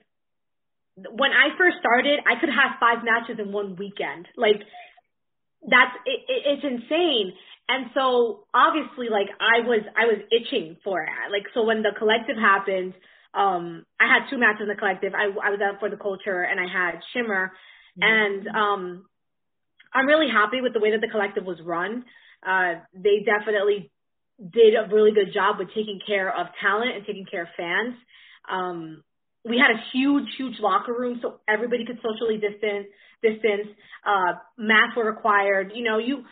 when 0.95 1.31
I 1.31 1.57
first 1.57 1.77
started, 1.79 2.19
I 2.25 2.39
could 2.39 2.49
have 2.49 2.77
five 2.79 3.03
matches 3.03 3.39
in 3.39 3.51
one 3.51 3.75
weekend. 3.75 4.27
Like 4.37 4.61
that's 5.69 5.95
it, 6.05 6.19
it, 6.27 6.41
it's 6.45 6.63
insane. 6.63 7.33
And 7.67 7.87
so 7.93 8.45
obviously, 8.53 9.09
like 9.09 9.27
I 9.39 9.65
was, 9.65 9.81
I 9.97 10.05
was 10.05 10.21
itching 10.31 10.77
for 10.83 11.01
it. 11.01 11.09
Like 11.31 11.43
so, 11.53 11.63
when 11.63 11.81
the 11.81 11.91
collective 11.97 12.37
happened, 12.37 12.93
um, 13.33 13.85
I 13.99 14.05
had 14.07 14.29
two 14.29 14.37
matches 14.37 14.61
in 14.63 14.67
the 14.67 14.75
collective. 14.75 15.13
I, 15.13 15.25
I 15.25 15.49
was 15.49 15.59
out 15.61 15.79
for 15.79 15.89
the 15.89 15.97
culture, 15.97 16.41
and 16.41 16.59
I 16.59 16.71
had 16.71 17.01
Shimmer, 17.13 17.51
and 17.99 18.47
um, 18.47 19.05
I'm 19.93 20.05
really 20.05 20.29
happy 20.31 20.61
with 20.61 20.73
the 20.73 20.79
way 20.79 20.91
that 20.91 21.01
the 21.01 21.09
collective 21.09 21.45
was 21.45 21.57
run. 21.63 22.05
Uh, 22.45 22.81
they 22.93 23.25
definitely 23.25 23.91
did 24.39 24.75
a 24.75 24.93
really 24.93 25.11
good 25.11 25.33
job 25.33 25.57
with 25.59 25.69
taking 25.69 25.99
care 26.05 26.29
of 26.29 26.47
talent 26.61 26.95
and 26.95 27.05
taking 27.05 27.25
care 27.25 27.43
of 27.43 27.49
fans. 27.57 27.95
Um, 28.51 29.03
we 29.45 29.61
had 29.61 29.69
a 29.69 29.79
huge, 29.93 30.25
huge 30.37 30.59
locker 30.59 30.91
room, 30.91 31.19
so 31.21 31.39
everybody 31.47 31.85
could 31.85 31.99
socially 32.01 32.41
distance. 32.41 32.87
Distance. 33.21 33.69
Uh, 34.05 34.41
masks 34.57 34.97
were 34.97 35.05
required. 35.05 35.71
You 35.73 35.83
know, 35.83 35.97
you. 35.99 36.23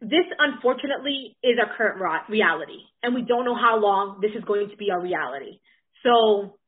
This 0.00 0.26
unfortunately 0.38 1.36
is 1.42 1.56
our 1.58 1.74
current 1.76 2.02
reality, 2.28 2.82
and 3.02 3.14
we 3.14 3.22
don't 3.22 3.44
know 3.44 3.56
how 3.56 3.80
long 3.80 4.18
this 4.20 4.32
is 4.36 4.44
going 4.44 4.68
to 4.68 4.76
be 4.76 4.90
our 4.90 5.00
reality. 5.00 5.58
So 6.02 6.58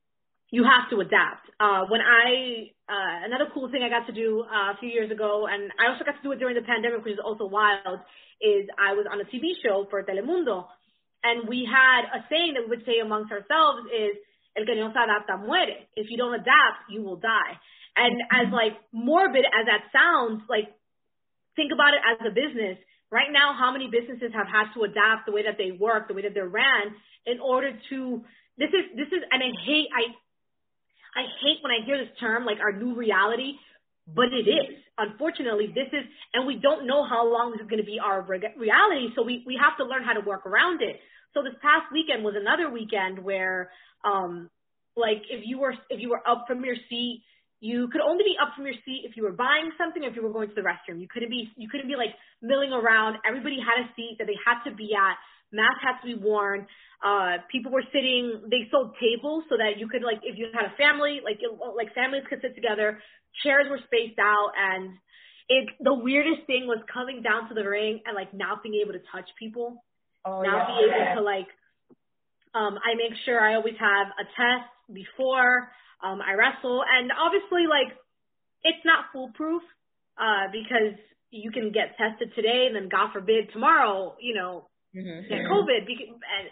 you 0.51 0.65
have 0.65 0.89
to 0.91 1.01
adapt. 1.01 1.45
Uh, 1.61 1.85
when 1.91 2.01
I 2.01 2.73
uh, 2.89 3.27
another 3.27 3.51
cool 3.53 3.71
thing 3.71 3.83
I 3.83 3.91
got 3.91 4.07
to 4.07 4.15
do 4.15 4.47
uh, 4.47 4.73
a 4.73 4.77
few 4.81 4.89
years 4.89 5.11
ago, 5.11 5.47
and 5.51 5.71
I 5.77 5.93
also 5.93 6.05
got 6.05 6.17
to 6.17 6.23
do 6.23 6.33
it 6.33 6.39
during 6.39 6.55
the 6.55 6.63
pandemic, 6.63 7.05
which 7.05 7.15
is 7.15 7.21
also 7.23 7.45
wild, 7.45 8.01
is 8.41 8.65
I 8.79 8.95
was 8.95 9.05
on 9.11 9.21
a 9.21 9.27
TV 9.29 9.59
show 9.61 9.87
for 9.91 10.03
Telemundo, 10.03 10.65
and 11.23 11.49
we 11.49 11.69
had 11.69 12.09
a 12.15 12.25
saying 12.31 12.55
that 12.55 12.63
we 12.65 12.79
would 12.79 12.87
say 12.87 13.03
amongst 13.03 13.31
ourselves 13.31 13.91
is 13.93 14.17
"El 14.59 14.67
que 14.67 14.75
no 14.75 14.91
se 14.93 14.99
adapta 14.99 15.39
muere." 15.39 15.87
If 15.95 16.11
you 16.11 16.17
don't 16.19 16.35
adapt, 16.35 16.91
you 16.91 17.03
will 17.03 17.17
die. 17.17 17.55
And 17.97 18.21
as 18.31 18.47
mm-hmm. 18.47 18.55
like 18.55 18.75
morbid 18.93 19.45
as 19.47 19.67
that 19.67 19.87
sounds, 19.95 20.43
like 20.49 20.75
think 21.55 21.73
about 21.73 21.95
it 21.95 22.03
as 22.03 22.27
a 22.27 22.35
business. 22.35 22.79
Right 23.11 23.33
now, 23.33 23.55
how 23.57 23.73
many 23.73 23.89
businesses 23.89 24.35
have 24.35 24.47
had 24.47 24.75
to 24.75 24.85
adapt 24.85 25.25
the 25.25 25.33
way 25.33 25.45
that 25.45 25.57
they 25.57 25.73
work, 25.73 26.09
the 26.09 26.15
way 26.15 26.23
that 26.23 26.35
they're 26.35 26.51
ran, 26.51 26.93
in 27.25 27.41
order 27.41 27.73
to 27.91 27.99
this 28.59 28.69
is 28.69 28.85
this 28.97 29.09
is 29.09 29.23
and 29.31 29.41
I 29.43 29.51
hate 29.65 29.89
I 29.95 30.03
I 31.15 31.25
hate 31.43 31.59
when 31.63 31.73
I 31.73 31.85
hear 31.87 31.99
this 31.99 32.13
term 32.21 32.45
like 32.45 32.61
our 32.61 32.73
new 32.73 32.95
reality, 32.95 33.55
but 34.07 34.33
it 34.33 34.49
is. 34.49 34.77
Unfortunately, 34.99 35.67
this 35.75 35.89
is, 35.93 36.05
and 36.35 36.47
we 36.47 36.57
don't 36.57 36.87
know 36.87 37.07
how 37.07 37.27
long 37.31 37.53
this 37.53 37.61
is 37.61 37.69
going 37.69 37.81
to 37.81 37.87
be 37.87 37.99
our 38.03 38.23
reality. 38.23 39.15
So 39.15 39.23
we 39.23 39.45
we 39.47 39.59
have 39.61 39.77
to 39.79 39.85
learn 39.85 40.05
how 40.05 40.13
to 40.15 40.21
work 40.21 40.47
around 40.47 40.83
it. 40.83 41.01
So 41.35 41.43
this 41.43 41.55
past 41.63 41.93
weekend 41.93 42.25
was 42.25 42.35
another 42.37 42.71
weekend 42.71 43.19
where, 43.19 43.71
um, 44.05 44.51
like 44.97 45.23
if 45.31 45.45
you 45.45 45.59
were 45.59 45.75
if 45.91 46.01
you 46.01 46.11
were 46.11 46.23
up 46.27 46.45
from 46.47 46.65
your 46.65 46.77
seat, 46.89 47.23
you 47.61 47.89
could 47.91 48.01
only 48.01 48.25
be 48.25 48.37
up 48.41 48.55
from 48.55 48.67
your 48.67 48.79
seat 48.85 49.03
if 49.05 49.17
you 49.17 49.23
were 49.23 49.33
buying 49.33 49.71
something 49.79 50.05
or 50.05 50.09
if 50.09 50.17
you 50.17 50.23
were 50.23 50.33
going 50.33 50.49
to 50.49 50.55
the 50.55 50.63
restroom. 50.63 51.01
You 51.01 51.09
couldn't 51.09 51.31
be 51.31 51.51
you 51.57 51.69
couldn't 51.69 51.89
be 51.89 51.97
like 51.97 52.15
milling 52.43 52.73
around. 52.73 53.19
Everybody 53.27 53.59
had 53.59 53.85
a 53.85 53.91
seat 53.95 54.17
that 54.19 54.27
they 54.27 54.39
had 54.45 54.63
to 54.69 54.75
be 54.75 54.95
at. 54.95 55.17
Masks 55.51 55.83
had 55.83 56.01
to 56.03 56.07
be 56.07 56.19
worn. 56.19 56.67
Uh, 57.03 57.39
people 57.51 57.71
were 57.71 57.85
sitting. 57.93 58.43
They 58.51 58.67
sold 58.71 58.95
tables 58.99 59.45
so 59.49 59.57
that 59.57 59.79
you 59.79 59.89
could 59.89 60.03
like 60.03 60.19
if 60.23 60.39
you 60.39 60.51
had 60.55 60.67
a 60.67 60.75
family, 60.77 61.21
like 61.23 61.39
it, 61.39 61.51
like 61.77 61.95
families 61.95 62.25
could 62.29 62.43
sit 62.43 62.55
together. 62.55 62.99
Chairs 63.43 63.67
were 63.71 63.79
spaced 63.87 64.19
out, 64.19 64.51
and 64.59 64.99
it 65.49 65.69
the 65.81 65.95
weirdest 65.95 66.47
thing 66.47 66.67
was 66.67 66.83
coming 66.93 67.23
down 67.23 67.49
to 67.49 67.55
the 67.55 67.63
ring 67.63 68.01
and 68.07 68.15
like 68.15 68.35
not 68.35 68.63
being 68.63 68.83
able 68.83 68.93
to 68.93 69.03
touch 69.11 69.31
people. 69.39 69.83
Oh, 70.25 70.43
not 70.43 70.69
yeah. 70.69 70.77
be 70.77 70.85
able 70.85 71.15
to 71.17 71.23
like. 71.23 71.49
Um, 72.55 72.79
I 72.81 72.97
make 72.97 73.13
sure 73.25 73.39
I 73.41 73.55
always 73.55 73.77
have 73.79 74.09
a 74.19 74.25
test 74.25 74.69
before 74.93 75.71
um, 76.03 76.21
I 76.21 76.33
wrestle, 76.35 76.83
and 76.83 77.13
obviously 77.13 77.69
like 77.69 77.93
it's 78.65 78.85
not 78.85 79.07
foolproof 79.13 79.63
uh, 80.17 80.51
because 80.51 80.99
you 81.31 81.51
can 81.51 81.73
get 81.73 81.97
tested 81.99 82.33
today 82.35 82.67
and 82.67 82.75
then 82.75 82.89
God 82.89 83.13
forbid 83.13 83.53
tomorrow, 83.53 84.17
you 84.21 84.35
know, 84.35 84.67
Mm-hmm. 84.97 85.29
get 85.29 85.45
COVID. 85.45 85.85
Because, 85.87 86.17
and 86.17 86.49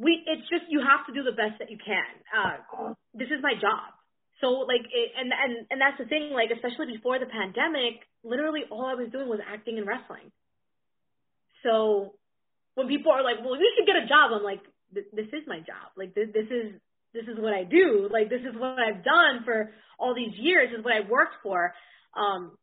we, 0.00 0.24
it's 0.26 0.48
just 0.48 0.64
you 0.68 0.80
have 0.80 1.06
to 1.06 1.12
do 1.12 1.22
the 1.22 1.36
best 1.36 1.60
that 1.60 1.70
you 1.70 1.76
can. 1.76 2.12
Uh, 2.32 2.94
this 3.14 3.28
is 3.28 3.42
my 3.42 3.52
job. 3.54 3.92
So 4.40 4.64
like, 4.64 4.82
it, 4.88 5.12
and 5.14 5.30
and 5.30 5.66
and 5.70 5.78
that's 5.80 5.98
the 5.98 6.08
thing. 6.08 6.32
Like, 6.32 6.50
especially 6.50 6.90
before 6.96 7.18
the 7.20 7.28
pandemic, 7.28 8.02
literally 8.24 8.62
all 8.70 8.86
I 8.86 8.94
was 8.94 9.12
doing 9.12 9.28
was 9.28 9.40
acting 9.44 9.78
and 9.78 9.86
wrestling. 9.86 10.32
So 11.62 12.14
when 12.74 12.88
people 12.88 13.12
are 13.12 13.22
like, 13.22 13.44
"Well, 13.44 13.56
you 13.56 13.72
should 13.76 13.86
get 13.86 13.96
a 13.96 14.06
job," 14.06 14.32
I'm 14.32 14.42
like, 14.42 14.62
"This 14.92 15.28
is 15.32 15.46
my 15.46 15.58
job. 15.60 15.92
Like, 15.96 16.14
this 16.14 16.28
this 16.32 16.48
is 16.50 16.74
this 17.12 17.26
is 17.28 17.38
what 17.38 17.52
I 17.52 17.64
do. 17.64 18.08
Like, 18.10 18.30
this 18.30 18.40
is 18.40 18.54
what 18.56 18.78
I've 18.78 19.04
done 19.04 19.44
for 19.44 19.72
all 19.98 20.14
these 20.14 20.34
years. 20.38 20.70
This 20.70 20.78
is 20.78 20.84
what 20.84 20.94
I 20.94 21.08
worked 21.08 21.36
for." 21.42 21.74
Um, 22.16 22.56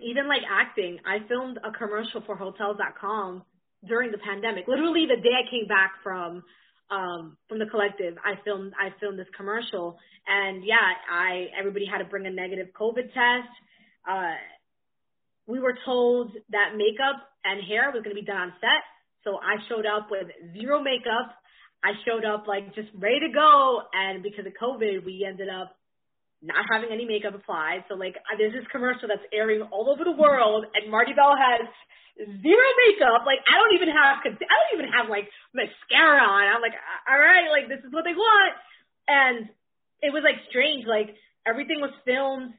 even 0.00 0.28
like 0.28 0.42
acting, 0.48 0.98
I 1.04 1.26
filmed 1.28 1.58
a 1.62 1.70
commercial 1.72 2.22
for 2.24 2.36
Hotels.com 2.36 3.44
during 3.86 4.10
the 4.12 4.18
pandemic. 4.18 4.66
Literally 4.68 5.06
the 5.06 5.20
day 5.20 5.34
I 5.36 5.50
came 5.50 5.66
back 5.66 5.92
from 6.02 6.42
um 6.90 7.36
from 7.48 7.58
the 7.58 7.66
collective, 7.66 8.16
I 8.24 8.34
filmed 8.44 8.72
I 8.78 8.90
filmed 8.98 9.18
this 9.18 9.28
commercial 9.36 9.98
and 10.26 10.64
yeah, 10.64 10.76
I 11.10 11.46
everybody 11.58 11.86
had 11.86 11.98
to 11.98 12.04
bring 12.04 12.26
a 12.26 12.30
negative 12.30 12.68
COVID 12.78 13.12
test. 13.12 13.52
Uh 14.08 14.34
we 15.46 15.58
were 15.58 15.76
told 15.84 16.32
that 16.50 16.76
makeup 16.76 17.26
and 17.44 17.62
hair 17.66 17.90
was 17.92 18.02
going 18.04 18.14
to 18.14 18.20
be 18.20 18.26
done 18.26 18.36
on 18.36 18.52
set. 18.60 18.84
So 19.24 19.36
I 19.36 19.56
showed 19.68 19.86
up 19.86 20.08
with 20.10 20.28
zero 20.52 20.82
makeup. 20.82 21.36
I 21.84 21.92
showed 22.04 22.24
up 22.24 22.46
like 22.46 22.74
just 22.74 22.88
ready 22.94 23.20
to 23.20 23.32
go 23.32 23.82
and 23.92 24.22
because 24.22 24.44
of 24.46 24.52
COVID, 24.60 25.04
we 25.04 25.24
ended 25.26 25.48
up 25.48 25.76
not 26.42 26.64
having 26.72 26.88
any 26.92 27.04
makeup 27.04 27.34
applied. 27.34 27.84
So 27.88 27.94
like 27.94 28.16
there's 28.38 28.52
this 28.52 28.68
commercial 28.72 29.08
that's 29.08 29.24
airing 29.32 29.62
all 29.72 29.88
over 29.88 30.04
the 30.04 30.16
world 30.16 30.64
and 30.74 30.90
Marti 30.90 31.12
Belle 31.12 31.36
has 31.36 31.68
zero 32.20 32.68
makeup. 32.88 33.24
Like 33.24 33.40
I 33.48 33.56
don't 33.56 33.74
even 33.76 33.88
have 33.92 34.20
I 34.24 34.54
don't 34.56 34.74
even 34.80 34.92
have 34.92 35.08
like 35.08 35.28
mascara 35.52 36.20
on. 36.20 36.44
I'm 36.48 36.60
like, 36.60 36.76
all 37.08 37.18
right, 37.18 37.48
like 37.48 37.68
this 37.68 37.80
is 37.84 37.92
what 37.92 38.04
they 38.04 38.16
want. 38.16 38.52
And 39.08 39.48
it 40.02 40.12
was 40.12 40.24
like 40.24 40.36
strange. 40.48 40.84
Like 40.86 41.16
everything 41.46 41.80
was 41.80 41.92
filmed. 42.04 42.52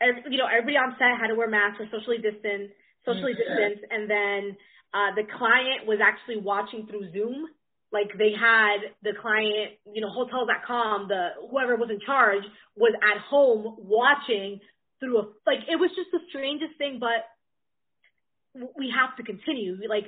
Every, 0.00 0.22
you 0.30 0.38
know, 0.38 0.46
everybody 0.46 0.78
on 0.78 0.94
set 0.98 1.18
had 1.18 1.28
to 1.28 1.34
wear 1.34 1.50
masks 1.50 1.82
or 1.82 1.90
socially 1.90 2.22
distance, 2.22 2.70
socially 3.02 3.34
mm-hmm. 3.34 3.50
distance. 3.50 3.82
And 3.90 4.06
then 4.06 4.56
uh, 4.94 5.14
the 5.14 5.24
client 5.24 5.86
was 5.86 5.98
actually 6.02 6.40
watching 6.40 6.86
through 6.86 7.12
Zoom. 7.12 7.46
Like 7.92 8.08
they 8.18 8.32
had 8.38 8.92
the 9.02 9.12
client, 9.20 9.80
you 9.92 10.02
know, 10.02 10.10
hotels.com, 10.10 11.08
the 11.08 11.28
whoever 11.50 11.76
was 11.76 11.88
in 11.90 12.00
charge 12.04 12.44
was 12.76 12.92
at 13.00 13.20
home 13.22 13.76
watching 13.78 14.60
through 15.00 15.18
a 15.18 15.24
like 15.46 15.64
it 15.70 15.76
was 15.76 15.90
just 15.96 16.10
the 16.12 16.20
strangest 16.28 16.76
thing, 16.76 16.98
but 17.00 17.24
we 18.76 18.92
have 18.92 19.16
to 19.16 19.22
continue. 19.22 19.76
Like 19.88 20.04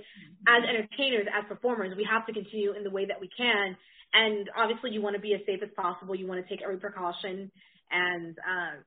as 0.48 0.62
entertainers, 0.68 1.26
as 1.32 1.44
performers, 1.48 1.96
we 1.96 2.06
have 2.10 2.26
to 2.26 2.32
continue 2.32 2.72
in 2.72 2.84
the 2.84 2.90
way 2.90 3.06
that 3.06 3.20
we 3.20 3.28
can. 3.36 3.76
And 4.12 4.50
obviously, 4.56 4.90
you 4.90 5.00
want 5.00 5.14
to 5.16 5.22
be 5.22 5.34
as 5.34 5.40
safe 5.46 5.60
as 5.62 5.70
possible. 5.76 6.14
You 6.14 6.26
want 6.26 6.44
to 6.44 6.48
take 6.48 6.62
every 6.62 6.78
precaution. 6.78 7.50
And 7.90 8.36
uh, 8.38 8.82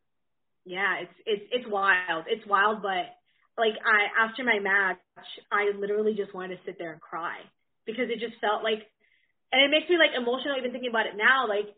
yeah, 0.66 1.02
it's 1.02 1.18
it's 1.26 1.44
it's 1.52 1.68
wild. 1.68 2.26
It's 2.28 2.46
wild, 2.48 2.82
but 2.82 3.16
like 3.58 3.74
I 3.86 4.26
after 4.26 4.44
my 4.44 4.60
match, 4.60 5.00
I 5.52 5.72
literally 5.78 6.14
just 6.14 6.34
wanted 6.34 6.58
to 6.58 6.62
sit 6.66 6.78
there 6.80 6.92
and 6.94 7.02
cry 7.02 7.40
because 7.86 8.10
it 8.10 8.20
just 8.20 8.40
felt 8.42 8.64
like, 8.64 8.82
and 9.52 9.62
it 9.62 9.70
makes 9.70 9.90
me 9.90 9.98
like 9.98 10.16
emotional 10.18 10.58
even 10.58 10.72
thinking 10.72 10.90
about 10.90 11.06
it 11.06 11.14
now. 11.16 11.48
Like 11.48 11.74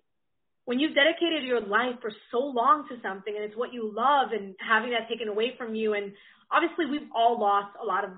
when 0.66 0.80
you've 0.80 0.96
dedicated 0.96 1.44
your 1.44 1.62
life 1.62 2.00
for 2.02 2.12
so 2.32 2.40
long 2.40 2.88
to 2.90 2.96
something 3.02 3.34
and 3.36 3.44
it's 3.46 3.58
what 3.58 3.74
you 3.74 3.92
love 3.94 4.30
and 4.32 4.56
having 4.60 4.92
that 4.92 5.10
taken 5.10 5.28
away 5.28 5.54
from 5.58 5.76
you 5.76 5.94
and 5.94 6.12
obviously 6.52 6.86
we've 6.86 7.10
all 7.14 7.40
lost 7.40 7.76
a 7.82 7.86
lot 7.86 8.04
of 8.04 8.12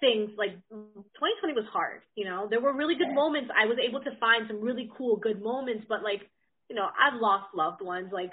things 0.00 0.30
like 0.36 0.56
2020 0.70 1.54
was 1.54 1.68
hard 1.70 2.02
you 2.16 2.24
know? 2.24 2.48
There 2.48 2.60
were 2.60 2.74
really 2.74 2.96
good 2.96 3.12
moments. 3.14 3.50
I 3.54 3.66
was 3.66 3.76
able 3.78 4.00
to 4.00 4.16
find 4.18 4.46
some 4.48 4.60
really 4.60 4.90
cool 4.96 5.16
good 5.16 5.42
moments 5.42 5.84
but 5.88 6.02
like 6.02 6.22
you 6.70 6.76
know 6.76 6.88
i've 6.88 7.20
lost 7.20 7.52
loved 7.54 7.82
ones 7.82 8.08
like 8.12 8.32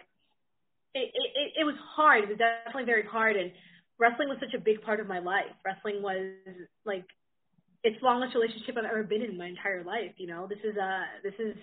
it 0.93 1.11
it, 1.13 1.61
it 1.61 1.63
was 1.65 1.75
hard. 1.95 2.23
It 2.23 2.29
was 2.29 2.37
definitely 2.37 2.85
very 2.85 3.05
hard 3.05 3.35
and 3.35 3.51
wrestling 3.99 4.29
was 4.29 4.37
such 4.39 4.53
a 4.53 4.59
big 4.59 4.81
part 4.81 4.99
of 4.99 5.07
my 5.07 5.19
life. 5.19 5.53
Wrestling 5.65 6.01
was 6.01 6.33
like 6.85 7.05
it's 7.83 7.99
the 8.01 8.05
longest 8.05 8.35
relationship 8.35 8.75
i've 8.77 8.83
ever 8.83 9.03
been 9.03 9.21
in 9.21 9.37
my 9.37 9.47
entire 9.47 9.83
life 9.83 10.11
you 10.17 10.27
know? 10.27 10.47
This 10.47 10.59
is 10.63 10.75
uh 10.77 11.03
this 11.23 11.33
is 11.39 11.55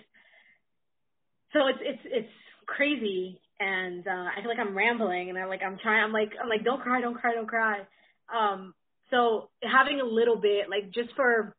so 1.53 1.67
it's 1.67 1.79
it's 1.81 2.01
it's 2.05 2.33
crazy. 2.65 3.39
And 3.59 4.07
uh 4.07 4.29
I 4.37 4.41
feel 4.41 4.49
like 4.49 4.59
I'm 4.59 4.77
rambling 4.77 5.29
and 5.29 5.37
I'm 5.37 5.49
like 5.49 5.61
I'm 5.63 5.77
trying 5.81 6.03
I'm 6.03 6.13
like 6.13 6.31
I'm 6.41 6.49
like 6.49 6.63
don't 6.63 6.81
cry, 6.81 7.01
don't 7.01 7.15
cry, 7.15 7.33
don't 7.33 7.47
cry. 7.47 7.81
Um 8.33 8.73
so 9.09 9.49
having 9.63 10.01
a 10.01 10.05
little 10.05 10.35
bit 10.37 10.69
like 10.69 10.91
just 10.93 11.09
for 11.15 11.55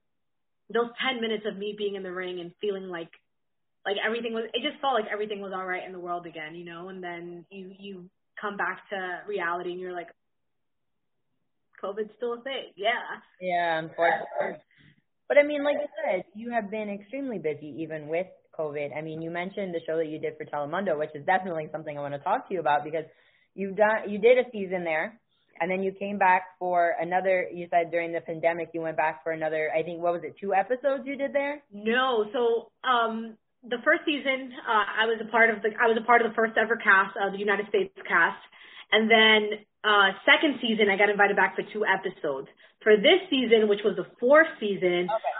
those 0.72 0.90
10 1.02 1.20
minutes 1.20 1.44
of 1.46 1.56
me 1.56 1.74
being 1.76 1.94
in 1.94 2.02
the 2.02 2.12
ring 2.12 2.40
and 2.40 2.52
feeling 2.60 2.88
like 2.88 3.10
like 3.86 3.96
everything 4.04 4.34
was 4.34 4.44
it 4.52 4.62
just 4.62 4.80
felt 4.80 4.94
like 4.94 5.10
everything 5.10 5.40
was 5.40 5.52
all 5.54 5.64
right 5.66 5.86
in 5.86 5.92
the 5.92 6.00
world 6.00 6.26
again, 6.26 6.54
you 6.54 6.64
know, 6.64 6.88
and 6.88 7.02
then 7.02 7.44
you 7.50 7.72
you 7.78 8.10
come 8.40 8.56
back 8.56 8.82
to 8.90 9.20
reality 9.26 9.72
and 9.72 9.80
you're 9.80 9.92
like 9.92 10.08
COVID's 11.82 12.10
still 12.16 12.34
a 12.34 12.40
thing. 12.42 12.72
Yeah. 12.76 13.20
Yeah, 13.40 13.78
unfortunately. 13.78 14.62
But 15.28 15.38
I 15.38 15.42
mean, 15.42 15.62
like 15.62 15.76
you 15.80 15.88
said, 16.04 16.24
you 16.34 16.50
have 16.50 16.70
been 16.70 16.88
extremely 16.88 17.38
busy 17.38 17.74
even 17.82 18.08
with 18.08 18.26
COVID. 18.58 18.96
I 18.96 19.02
mean, 19.02 19.22
you 19.22 19.30
mentioned 19.30 19.74
the 19.74 19.80
show 19.86 19.96
that 19.96 20.08
you 20.08 20.18
did 20.18 20.34
for 20.36 20.44
Telemundo, 20.44 20.98
which 20.98 21.10
is 21.14 21.24
definitely 21.26 21.68
something 21.70 21.96
I 21.96 22.00
want 22.00 22.14
to 22.14 22.20
talk 22.20 22.48
to 22.48 22.54
you 22.54 22.60
about 22.60 22.82
because 22.82 23.04
you've 23.54 23.76
done 23.76 24.08
you 24.08 24.18
did 24.18 24.38
a 24.38 24.50
season 24.52 24.84
there 24.84 25.18
and 25.60 25.70
then 25.70 25.82
you 25.82 25.92
came 25.92 26.18
back 26.18 26.42
for 26.58 26.94
another 27.00 27.46
you 27.52 27.66
said 27.70 27.90
during 27.90 28.12
the 28.12 28.20
pandemic 28.20 28.70
you 28.72 28.80
went 28.80 28.96
back 28.96 29.22
for 29.22 29.32
another 29.32 29.70
I 29.76 29.82
think 29.82 30.00
what 30.00 30.12
was 30.12 30.22
it, 30.24 30.36
two 30.40 30.54
episodes 30.54 31.02
you 31.04 31.16
did 31.16 31.32
there? 31.32 31.62
No. 31.72 32.24
So 32.32 32.70
um 32.88 33.36
the 33.64 33.78
first 33.84 34.02
season 34.06 34.52
uh 34.66 35.02
I 35.02 35.06
was 35.06 35.20
a 35.20 35.30
part 35.30 35.50
of 35.50 35.62
the 35.62 35.70
I 35.80 35.86
was 35.88 35.98
a 36.00 36.06
part 36.06 36.22
of 36.22 36.30
the 36.30 36.34
first 36.34 36.54
ever 36.56 36.76
cast 36.76 37.16
of 37.20 37.32
the 37.32 37.38
United 37.38 37.68
States 37.68 37.92
cast. 38.06 38.40
And 38.92 39.10
then 39.10 39.66
uh 39.84 40.10
second 40.26 40.58
season 40.60 40.90
I 40.90 40.96
got 40.96 41.10
invited 41.10 41.36
back 41.36 41.56
for 41.56 41.62
two 41.62 41.84
episodes. 41.84 42.48
For 42.82 42.96
this 42.96 43.20
season, 43.30 43.68
which 43.68 43.80
was 43.84 43.96
the 43.96 44.06
fourth 44.20 44.46
season, 44.60 45.08
okay. 45.10 45.34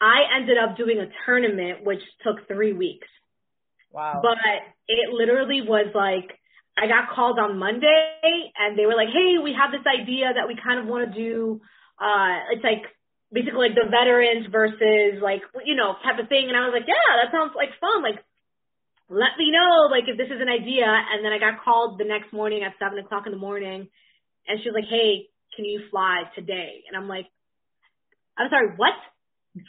I 0.00 0.40
ended 0.40 0.56
up 0.56 0.76
doing 0.76 0.98
a 0.98 1.06
tournament 1.26 1.84
which 1.84 2.00
took 2.24 2.48
three 2.48 2.72
weeks. 2.72 3.06
Wow. 3.92 4.20
But 4.22 4.38
it 4.88 5.12
literally 5.12 5.62
was 5.62 5.92
like 5.94 6.38
I 6.78 6.86
got 6.86 7.14
called 7.14 7.38
on 7.38 7.58
Monday 7.58 8.52
and 8.56 8.78
they 8.78 8.86
were 8.86 8.96
like, 8.96 9.12
Hey, 9.12 9.36
we 9.42 9.52
have 9.52 9.70
this 9.72 9.84
idea 9.86 10.32
that 10.32 10.48
we 10.48 10.56
kind 10.56 10.80
of 10.80 10.86
want 10.86 11.12
to 11.12 11.14
do 11.14 11.60
uh 12.00 12.54
it's 12.54 12.64
like 12.64 12.88
basically 13.30 13.68
like 13.68 13.76
the 13.76 13.90
veterans 13.90 14.46
versus 14.50 15.20
like 15.20 15.42
you 15.64 15.76
know, 15.76 15.94
type 16.02 16.18
of 16.18 16.28
thing 16.28 16.48
and 16.48 16.56
I 16.56 16.64
was 16.64 16.72
like, 16.72 16.88
Yeah, 16.88 17.22
that 17.22 17.30
sounds 17.30 17.52
like 17.54 17.70
fun. 17.80 18.02
Like 18.02 18.24
let 19.10 19.34
me 19.36 19.50
know 19.50 19.90
like 19.90 20.06
if 20.06 20.16
this 20.16 20.30
is 20.30 20.40
an 20.40 20.48
idea 20.48 20.86
and 20.86 21.24
then 21.24 21.34
I 21.34 21.38
got 21.38 21.62
called 21.64 21.98
the 21.98 22.06
next 22.06 22.32
morning 22.32 22.62
at 22.62 22.78
seven 22.78 22.98
o'clock 22.98 23.26
in 23.26 23.32
the 23.32 23.42
morning 23.42 23.90
and 24.46 24.54
she 24.62 24.70
was 24.70 24.78
like, 24.78 24.88
Hey, 24.88 25.26
can 25.54 25.64
you 25.64 25.82
fly 25.90 26.30
today? 26.34 26.86
And 26.88 26.96
I'm 26.96 27.08
like, 27.08 27.26
I'm 28.38 28.48
sorry, 28.48 28.70
what? 28.76 28.94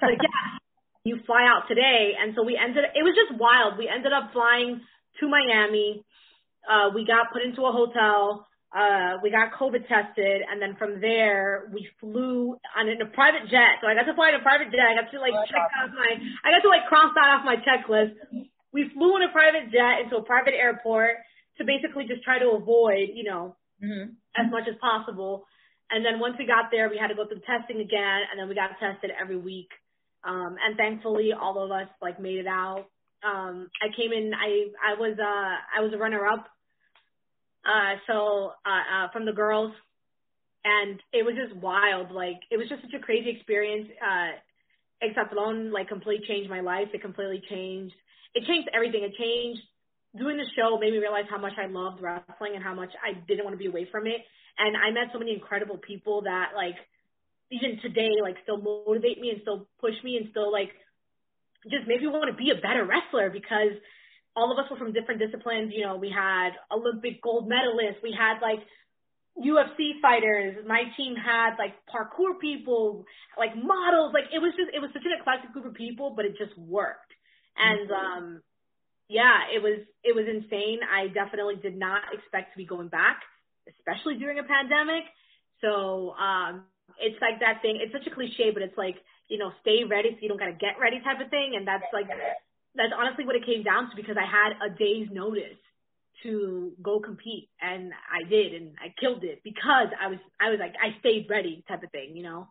like, 0.02 0.22
yeah, 0.22 0.62
you 1.04 1.20
fly 1.26 1.50
out 1.50 1.68
today. 1.68 2.14
And 2.22 2.34
so 2.38 2.44
we 2.44 2.54
ended, 2.54 2.86
it 2.94 3.02
was 3.02 3.18
just 3.18 3.34
wild. 3.40 3.78
We 3.78 3.90
ended 3.90 4.14
up 4.14 4.30
flying 4.32 4.82
to 5.20 5.28
Miami. 5.28 6.06
Uh, 6.62 6.94
we 6.94 7.06
got 7.06 7.34
put 7.34 7.42
into 7.42 7.66
a 7.66 7.74
hotel. 7.74 8.46
Uh, 8.72 9.18
we 9.26 9.34
got 9.34 9.58
COVID 9.58 9.90
tested. 9.90 10.46
And 10.46 10.62
then 10.62 10.78
from 10.78 11.02
there, 11.02 11.68
we 11.74 11.90
flew 12.00 12.56
on 12.78 12.88
in 12.88 13.02
a 13.02 13.10
private 13.10 13.50
jet. 13.50 13.82
So 13.82 13.90
I 13.90 13.98
got 13.98 14.06
to 14.06 14.14
fly 14.14 14.30
in 14.30 14.40
a 14.40 14.46
private 14.46 14.70
jet. 14.70 14.86
I 14.86 15.02
got 15.02 15.10
to 15.10 15.20
like 15.20 15.34
check 15.50 15.66
off 15.82 15.90
my, 15.92 16.14
I 16.46 16.54
got 16.54 16.62
to 16.62 16.70
like 16.70 16.86
cross 16.86 17.12
that 17.18 17.28
off 17.34 17.44
my 17.44 17.58
checklist. 17.58 18.14
We 18.74 18.90
flew 18.94 19.18
in 19.18 19.24
a 19.24 19.32
private 19.32 19.72
jet 19.72 20.04
into 20.04 20.18
a 20.18 20.24
private 20.24 20.54
airport 20.54 21.18
to 21.58 21.66
basically 21.66 22.06
just 22.08 22.24
try 22.24 22.40
to 22.40 22.52
avoid, 22.52 23.10
you 23.14 23.24
know, 23.24 23.56
mm-hmm. 23.84 24.12
as 24.36 24.52
much 24.52 24.68
as 24.70 24.76
possible. 24.80 25.46
And 25.90 26.06
then 26.06 26.20
once 26.20 26.36
we 26.40 26.46
got 26.46 26.72
there, 26.72 26.90
we 26.90 26.98
had 26.98 27.08
to 27.08 27.16
go 27.16 27.28
through 27.28 27.42
testing 27.46 27.82
again, 27.82 28.22
and 28.32 28.40
then 28.40 28.48
we 28.48 28.56
got 28.56 28.80
tested 28.80 29.12
every 29.20 29.38
week. 29.38 29.68
Um, 30.24 30.56
and 30.64 30.78
thankfully, 30.78 31.32
all 31.34 31.62
of 31.64 31.72
us 31.72 31.88
like 32.02 32.20
made 32.20 32.40
it 32.40 32.48
out. 32.48 32.86
Um, 33.24 33.70
I 33.82 33.88
came 33.96 34.12
in. 34.12 34.32
I 34.34 34.72
I 34.94 35.00
was 35.00 35.18
uh 35.20 35.78
I 35.78 35.82
was 35.82 35.92
a 35.94 35.98
runner 35.98 36.26
up. 36.26 36.48
Uh, 37.66 37.96
so 38.08 38.52
uh, 38.66 39.06
uh, 39.06 39.12
from 39.12 39.26
the 39.26 39.34
girls, 39.34 39.74
and 40.64 41.00
it 41.14 41.24
was 41.24 41.36
just 41.36 41.56
wild. 41.62 42.12
Like 42.12 42.40
it 42.50 42.58
was 42.58 42.70
just 42.70 42.82
such 42.82 42.94
a 42.94 43.00
crazy 43.00 43.30
experience. 43.30 43.90
Uh, 44.02 45.06
Exatlón 45.06 45.72
like 45.72 45.88
completely 45.88 46.26
changed 46.28 46.50
my 46.50 46.62
life. 46.62 46.88
It 46.94 47.02
completely 47.02 47.44
changed. 47.50 47.96
It 48.34 48.46
changed 48.46 48.70
everything. 48.74 49.04
It 49.04 49.16
changed. 49.18 49.62
Doing 50.18 50.36
the 50.38 50.48
show 50.56 50.78
made 50.78 50.92
me 50.92 51.00
realize 51.00 51.26
how 51.30 51.40
much 51.40 51.54
I 51.58 51.68
loved 51.68 52.02
wrestling 52.02 52.56
and 52.56 52.64
how 52.64 52.76
much 52.76 52.92
I 53.00 53.16
didn't 53.28 53.46
want 53.46 53.54
to 53.54 53.62
be 53.62 53.68
away 53.68 53.88
from 53.90 54.08
it. 54.08 54.20
And 54.60 54.76
I 54.76 54.92
met 54.92 55.12
so 55.14 55.20
many 55.20 55.34
incredible 55.34 55.78
people 55.78 56.24
that 56.24 56.52
like 56.56 56.76
even 57.52 57.80
today 57.82 58.12
like 58.22 58.36
still 58.44 58.60
motivate 58.60 59.20
me 59.20 59.30
and 59.32 59.40
still 59.42 59.68
push 59.80 59.96
me 60.04 60.18
and 60.18 60.28
still 60.32 60.52
like 60.52 60.72
just 61.70 61.88
make 61.88 62.02
me 62.02 62.08
want 62.08 62.28
to 62.28 62.36
be 62.36 62.52
a 62.52 62.60
better 62.60 62.84
wrestler 62.84 63.30
because 63.30 63.76
all 64.36 64.52
of 64.52 64.58
us 64.60 64.70
were 64.72 64.78
from 64.78 64.92
different 64.92 65.20
disciplines. 65.20 65.72
You 65.76 65.86
know, 65.86 65.96
we 65.96 66.12
had 66.12 66.52
Olympic 66.72 67.22
gold 67.22 67.48
medalists, 67.50 68.04
we 68.04 68.16
had 68.16 68.40
like 68.42 68.60
UFC 69.40 70.02
fighters. 70.02 70.64
My 70.68 70.84
team 70.98 71.16
had 71.16 71.56
like 71.58 71.76
parkour 71.88 72.40
people, 72.40 73.06
like 73.38 73.56
models. 73.56 74.12
Like 74.14 74.26
it 74.34 74.40
was 74.40 74.54
just 74.58 74.72
it 74.74 74.80
was 74.80 74.90
such 74.94 75.06
an 75.06 75.16
eclectic 75.20 75.54
group 75.54 75.66
of 75.66 75.74
people, 75.74 76.14
but 76.16 76.26
it 76.26 76.38
just 76.38 76.58
worked. 76.58 77.11
And 77.58 77.92
um 77.92 78.42
yeah, 79.10 79.52
it 79.54 79.62
was 79.62 79.80
it 80.04 80.16
was 80.16 80.26
insane. 80.28 80.80
I 80.84 81.08
definitely 81.08 81.56
did 81.56 81.78
not 81.78 82.02
expect 82.14 82.54
to 82.54 82.58
be 82.58 82.66
going 82.66 82.88
back 82.88 83.22
especially 83.68 84.16
during 84.18 84.40
a 84.40 84.44
pandemic. 84.44 85.06
So 85.62 86.14
um, 86.18 86.66
it's 87.00 87.20
like 87.22 87.40
that 87.42 87.62
thing. 87.62 87.78
It's 87.82 87.94
such 87.94 88.08
a 88.08 88.14
cliche, 88.16 88.50
but 88.54 88.64
it's 88.64 88.78
like 88.78 88.96
you 89.30 89.38
know, 89.38 89.52
stay 89.62 89.88
ready 89.88 90.12
so 90.12 90.18
you 90.20 90.28
don't 90.28 90.40
gotta 90.40 90.58
get 90.60 90.76
ready 90.82 91.00
type 91.00 91.24
of 91.24 91.30
thing. 91.30 91.54
And 91.56 91.68
that's 91.68 91.88
like 91.94 92.08
that's 92.76 92.94
honestly 92.98 93.26
what 93.26 93.36
it 93.36 93.46
came 93.46 93.64
down 93.64 93.90
to 93.90 93.96
because 93.96 94.18
I 94.18 94.28
had 94.28 94.58
a 94.60 94.76
day's 94.76 95.08
notice 95.12 95.60
to 96.24 96.74
go 96.84 97.00
compete 97.00 97.50
and 97.62 97.94
I 98.06 98.28
did 98.30 98.54
and 98.54 98.76
I 98.78 98.94
killed 99.00 99.24
it 99.24 99.42
because 99.44 99.88
I 100.00 100.08
was 100.08 100.20
I 100.40 100.50
was 100.50 100.60
like 100.60 100.74
I 100.76 101.00
stayed 101.00 101.28
ready 101.30 101.64
type 101.68 101.84
of 101.84 101.92
thing, 101.92 102.16
you 102.16 102.24
know. 102.24 102.48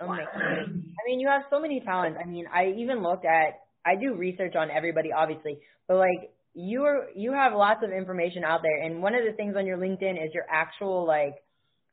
Okay. 0.00 0.24
I 0.24 1.02
mean, 1.06 1.20
you 1.20 1.28
have 1.28 1.42
so 1.48 1.60
many 1.60 1.78
talents. 1.80 2.18
I 2.20 2.26
mean, 2.26 2.46
I 2.52 2.74
even 2.76 3.02
looked 3.02 3.24
at 3.24 3.60
I 3.84 3.96
do 3.96 4.14
research 4.14 4.54
on 4.56 4.70
everybody 4.70 5.10
obviously, 5.12 5.58
but 5.88 5.96
like 5.96 6.32
you 6.54 6.84
are 6.84 7.08
you 7.14 7.32
have 7.32 7.52
lots 7.54 7.82
of 7.82 7.90
information 7.90 8.44
out 8.44 8.60
there 8.62 8.82
and 8.82 9.02
one 9.02 9.14
of 9.14 9.24
the 9.24 9.32
things 9.32 9.56
on 9.56 9.66
your 9.66 9.78
LinkedIn 9.78 10.22
is 10.24 10.34
your 10.34 10.44
actual 10.50 11.06
like 11.06 11.34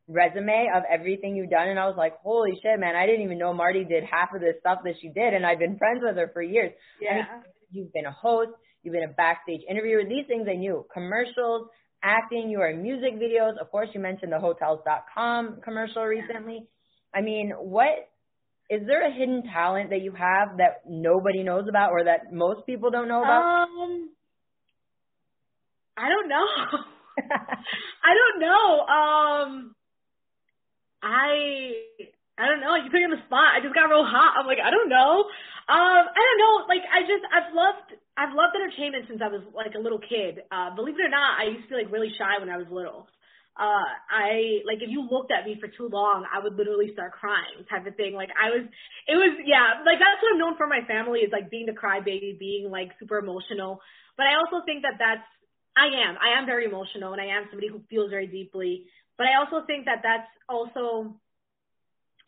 resume 0.08 0.68
of 0.74 0.82
everything 0.90 1.36
you've 1.36 1.50
done 1.50 1.68
and 1.68 1.78
I 1.78 1.86
was 1.86 1.96
like, 1.96 2.14
Holy 2.22 2.52
shit, 2.62 2.78
man, 2.78 2.96
I 2.96 3.06
didn't 3.06 3.22
even 3.22 3.38
know 3.38 3.54
Marti 3.54 3.84
did 3.84 4.04
half 4.04 4.34
of 4.34 4.40
this 4.40 4.56
stuff 4.60 4.80
that 4.84 4.94
she 5.00 5.08
did 5.08 5.34
and 5.34 5.46
I've 5.46 5.58
been 5.58 5.78
friends 5.78 6.00
with 6.02 6.16
her 6.16 6.30
for 6.32 6.42
years. 6.42 6.72
Yeah. 7.00 7.10
I 7.10 7.14
mean, 7.14 7.26
you've 7.72 7.92
been 7.92 8.06
a 8.06 8.12
host, 8.12 8.50
you've 8.82 8.92
been 8.92 9.04
a 9.04 9.12
backstage 9.12 9.62
interviewer, 9.68 10.02
these 10.04 10.26
things 10.26 10.46
I 10.50 10.56
knew. 10.56 10.84
Commercials, 10.92 11.68
acting, 12.02 12.50
you 12.50 12.60
are 12.60 12.70
in 12.70 12.82
music 12.82 13.18
videos. 13.18 13.56
Of 13.58 13.70
course 13.70 13.88
you 13.94 14.00
mentioned 14.00 14.32
the 14.32 14.40
hotels.com 14.40 15.60
commercial 15.62 16.04
recently. 16.04 16.54
Yeah. 16.54 17.20
I 17.20 17.22
mean, 17.22 17.52
what 17.56 18.09
is 18.70 18.86
there 18.86 19.06
a 19.06 19.12
hidden 19.12 19.42
talent 19.52 19.90
that 19.90 20.00
you 20.00 20.12
have 20.12 20.56
that 20.58 20.82
nobody 20.88 21.42
knows 21.42 21.66
about 21.68 21.90
or 21.90 22.04
that 22.04 22.32
most 22.32 22.64
people 22.66 22.90
don't 22.90 23.08
know 23.08 23.22
about? 23.22 23.42
Um 23.64 24.10
I 26.00 26.08
don't 26.08 26.28
know. 26.28 26.46
I 28.08 28.12
don't 28.16 28.40
know. 28.40 28.80
Um, 28.88 29.74
I 31.02 31.76
I 32.40 32.48
don't 32.48 32.60
know. 32.60 32.74
You 32.76 32.88
put 32.88 33.04
me 33.04 33.04
on 33.04 33.12
the 33.12 33.24
spot. 33.28 33.52
I 33.52 33.60
just 33.60 33.74
got 33.74 33.92
real 33.92 34.04
hot. 34.04 34.40
I'm 34.40 34.46
like, 34.48 34.64
I 34.64 34.70
don't 34.70 34.88
know. 34.88 35.28
Um, 35.68 36.02
I 36.08 36.20
don't 36.24 36.40
know. 36.40 36.54
Like, 36.72 36.82
I 36.88 37.04
just 37.04 37.24
I've 37.28 37.52
loved 37.52 37.92
I've 38.16 38.32
loved 38.32 38.56
entertainment 38.56 39.12
since 39.12 39.20
I 39.20 39.28
was 39.28 39.44
like 39.52 39.76
a 39.76 39.82
little 39.82 40.00
kid. 40.00 40.40
Uh, 40.48 40.72
believe 40.74 40.96
it 40.96 41.04
or 41.04 41.12
not, 41.12 41.36
I 41.36 41.52
used 41.52 41.68
to 41.68 41.76
be 41.76 41.84
like 41.84 41.92
really 41.92 42.12
shy 42.16 42.40
when 42.40 42.48
I 42.48 42.56
was 42.56 42.66
little. 42.72 43.08
Uh, 43.58 43.84
I 44.08 44.62
like 44.64 44.80
if 44.80 44.88
you 44.88 45.06
looked 45.10 45.32
at 45.32 45.44
me 45.44 45.58
for 45.60 45.68
too 45.68 45.88
long, 45.90 46.24
I 46.32 46.38
would 46.42 46.56
literally 46.56 46.92
start 46.92 47.12
crying, 47.12 47.66
type 47.68 47.86
of 47.86 47.96
thing. 47.96 48.14
Like 48.14 48.30
I 48.32 48.50
was, 48.50 48.64
it 49.06 49.16
was 49.18 49.36
yeah, 49.44 49.84
like 49.84 49.98
that's 49.98 50.22
what 50.22 50.32
I'm 50.32 50.38
known 50.38 50.56
for. 50.56 50.66
My 50.66 50.80
family 50.86 51.20
is 51.20 51.32
like 51.32 51.50
being 51.50 51.66
the 51.66 51.76
crybaby, 51.76 52.38
being 52.38 52.70
like 52.70 52.90
super 52.98 53.18
emotional. 53.18 53.80
But 54.16 54.26
I 54.26 54.36
also 54.40 54.64
think 54.64 54.82
that 54.82 54.96
that's 54.98 55.26
I 55.76 55.86
am. 55.92 56.16
I 56.22 56.38
am 56.38 56.46
very 56.46 56.64
emotional 56.64 57.12
and 57.12 57.20
I 57.20 57.26
am 57.36 57.46
somebody 57.50 57.68
who 57.68 57.82
feels 57.90 58.10
very 58.10 58.26
deeply. 58.26 58.86
But 59.18 59.26
I 59.26 59.36
also 59.36 59.66
think 59.66 59.84
that 59.84 60.00
that's 60.02 60.30
also 60.48 61.20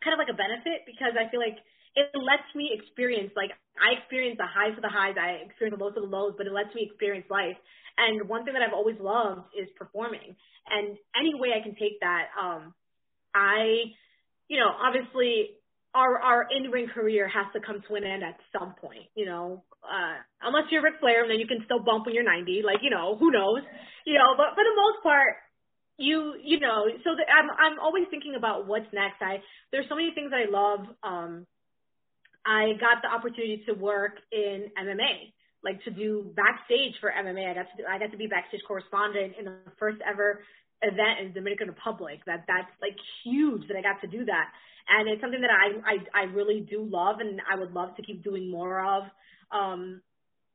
kind 0.03 0.13
of 0.13 0.19
like 0.19 0.29
a 0.29 0.37
benefit 0.37 0.85
because 0.85 1.15
I 1.17 1.31
feel 1.31 1.39
like 1.39 1.57
it 1.95 2.09
lets 2.13 2.45
me 2.53 2.73
experience 2.73 3.31
like 3.35 3.53
I 3.77 3.97
experience 3.97 4.37
the 4.37 4.49
highs 4.49 4.75
of 4.75 4.83
the 4.83 4.91
highs, 4.91 5.15
I 5.17 5.45
experience 5.45 5.77
the 5.77 5.83
lows 5.83 5.97
of 5.97 6.03
the 6.03 6.09
lows, 6.09 6.33
but 6.37 6.45
it 6.45 6.53
lets 6.53 6.73
me 6.75 6.85
experience 6.85 7.25
life. 7.29 7.57
And 7.97 8.27
one 8.27 8.43
thing 8.43 8.53
that 8.53 8.63
I've 8.63 8.73
always 8.73 8.97
loved 8.99 9.41
is 9.57 9.67
performing. 9.77 10.35
And 10.69 10.97
any 11.15 11.35
way 11.35 11.49
I 11.57 11.61
can 11.61 11.75
take 11.75 11.99
that, 12.01 12.27
um, 12.39 12.73
I, 13.35 13.93
you 14.47 14.59
know, 14.59 14.71
obviously 14.81 15.57
our 15.93 16.19
our 16.19 16.47
in 16.49 16.71
ring 16.71 16.87
career 16.87 17.27
has 17.27 17.45
to 17.53 17.59
come 17.59 17.83
to 17.87 17.95
an 17.95 18.03
end 18.03 18.23
at 18.23 18.37
some 18.57 18.73
point, 18.81 19.05
you 19.15 19.25
know. 19.25 19.63
Uh, 19.83 20.15
unless 20.41 20.63
you're 20.71 20.81
Ric 20.81 20.95
Flair, 20.99 21.23
and 21.23 21.29
then 21.29 21.39
you 21.39 21.47
can 21.47 21.59
still 21.65 21.79
bump 21.79 22.05
when 22.05 22.15
you're 22.15 22.23
90. 22.23 22.63
Like, 22.65 22.79
you 22.81 22.89
know, 22.89 23.17
who 23.17 23.31
knows, 23.31 23.61
you 24.05 24.17
know. 24.17 24.33
But 24.37 24.55
for 24.55 24.63
the 24.63 24.75
most 24.75 25.03
part, 25.03 25.35
you 25.97 26.35
you 26.41 26.59
know, 26.59 26.87
so 27.03 27.11
the, 27.15 27.23
I'm 27.29 27.49
I'm 27.51 27.79
always 27.79 28.05
thinking 28.09 28.35
about 28.35 28.65
what's 28.65 28.87
next. 28.93 29.21
I 29.21 29.43
there's 29.71 29.85
so 29.89 29.95
many 29.95 30.11
things 30.15 30.31
I 30.33 30.49
love. 30.49 30.87
Um, 31.03 31.45
I 32.45 32.73
got 32.79 33.01
the 33.01 33.09
opportunity 33.09 33.63
to 33.67 33.73
work 33.73 34.19
in 34.31 34.67
MMA, 34.77 35.31
like 35.63 35.83
to 35.83 35.91
do 35.91 36.31
backstage 36.35 36.95
for 36.99 37.11
MMA. 37.11 37.49
I 37.49 37.53
got 37.53 37.67
to 37.71 37.77
do, 37.77 37.83
I 37.89 37.99
got 37.99 38.11
to 38.11 38.17
be 38.17 38.27
backstage 38.27 38.61
correspondent 38.67 39.33
in 39.37 39.45
the 39.45 39.55
first 39.79 39.97
ever 40.05 40.43
event 40.81 41.19
in 41.21 41.27
the 41.27 41.33
Dominican 41.33 41.69
Republic. 41.69 42.19
That 42.25 42.45
that's 42.47 42.71
like 42.81 42.97
huge 43.23 43.67
that 43.67 43.77
I 43.77 43.81
got 43.81 44.01
to 44.01 44.07
do 44.07 44.25
that, 44.25 44.49
and 44.89 45.09
it's 45.09 45.21
something 45.21 45.41
that 45.41 45.51
I 45.51 45.95
I 45.95 46.21
I 46.21 46.23
really 46.25 46.61
do 46.61 46.83
love, 46.83 47.19
and 47.19 47.41
I 47.49 47.57
would 47.57 47.73
love 47.73 47.95
to 47.97 48.01
keep 48.01 48.23
doing 48.23 48.49
more 48.49 48.83
of. 48.83 49.03
Um, 49.51 50.01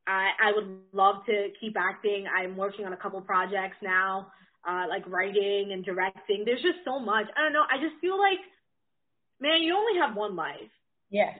I 0.06 0.30
I 0.40 0.52
would 0.54 0.80
love 0.92 1.24
to 1.26 1.48
keep 1.60 1.76
acting. 1.78 2.26
I'm 2.26 2.56
working 2.56 2.84
on 2.84 2.92
a 2.92 2.96
couple 2.96 3.20
projects 3.20 3.76
now 3.82 4.28
uh, 4.66 4.84
like 4.88 5.06
writing 5.08 5.70
and 5.72 5.84
directing. 5.84 6.44
There's 6.44 6.62
just 6.62 6.84
so 6.84 6.98
much. 6.98 7.26
I 7.36 7.44
don't 7.44 7.52
know. 7.52 7.64
I 7.70 7.80
just 7.80 8.00
feel 8.00 8.18
like, 8.18 8.40
man, 9.40 9.62
you 9.62 9.74
only 9.76 9.98
have 10.00 10.16
one 10.16 10.36
life. 10.36 10.72
Yeah. 11.10 11.32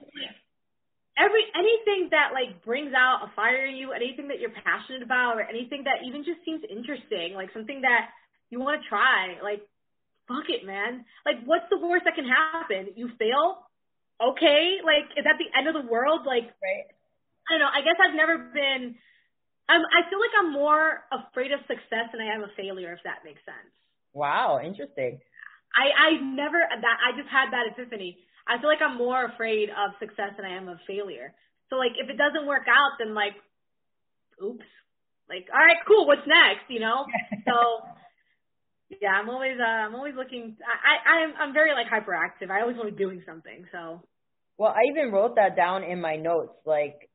Every 1.19 1.43
anything 1.55 2.09
that 2.13 2.31
like 2.33 2.65
brings 2.65 2.95
out 2.95 3.27
a 3.27 3.33
fire 3.35 3.67
in 3.67 3.77
you, 3.77 3.93
anything 3.93 4.29
that 4.29 4.41
you're 4.41 4.55
passionate 4.55 5.03
about, 5.03 5.37
or 5.37 5.43
anything 5.43 5.85
that 5.85 6.07
even 6.07 6.25
just 6.25 6.39
seems 6.45 6.63
interesting, 6.71 7.35
like 7.35 7.53
something 7.53 7.83
that 7.83 8.11
you 8.51 8.61
want 8.61 8.81
to 8.81 8.89
try, 8.89 9.37
like 9.43 9.63
fuck 10.29 10.45
it, 10.49 10.65
man. 10.65 11.05
Like, 11.25 11.43
what's 11.45 11.65
the 11.71 11.79
worst 11.79 12.05
that 12.05 12.15
can 12.15 12.29
happen? 12.29 12.93
You 12.95 13.11
fail. 13.19 13.67
Okay, 14.23 14.79
like 14.85 15.11
is 15.17 15.25
that 15.25 15.37
the 15.39 15.51
end 15.59 15.67
of 15.67 15.75
the 15.75 15.91
world? 15.91 16.23
Like, 16.27 16.55
right. 16.63 16.87
I 17.49 17.57
don't 17.57 17.61
know. 17.61 17.73
I 17.73 17.83
guess 17.83 17.99
I've 17.99 18.15
never 18.15 18.39
been 18.55 18.95
I'm, 19.69 19.85
I 19.85 20.09
feel 20.09 20.19
like 20.19 20.33
I'm 20.41 20.53
more 20.53 21.05
afraid 21.13 21.53
of 21.53 21.61
success 21.69 22.09
than 22.13 22.25
I 22.25 22.33
am 22.33 22.43
a 22.43 22.49
failure, 22.57 22.93
if 22.97 23.05
that 23.05 23.21
makes 23.25 23.45
sense. 23.45 23.69
Wow, 24.17 24.61
interesting. 24.65 25.21
I 25.77 25.93
I 25.93 26.11
never 26.25 26.59
that 26.65 26.97
I 27.05 27.13
just 27.13 27.29
had 27.29 27.53
that 27.53 27.69
epiphany. 27.69 28.17
I 28.49 28.59
feel 28.59 28.69
like 28.69 28.83
I'm 28.83 28.97
more 28.97 29.27
afraid 29.27 29.69
of 29.69 29.93
success 30.01 30.33
than 30.37 30.47
I 30.47 30.57
am 30.57 30.69
of 30.69 30.79
failure. 30.87 31.35
So 31.71 31.77
like 31.77 31.93
if 32.01 32.09
it 32.09 32.17
doesn't 32.17 32.47
work 32.47 32.65
out, 32.69 32.97
then 32.99 33.15
like, 33.15 33.37
oops. 34.43 34.65
Like 35.29 35.47
all 35.53 35.61
right, 35.61 35.77
cool. 35.87 36.07
What's 36.07 36.27
next? 36.27 36.67
You 36.69 36.81
know. 36.81 37.05
so 37.45 37.85
yeah, 39.03 39.13
I'm 39.13 39.29
always 39.29 39.61
uh, 39.61 39.85
I'm 39.87 39.95
always 39.95 40.15
looking. 40.17 40.57
I, 40.65 40.97
I 40.97 41.15
I'm 41.25 41.35
I'm 41.39 41.53
very 41.53 41.73
like 41.73 41.87
hyperactive. 41.93 42.51
I 42.51 42.63
always 42.63 42.77
want 42.77 42.89
to 42.89 42.97
be 42.97 43.05
doing 43.05 43.23
something. 43.27 43.67
So. 43.71 44.01
Well, 44.57 44.75
I 44.75 44.91
even 44.91 45.13
wrote 45.13 45.37
that 45.37 45.55
down 45.55 45.85
in 45.85 46.01
my 46.01 46.17
notes. 46.17 46.57
Like 46.65 47.09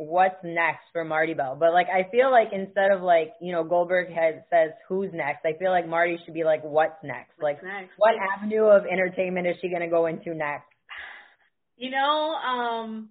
what's 0.00 0.36
next 0.42 0.84
for 0.92 1.04
Marti 1.04 1.34
Belle. 1.34 1.56
But 1.60 1.72
like 1.72 1.88
I 1.88 2.10
feel 2.10 2.30
like 2.30 2.48
instead 2.52 2.90
of 2.90 3.02
like, 3.02 3.34
you 3.40 3.52
know, 3.52 3.64
Goldberg 3.64 4.08
has 4.08 4.36
says 4.50 4.70
who's 4.88 5.10
next, 5.12 5.44
I 5.44 5.52
feel 5.58 5.70
like 5.70 5.86
Marti 5.86 6.16
should 6.24 6.34
be 6.34 6.44
like 6.44 6.62
what's 6.62 6.96
next? 7.04 7.32
What's 7.38 7.62
like 7.62 7.62
next? 7.62 7.92
what 7.98 8.14
avenue 8.16 8.64
of 8.64 8.84
entertainment 8.90 9.46
is 9.46 9.56
she 9.60 9.68
gonna 9.68 9.90
go 9.90 10.06
into 10.06 10.34
next? 10.34 10.69
You 11.80 11.88
know, 11.88 12.36
um 12.36 13.08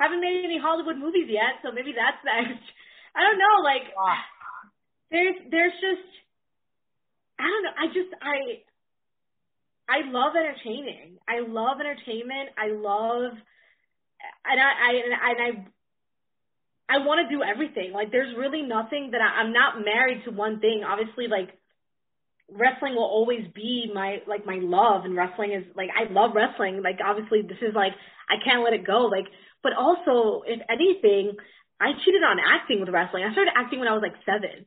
haven't 0.00 0.24
made 0.24 0.40
any 0.48 0.56
Hollywood 0.56 0.96
movies 0.96 1.28
yet, 1.28 1.60
so 1.60 1.70
maybe 1.70 1.92
that's 1.92 2.16
next. 2.24 2.64
I 3.12 3.20
don't 3.20 3.36
know, 3.36 3.60
like 3.60 3.92
wow. 3.92 4.16
there's 5.12 5.36
there's 5.52 5.76
just 5.76 6.08
I 7.36 7.44
don't 7.44 7.64
know, 7.68 7.76
I 7.76 7.86
just 7.92 8.12
I 8.16 8.36
I 9.92 9.98
love 10.08 10.32
entertaining. 10.32 11.20
I 11.28 11.44
love 11.44 11.84
entertainment. 11.84 12.56
I 12.56 12.72
love 12.72 13.36
and 14.48 14.56
I, 14.56 14.70
I 14.72 14.92
and 15.04 15.14
I 15.20 15.48
I 16.96 17.04
want 17.04 17.28
to 17.28 17.28
do 17.28 17.42
everything. 17.44 17.92
Like 17.92 18.10
there's 18.10 18.32
really 18.36 18.62
nothing 18.62 19.10
that 19.12 19.20
I, 19.20 19.44
I'm 19.44 19.52
not 19.52 19.84
married 19.84 20.24
to 20.24 20.30
one 20.30 20.60
thing. 20.60 20.80
Obviously, 20.80 21.28
like 21.28 21.52
wrestling 22.50 22.94
will 22.94 23.08
always 23.08 23.46
be 23.54 23.90
my 23.94 24.18
like 24.26 24.46
my 24.46 24.58
love, 24.60 25.04
and 25.04 25.16
wrestling 25.16 25.52
is 25.52 25.64
like 25.76 25.90
I 25.94 26.10
love 26.12 26.32
wrestling. 26.34 26.82
Like 26.82 26.98
obviously, 27.04 27.42
this 27.42 27.60
is 27.62 27.74
like 27.74 27.92
I 28.28 28.42
can't 28.44 28.64
let 28.64 28.72
it 28.72 28.86
go. 28.86 29.06
Like, 29.06 29.26
but 29.62 29.72
also, 29.72 30.42
if 30.46 30.60
anything, 30.68 31.36
I 31.80 31.92
cheated 32.04 32.22
on 32.22 32.38
acting 32.38 32.80
with 32.80 32.88
wrestling. 32.90 33.24
I 33.24 33.32
started 33.32 33.52
acting 33.56 33.78
when 33.78 33.88
I 33.88 33.94
was 33.94 34.02
like 34.02 34.16
seven, 34.26 34.66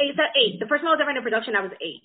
eight, 0.00 0.16
eight. 0.36 0.60
The 0.60 0.66
first 0.66 0.82
time 0.82 0.88
I 0.88 0.96
was 0.96 1.02
ever 1.02 1.10
in 1.10 1.18
a 1.18 1.22
production, 1.22 1.56
I 1.56 1.62
was 1.62 1.72
eight. 1.80 2.02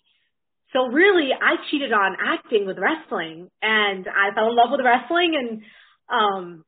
So 0.74 0.88
really, 0.88 1.34
I 1.34 1.58
cheated 1.72 1.92
on 1.92 2.16
acting 2.22 2.68
with 2.68 2.78
wrestling, 2.78 3.50
and 3.62 4.08
I 4.08 4.34
fell 4.36 4.50
in 4.50 4.56
love 4.56 4.70
with 4.72 4.86
wrestling, 4.86 5.36
and 5.36 5.62
um 6.10 6.64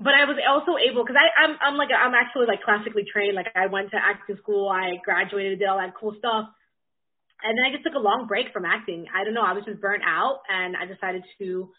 but 0.00 0.16
I 0.16 0.24
was 0.24 0.40
also 0.48 0.80
able 0.80 1.04
because 1.04 1.20
I 1.20 1.28
I'm 1.36 1.56
I'm 1.60 1.76
like 1.76 1.90
I'm 1.92 2.14
actually 2.14 2.46
like 2.46 2.62
classically 2.62 3.04
trained. 3.04 3.36
Like 3.36 3.52
I 3.54 3.66
went 3.66 3.90
to 3.92 4.00
acting 4.00 4.36
school, 4.40 4.68
I 4.68 4.96
graduated, 5.04 5.58
did 5.58 5.68
all 5.68 5.76
that 5.78 5.92
cool 5.98 6.16
stuff, 6.18 6.48
and 7.42 7.58
then 7.58 7.64
I 7.64 7.72
just 7.72 7.84
took 7.84 7.94
a 7.94 8.02
long 8.02 8.26
break 8.26 8.52
from 8.52 8.64
acting. 8.64 9.06
I 9.14 9.24
don't 9.24 9.34
know, 9.34 9.44
I 9.44 9.52
was 9.52 9.64
just 9.64 9.80
burnt 9.80 10.02
out, 10.06 10.40
and 10.48 10.76
I 10.76 10.86
decided 10.86 11.24
to, 11.38 11.70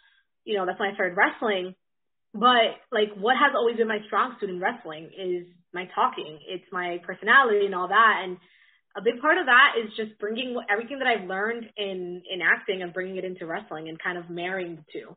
you 0.45 0.57
know, 0.57 0.65
that's 0.65 0.79
when 0.79 0.89
I 0.89 0.93
started 0.93 1.17
wrestling. 1.17 1.75
But 2.33 2.79
like, 2.91 3.09
what 3.17 3.35
has 3.35 3.51
always 3.55 3.77
been 3.77 3.87
my 3.87 3.99
strong 4.07 4.35
suit 4.39 4.49
in 4.49 4.59
wrestling 4.59 5.09
is 5.17 5.45
my 5.73 5.87
talking. 5.93 6.39
It's 6.47 6.65
my 6.71 6.99
personality 7.05 7.65
and 7.65 7.75
all 7.75 7.89
that, 7.89 8.21
and 8.23 8.37
a 8.95 9.01
big 9.01 9.21
part 9.21 9.37
of 9.37 9.45
that 9.45 9.75
is 9.79 9.91
just 9.95 10.19
bringing 10.19 10.55
everything 10.69 10.99
that 10.99 11.07
I've 11.07 11.27
learned 11.27 11.65
in 11.77 12.21
in 12.29 12.41
acting 12.41 12.81
and 12.81 12.93
bringing 12.93 13.17
it 13.17 13.23
into 13.23 13.45
wrestling 13.45 13.87
and 13.89 13.97
kind 14.01 14.17
of 14.17 14.29
marrying 14.29 14.75
the 14.75 14.85
two. 14.91 15.15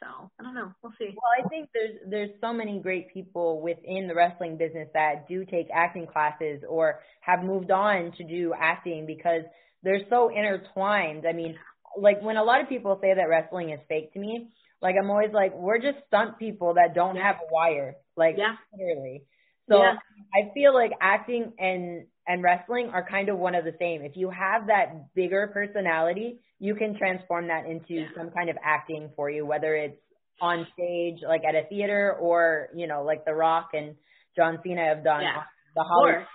So 0.00 0.30
I 0.38 0.42
don't 0.42 0.54
know. 0.54 0.72
We'll 0.82 0.94
see. 0.98 1.08
Well, 1.08 1.44
I 1.44 1.46
think 1.48 1.68
there's 1.74 1.96
there's 2.08 2.30
so 2.40 2.52
many 2.52 2.80
great 2.80 3.12
people 3.12 3.60
within 3.60 4.08
the 4.08 4.14
wrestling 4.14 4.56
business 4.56 4.88
that 4.94 5.28
do 5.28 5.44
take 5.44 5.68
acting 5.74 6.06
classes 6.06 6.62
or 6.66 7.00
have 7.20 7.44
moved 7.44 7.70
on 7.70 8.12
to 8.16 8.24
do 8.24 8.54
acting 8.58 9.04
because 9.06 9.42
they're 9.82 10.02
so 10.08 10.28
intertwined. 10.28 11.24
I 11.28 11.32
mean, 11.32 11.56
like 11.96 12.22
when 12.22 12.36
a 12.36 12.44
lot 12.44 12.60
of 12.60 12.68
people 12.68 12.98
say 13.00 13.14
that 13.14 13.28
wrestling 13.28 13.70
is 13.70 13.80
fake 13.88 14.12
to 14.14 14.18
me, 14.18 14.48
like 14.82 14.94
I'm 15.00 15.10
always 15.10 15.32
like, 15.32 15.54
we're 15.54 15.78
just 15.78 15.98
stunt 16.06 16.38
people 16.38 16.74
that 16.74 16.94
don't 16.94 17.16
have 17.16 17.36
a 17.36 17.52
wire. 17.52 17.96
Like 18.16 18.36
yeah. 18.38 18.54
literally. 18.72 19.24
So 19.68 19.78
yeah. 19.78 19.94
I 20.34 20.52
feel 20.52 20.74
like 20.74 20.92
acting 21.00 21.52
and 21.58 22.06
and 22.26 22.42
wrestling 22.42 22.90
are 22.92 23.06
kind 23.08 23.28
of 23.28 23.38
one 23.38 23.54
of 23.54 23.64
the 23.64 23.74
same. 23.78 24.02
If 24.02 24.16
you 24.16 24.30
have 24.30 24.66
that 24.66 25.14
bigger 25.14 25.50
personality, 25.52 26.38
you 26.58 26.74
can 26.74 26.96
transform 26.96 27.48
that 27.48 27.66
into 27.66 27.94
yeah. 27.94 28.06
some 28.16 28.30
kind 28.30 28.50
of 28.50 28.56
acting 28.64 29.10
for 29.16 29.30
you, 29.30 29.46
whether 29.46 29.74
it's 29.74 29.98
on 30.40 30.66
stage, 30.74 31.18
like 31.26 31.42
at 31.48 31.54
a 31.54 31.68
theater, 31.68 32.16
or 32.20 32.68
you 32.74 32.86
know, 32.86 33.02
like 33.04 33.24
The 33.24 33.34
Rock 33.34 33.70
and 33.72 33.96
John 34.36 34.58
Cena 34.62 34.84
have 34.84 35.04
done 35.04 35.22
yeah. 35.22 35.42
the 35.74 35.82
Hollywood. 35.82 36.26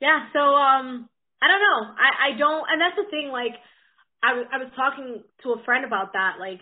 Yeah. 0.00 0.26
So 0.32 0.40
um, 0.40 1.08
I 1.42 1.48
don't 1.48 1.62
know. 1.62 1.80
I 1.96 2.08
I 2.28 2.38
don't, 2.38 2.64
and 2.68 2.80
that's 2.80 2.96
the 2.96 3.08
thing. 3.10 3.28
Like, 3.32 3.56
I 4.22 4.34
was 4.34 4.46
I 4.52 4.58
was 4.58 4.68
talking 4.76 5.24
to 5.42 5.52
a 5.52 5.64
friend 5.64 5.84
about 5.84 6.12
that. 6.12 6.36
Like, 6.38 6.60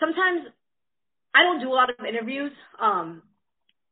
sometimes 0.00 0.48
I 1.34 1.42
don't 1.42 1.60
do 1.60 1.68
a 1.68 1.76
lot 1.76 1.90
of 1.90 1.96
interviews. 2.04 2.52
Um, 2.80 3.22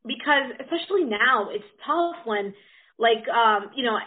because 0.04 0.50
especially 0.58 1.06
now 1.06 1.48
it's 1.50 1.66
tough 1.86 2.26
when 2.26 2.54
like 2.98 3.22
um 3.30 3.70
you 3.74 3.84
know 3.86 3.98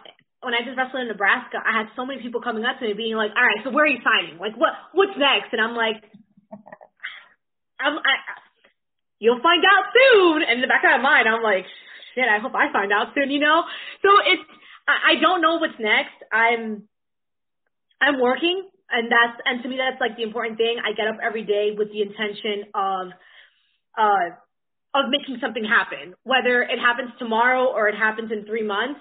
when 0.43 0.53
I 0.53 0.61
just 0.61 0.77
wrestled 0.77 1.01
in 1.01 1.07
Nebraska, 1.09 1.57
I 1.57 1.73
had 1.73 1.89
so 1.95 2.05
many 2.05 2.21
people 2.21 2.37
coming 2.37 2.61
up 2.69 2.77
to 2.77 2.85
me 2.85 2.93
being 2.93 3.17
like, 3.17 3.31
"All 3.33 3.41
right, 3.41 3.65
so 3.65 3.71
where 3.71 3.85
are 3.85 3.89
you 3.89 3.97
signing? 4.05 4.37
Like, 4.37 4.53
what 4.53 4.77
what's 4.93 5.17
next?" 5.17 5.49
And 5.53 5.61
I'm 5.61 5.73
like, 5.73 6.03
"I'm 7.79 7.97
I, 7.97 8.13
you'll 9.17 9.41
find 9.41 9.63
out 9.65 9.89
soon." 9.89 10.43
And 10.43 10.59
in 10.59 10.61
the 10.61 10.69
back 10.69 10.85
of 10.85 10.91
my 10.91 11.01
mind, 11.01 11.25
I'm 11.25 11.41
like, 11.41 11.65
"Shit, 12.13 12.29
I 12.29 12.37
hope 12.37 12.53
I 12.53 12.71
find 12.71 12.93
out 12.93 13.15
soon." 13.15 13.31
You 13.31 13.39
know, 13.39 13.63
so 14.03 14.09
it's 14.21 14.45
I, 14.87 15.13
I 15.17 15.21
don't 15.21 15.41
know 15.41 15.57
what's 15.57 15.79
next. 15.79 16.15
I'm 16.31 16.87
I'm 18.01 18.19
working, 18.19 18.67
and 18.89 19.11
that's 19.11 19.41
and 19.45 19.63
to 19.63 19.69
me 19.69 19.77
that's 19.77 19.99
like 19.99 20.17
the 20.17 20.23
important 20.23 20.57
thing. 20.57 20.77
I 20.83 20.93
get 20.93 21.07
up 21.07 21.17
every 21.23 21.43
day 21.43 21.71
with 21.77 21.91
the 21.91 22.01
intention 22.01 22.69
of 22.73 23.07
uh 23.97 24.35
of 24.95 25.09
making 25.09 25.37
something 25.41 25.65
happen, 25.65 26.15
whether 26.23 26.63
it 26.63 26.79
happens 26.79 27.11
tomorrow 27.19 27.67
or 27.67 27.89
it 27.89 27.95
happens 27.95 28.31
in 28.31 28.45
three 28.45 28.63
months. 28.63 28.99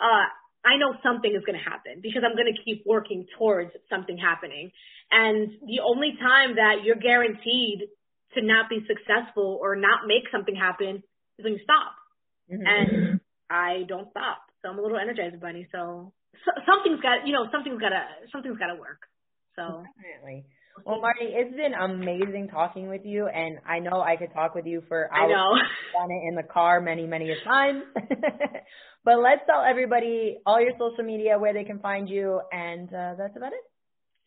Uh, 0.00 0.26
I 0.66 0.76
know 0.76 0.94
something 1.02 1.30
is 1.30 1.44
going 1.46 1.56
to 1.56 1.62
happen 1.62 2.02
because 2.02 2.22
I'm 2.26 2.34
going 2.34 2.52
to 2.52 2.62
keep 2.64 2.82
working 2.84 3.24
towards 3.38 3.70
something 3.88 4.18
happening. 4.18 4.72
And 5.12 5.48
the 5.62 5.78
only 5.86 6.18
time 6.20 6.56
that 6.56 6.82
you're 6.82 6.98
guaranteed 6.98 7.86
to 8.34 8.42
not 8.42 8.68
be 8.68 8.84
successful 8.88 9.58
or 9.62 9.76
not 9.76 10.08
make 10.08 10.24
something 10.32 10.56
happen 10.56 11.04
is 11.38 11.44
when 11.44 11.52
you 11.54 11.60
stop. 11.62 11.94
Mm-hmm. 12.50 12.66
And 12.66 13.20
I 13.48 13.84
don't 13.88 14.10
stop. 14.10 14.42
So 14.66 14.72
I'm 14.72 14.78
a 14.78 14.82
little 14.82 14.98
energized 14.98 15.40
bunny. 15.40 15.68
So, 15.70 16.12
so 16.42 16.50
something's 16.66 17.00
got, 17.00 17.22
you 17.24 17.32
know, 17.32 17.46
something's 17.52 17.78
got 17.78 17.90
to, 17.90 18.02
something's 18.32 18.58
got 18.58 18.74
to 18.74 18.80
work. 18.80 19.06
So 19.54 19.86
definitely. 19.94 20.44
Well, 20.84 21.00
Marti, 21.00 21.24
it's 21.30 21.54
been 21.54 21.72
amazing 21.72 22.48
talking 22.50 22.88
with 22.88 23.02
you, 23.04 23.28
and 23.28 23.58
I 23.64 23.78
know 23.78 24.02
I 24.02 24.16
could 24.16 24.34
talk 24.34 24.54
with 24.54 24.66
you 24.66 24.82
for 24.88 25.08
hours. 25.14 25.30
I 25.30 25.32
know. 25.32 25.54
Done 25.98 26.10
it 26.10 26.28
in 26.28 26.34
the 26.34 26.42
car 26.42 26.80
many, 26.80 27.06
many 27.06 27.30
a 27.30 27.36
time. 27.44 27.84
but 29.04 29.18
let's 29.22 29.40
tell 29.46 29.64
everybody 29.64 30.36
all 30.44 30.60
your 30.60 30.72
social 30.72 31.04
media 31.04 31.38
where 31.38 31.54
they 31.54 31.64
can 31.64 31.78
find 31.78 32.08
you, 32.08 32.40
and 32.52 32.92
uh, 32.92 33.14
that's 33.16 33.36
about 33.36 33.52
it. 33.52 33.64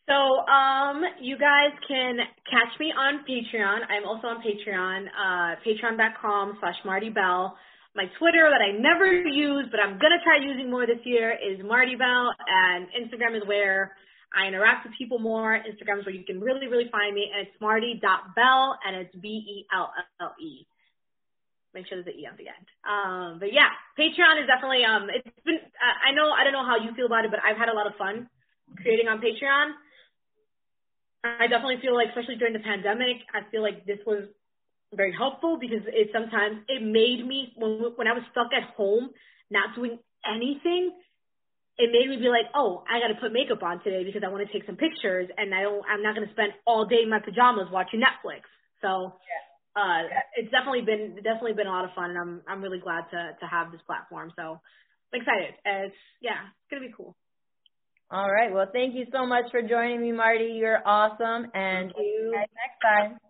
So, 0.08 0.14
um, 0.16 1.02
you 1.20 1.38
guys 1.38 1.70
can 1.86 2.16
catch 2.50 2.80
me 2.80 2.90
on 2.90 3.22
Patreon. 3.28 3.86
I'm 3.88 4.08
also 4.08 4.26
on 4.26 4.42
Patreon, 4.42 5.06
uh, 5.06 5.54
patreon.com 5.62 6.56
slash 6.58 6.76
Marti 6.84 7.10
Belle. 7.10 7.54
My 7.94 8.06
Twitter 8.18 8.46
that 8.46 8.62
I 8.62 8.70
never 8.78 9.10
use, 9.10 9.66
but 9.70 9.80
I'm 9.80 9.98
gonna 9.98 10.22
try 10.22 10.38
using 10.38 10.70
more 10.70 10.86
this 10.86 11.02
year 11.04 11.32
is 11.34 11.58
Marti 11.64 11.96
Belle, 11.96 12.30
and 12.46 12.86
Instagram 12.94 13.36
is 13.36 13.42
where 13.46 13.96
I 14.32 14.46
interact 14.46 14.86
with 14.86 14.94
people 14.96 15.18
more. 15.18 15.58
Instagram 15.58 15.98
is 15.98 16.06
where 16.06 16.14
you 16.14 16.24
can 16.24 16.40
really, 16.40 16.68
really 16.68 16.88
find 16.90 17.14
me, 17.14 17.30
and 17.34 17.48
it's 17.48 17.60
Marti.belle, 17.60 18.78
and 18.86 18.96
it's 18.96 19.14
B-E-L-L-E. 19.16 20.66
Make 21.74 21.86
sure 21.86 22.02
there's 22.02 22.14
an 22.14 22.20
E 22.20 22.26
on 22.26 22.36
the 22.38 22.46
end. 22.46 22.66
Um, 22.86 23.38
but 23.38 23.52
yeah, 23.52 23.70
Patreon 23.98 24.42
is 24.42 24.46
definitely, 24.46 24.84
um, 24.84 25.10
it's 25.10 25.26
been, 25.44 25.58
I 25.82 26.14
know, 26.14 26.30
I 26.30 26.44
don't 26.44 26.52
know 26.52 26.66
how 26.66 26.78
you 26.78 26.94
feel 26.94 27.06
about 27.06 27.24
it, 27.24 27.30
but 27.30 27.40
I've 27.42 27.56
had 27.56 27.68
a 27.68 27.74
lot 27.74 27.86
of 27.86 27.94
fun 27.98 28.28
creating 28.82 29.08
on 29.08 29.18
Patreon. 29.18 29.74
I 31.22 31.46
definitely 31.46 31.78
feel 31.82 31.94
like, 31.94 32.08
especially 32.08 32.36
during 32.36 32.54
the 32.54 32.64
pandemic, 32.64 33.22
I 33.34 33.42
feel 33.50 33.62
like 33.62 33.84
this 33.84 33.98
was 34.06 34.24
very 34.94 35.14
helpful 35.16 35.58
because 35.60 35.86
it 35.86 36.10
sometimes 36.12 36.62
it 36.68 36.82
made 36.82 37.26
me 37.26 37.52
when 37.56 37.94
when 37.96 38.06
I 38.06 38.12
was 38.12 38.22
stuck 38.30 38.50
at 38.52 38.74
home 38.74 39.10
not 39.50 39.74
doing 39.74 39.98
anything, 40.26 40.94
it 41.78 41.90
made 41.90 42.08
me 42.10 42.16
be 42.18 42.28
like, 42.28 42.46
oh, 42.54 42.84
I 42.90 43.00
got 43.00 43.08
to 43.08 43.20
put 43.20 43.32
makeup 43.32 43.62
on 43.62 43.82
today 43.82 44.04
because 44.04 44.22
I 44.24 44.30
want 44.30 44.46
to 44.46 44.52
take 44.52 44.66
some 44.66 44.76
pictures 44.76 45.28
and 45.36 45.54
I 45.54 45.62
don't 45.62 45.82
I'm 45.86 46.02
not 46.02 46.14
going 46.14 46.26
to 46.26 46.32
spend 46.34 46.52
all 46.66 46.86
day 46.86 47.02
in 47.02 47.10
my 47.10 47.20
pajamas 47.20 47.68
watching 47.70 48.00
Netflix. 48.00 48.46
So 48.82 49.14
uh 49.76 50.02
it's 50.34 50.50
definitely 50.50 50.82
been 50.82 51.14
definitely 51.22 51.54
been 51.54 51.68
a 51.68 51.70
lot 51.70 51.84
of 51.84 51.94
fun 51.94 52.10
and 52.10 52.18
I'm 52.18 52.42
I'm 52.48 52.62
really 52.62 52.80
glad 52.80 53.06
to 53.14 53.38
to 53.38 53.46
have 53.46 53.70
this 53.70 53.80
platform. 53.86 54.32
So 54.34 54.58
I'm 55.12 55.20
excited. 55.20 55.54
It's 55.64 55.94
yeah, 56.20 56.50
it's 56.50 56.68
going 56.70 56.82
to 56.82 56.88
be 56.88 56.94
cool. 56.96 57.14
All 58.10 58.30
right. 58.30 58.52
Well, 58.52 58.66
thank 58.72 58.96
you 58.96 59.06
so 59.12 59.24
much 59.24 59.44
for 59.52 59.62
joining 59.62 60.02
me, 60.02 60.10
Marti. 60.10 60.58
You're 60.58 60.82
awesome 60.84 61.46
and 61.54 61.92
see 61.96 62.02
you 62.02 62.32
next 62.34 62.82
time. 62.82 63.29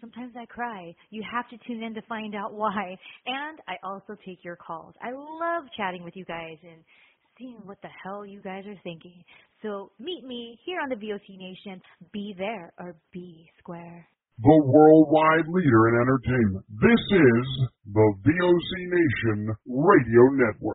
Sometimes 0.00 0.34
I 0.36 0.46
cry. 0.46 0.94
You 1.10 1.22
have 1.30 1.48
to 1.48 1.56
tune 1.66 1.82
in 1.82 1.94
to 1.94 2.02
find 2.08 2.34
out 2.34 2.52
why. 2.52 2.96
And 3.26 3.58
I 3.68 3.76
also 3.82 4.16
take 4.26 4.44
your 4.44 4.56
calls. 4.56 4.94
I 5.00 5.10
love 5.12 5.64
chatting 5.76 6.04
with 6.04 6.16
you 6.16 6.24
guys 6.24 6.58
and 6.62 6.82
seeing 7.38 7.60
what 7.64 7.78
the 7.82 7.88
hell 8.04 8.24
you 8.26 8.40
guys 8.42 8.64
are 8.66 8.80
thinking. 8.82 9.24
So 9.62 9.90
meet 9.98 10.24
me 10.24 10.58
here 10.64 10.80
on 10.82 10.88
the 10.88 10.96
VOC 10.96 11.38
Nation. 11.38 11.80
Be 12.12 12.34
there 12.36 12.72
or 12.78 12.96
be 13.12 13.48
square. 13.58 14.06
The 14.38 14.62
worldwide 14.68 15.48
leader 15.48 15.88
in 15.88 15.94
entertainment. 15.96 16.64
This 16.68 17.02
is 17.16 17.46
the 17.88 18.08
VOC 18.20 18.70
Nation 18.92 19.56
Radio 19.64 20.22
Network. 20.44 20.74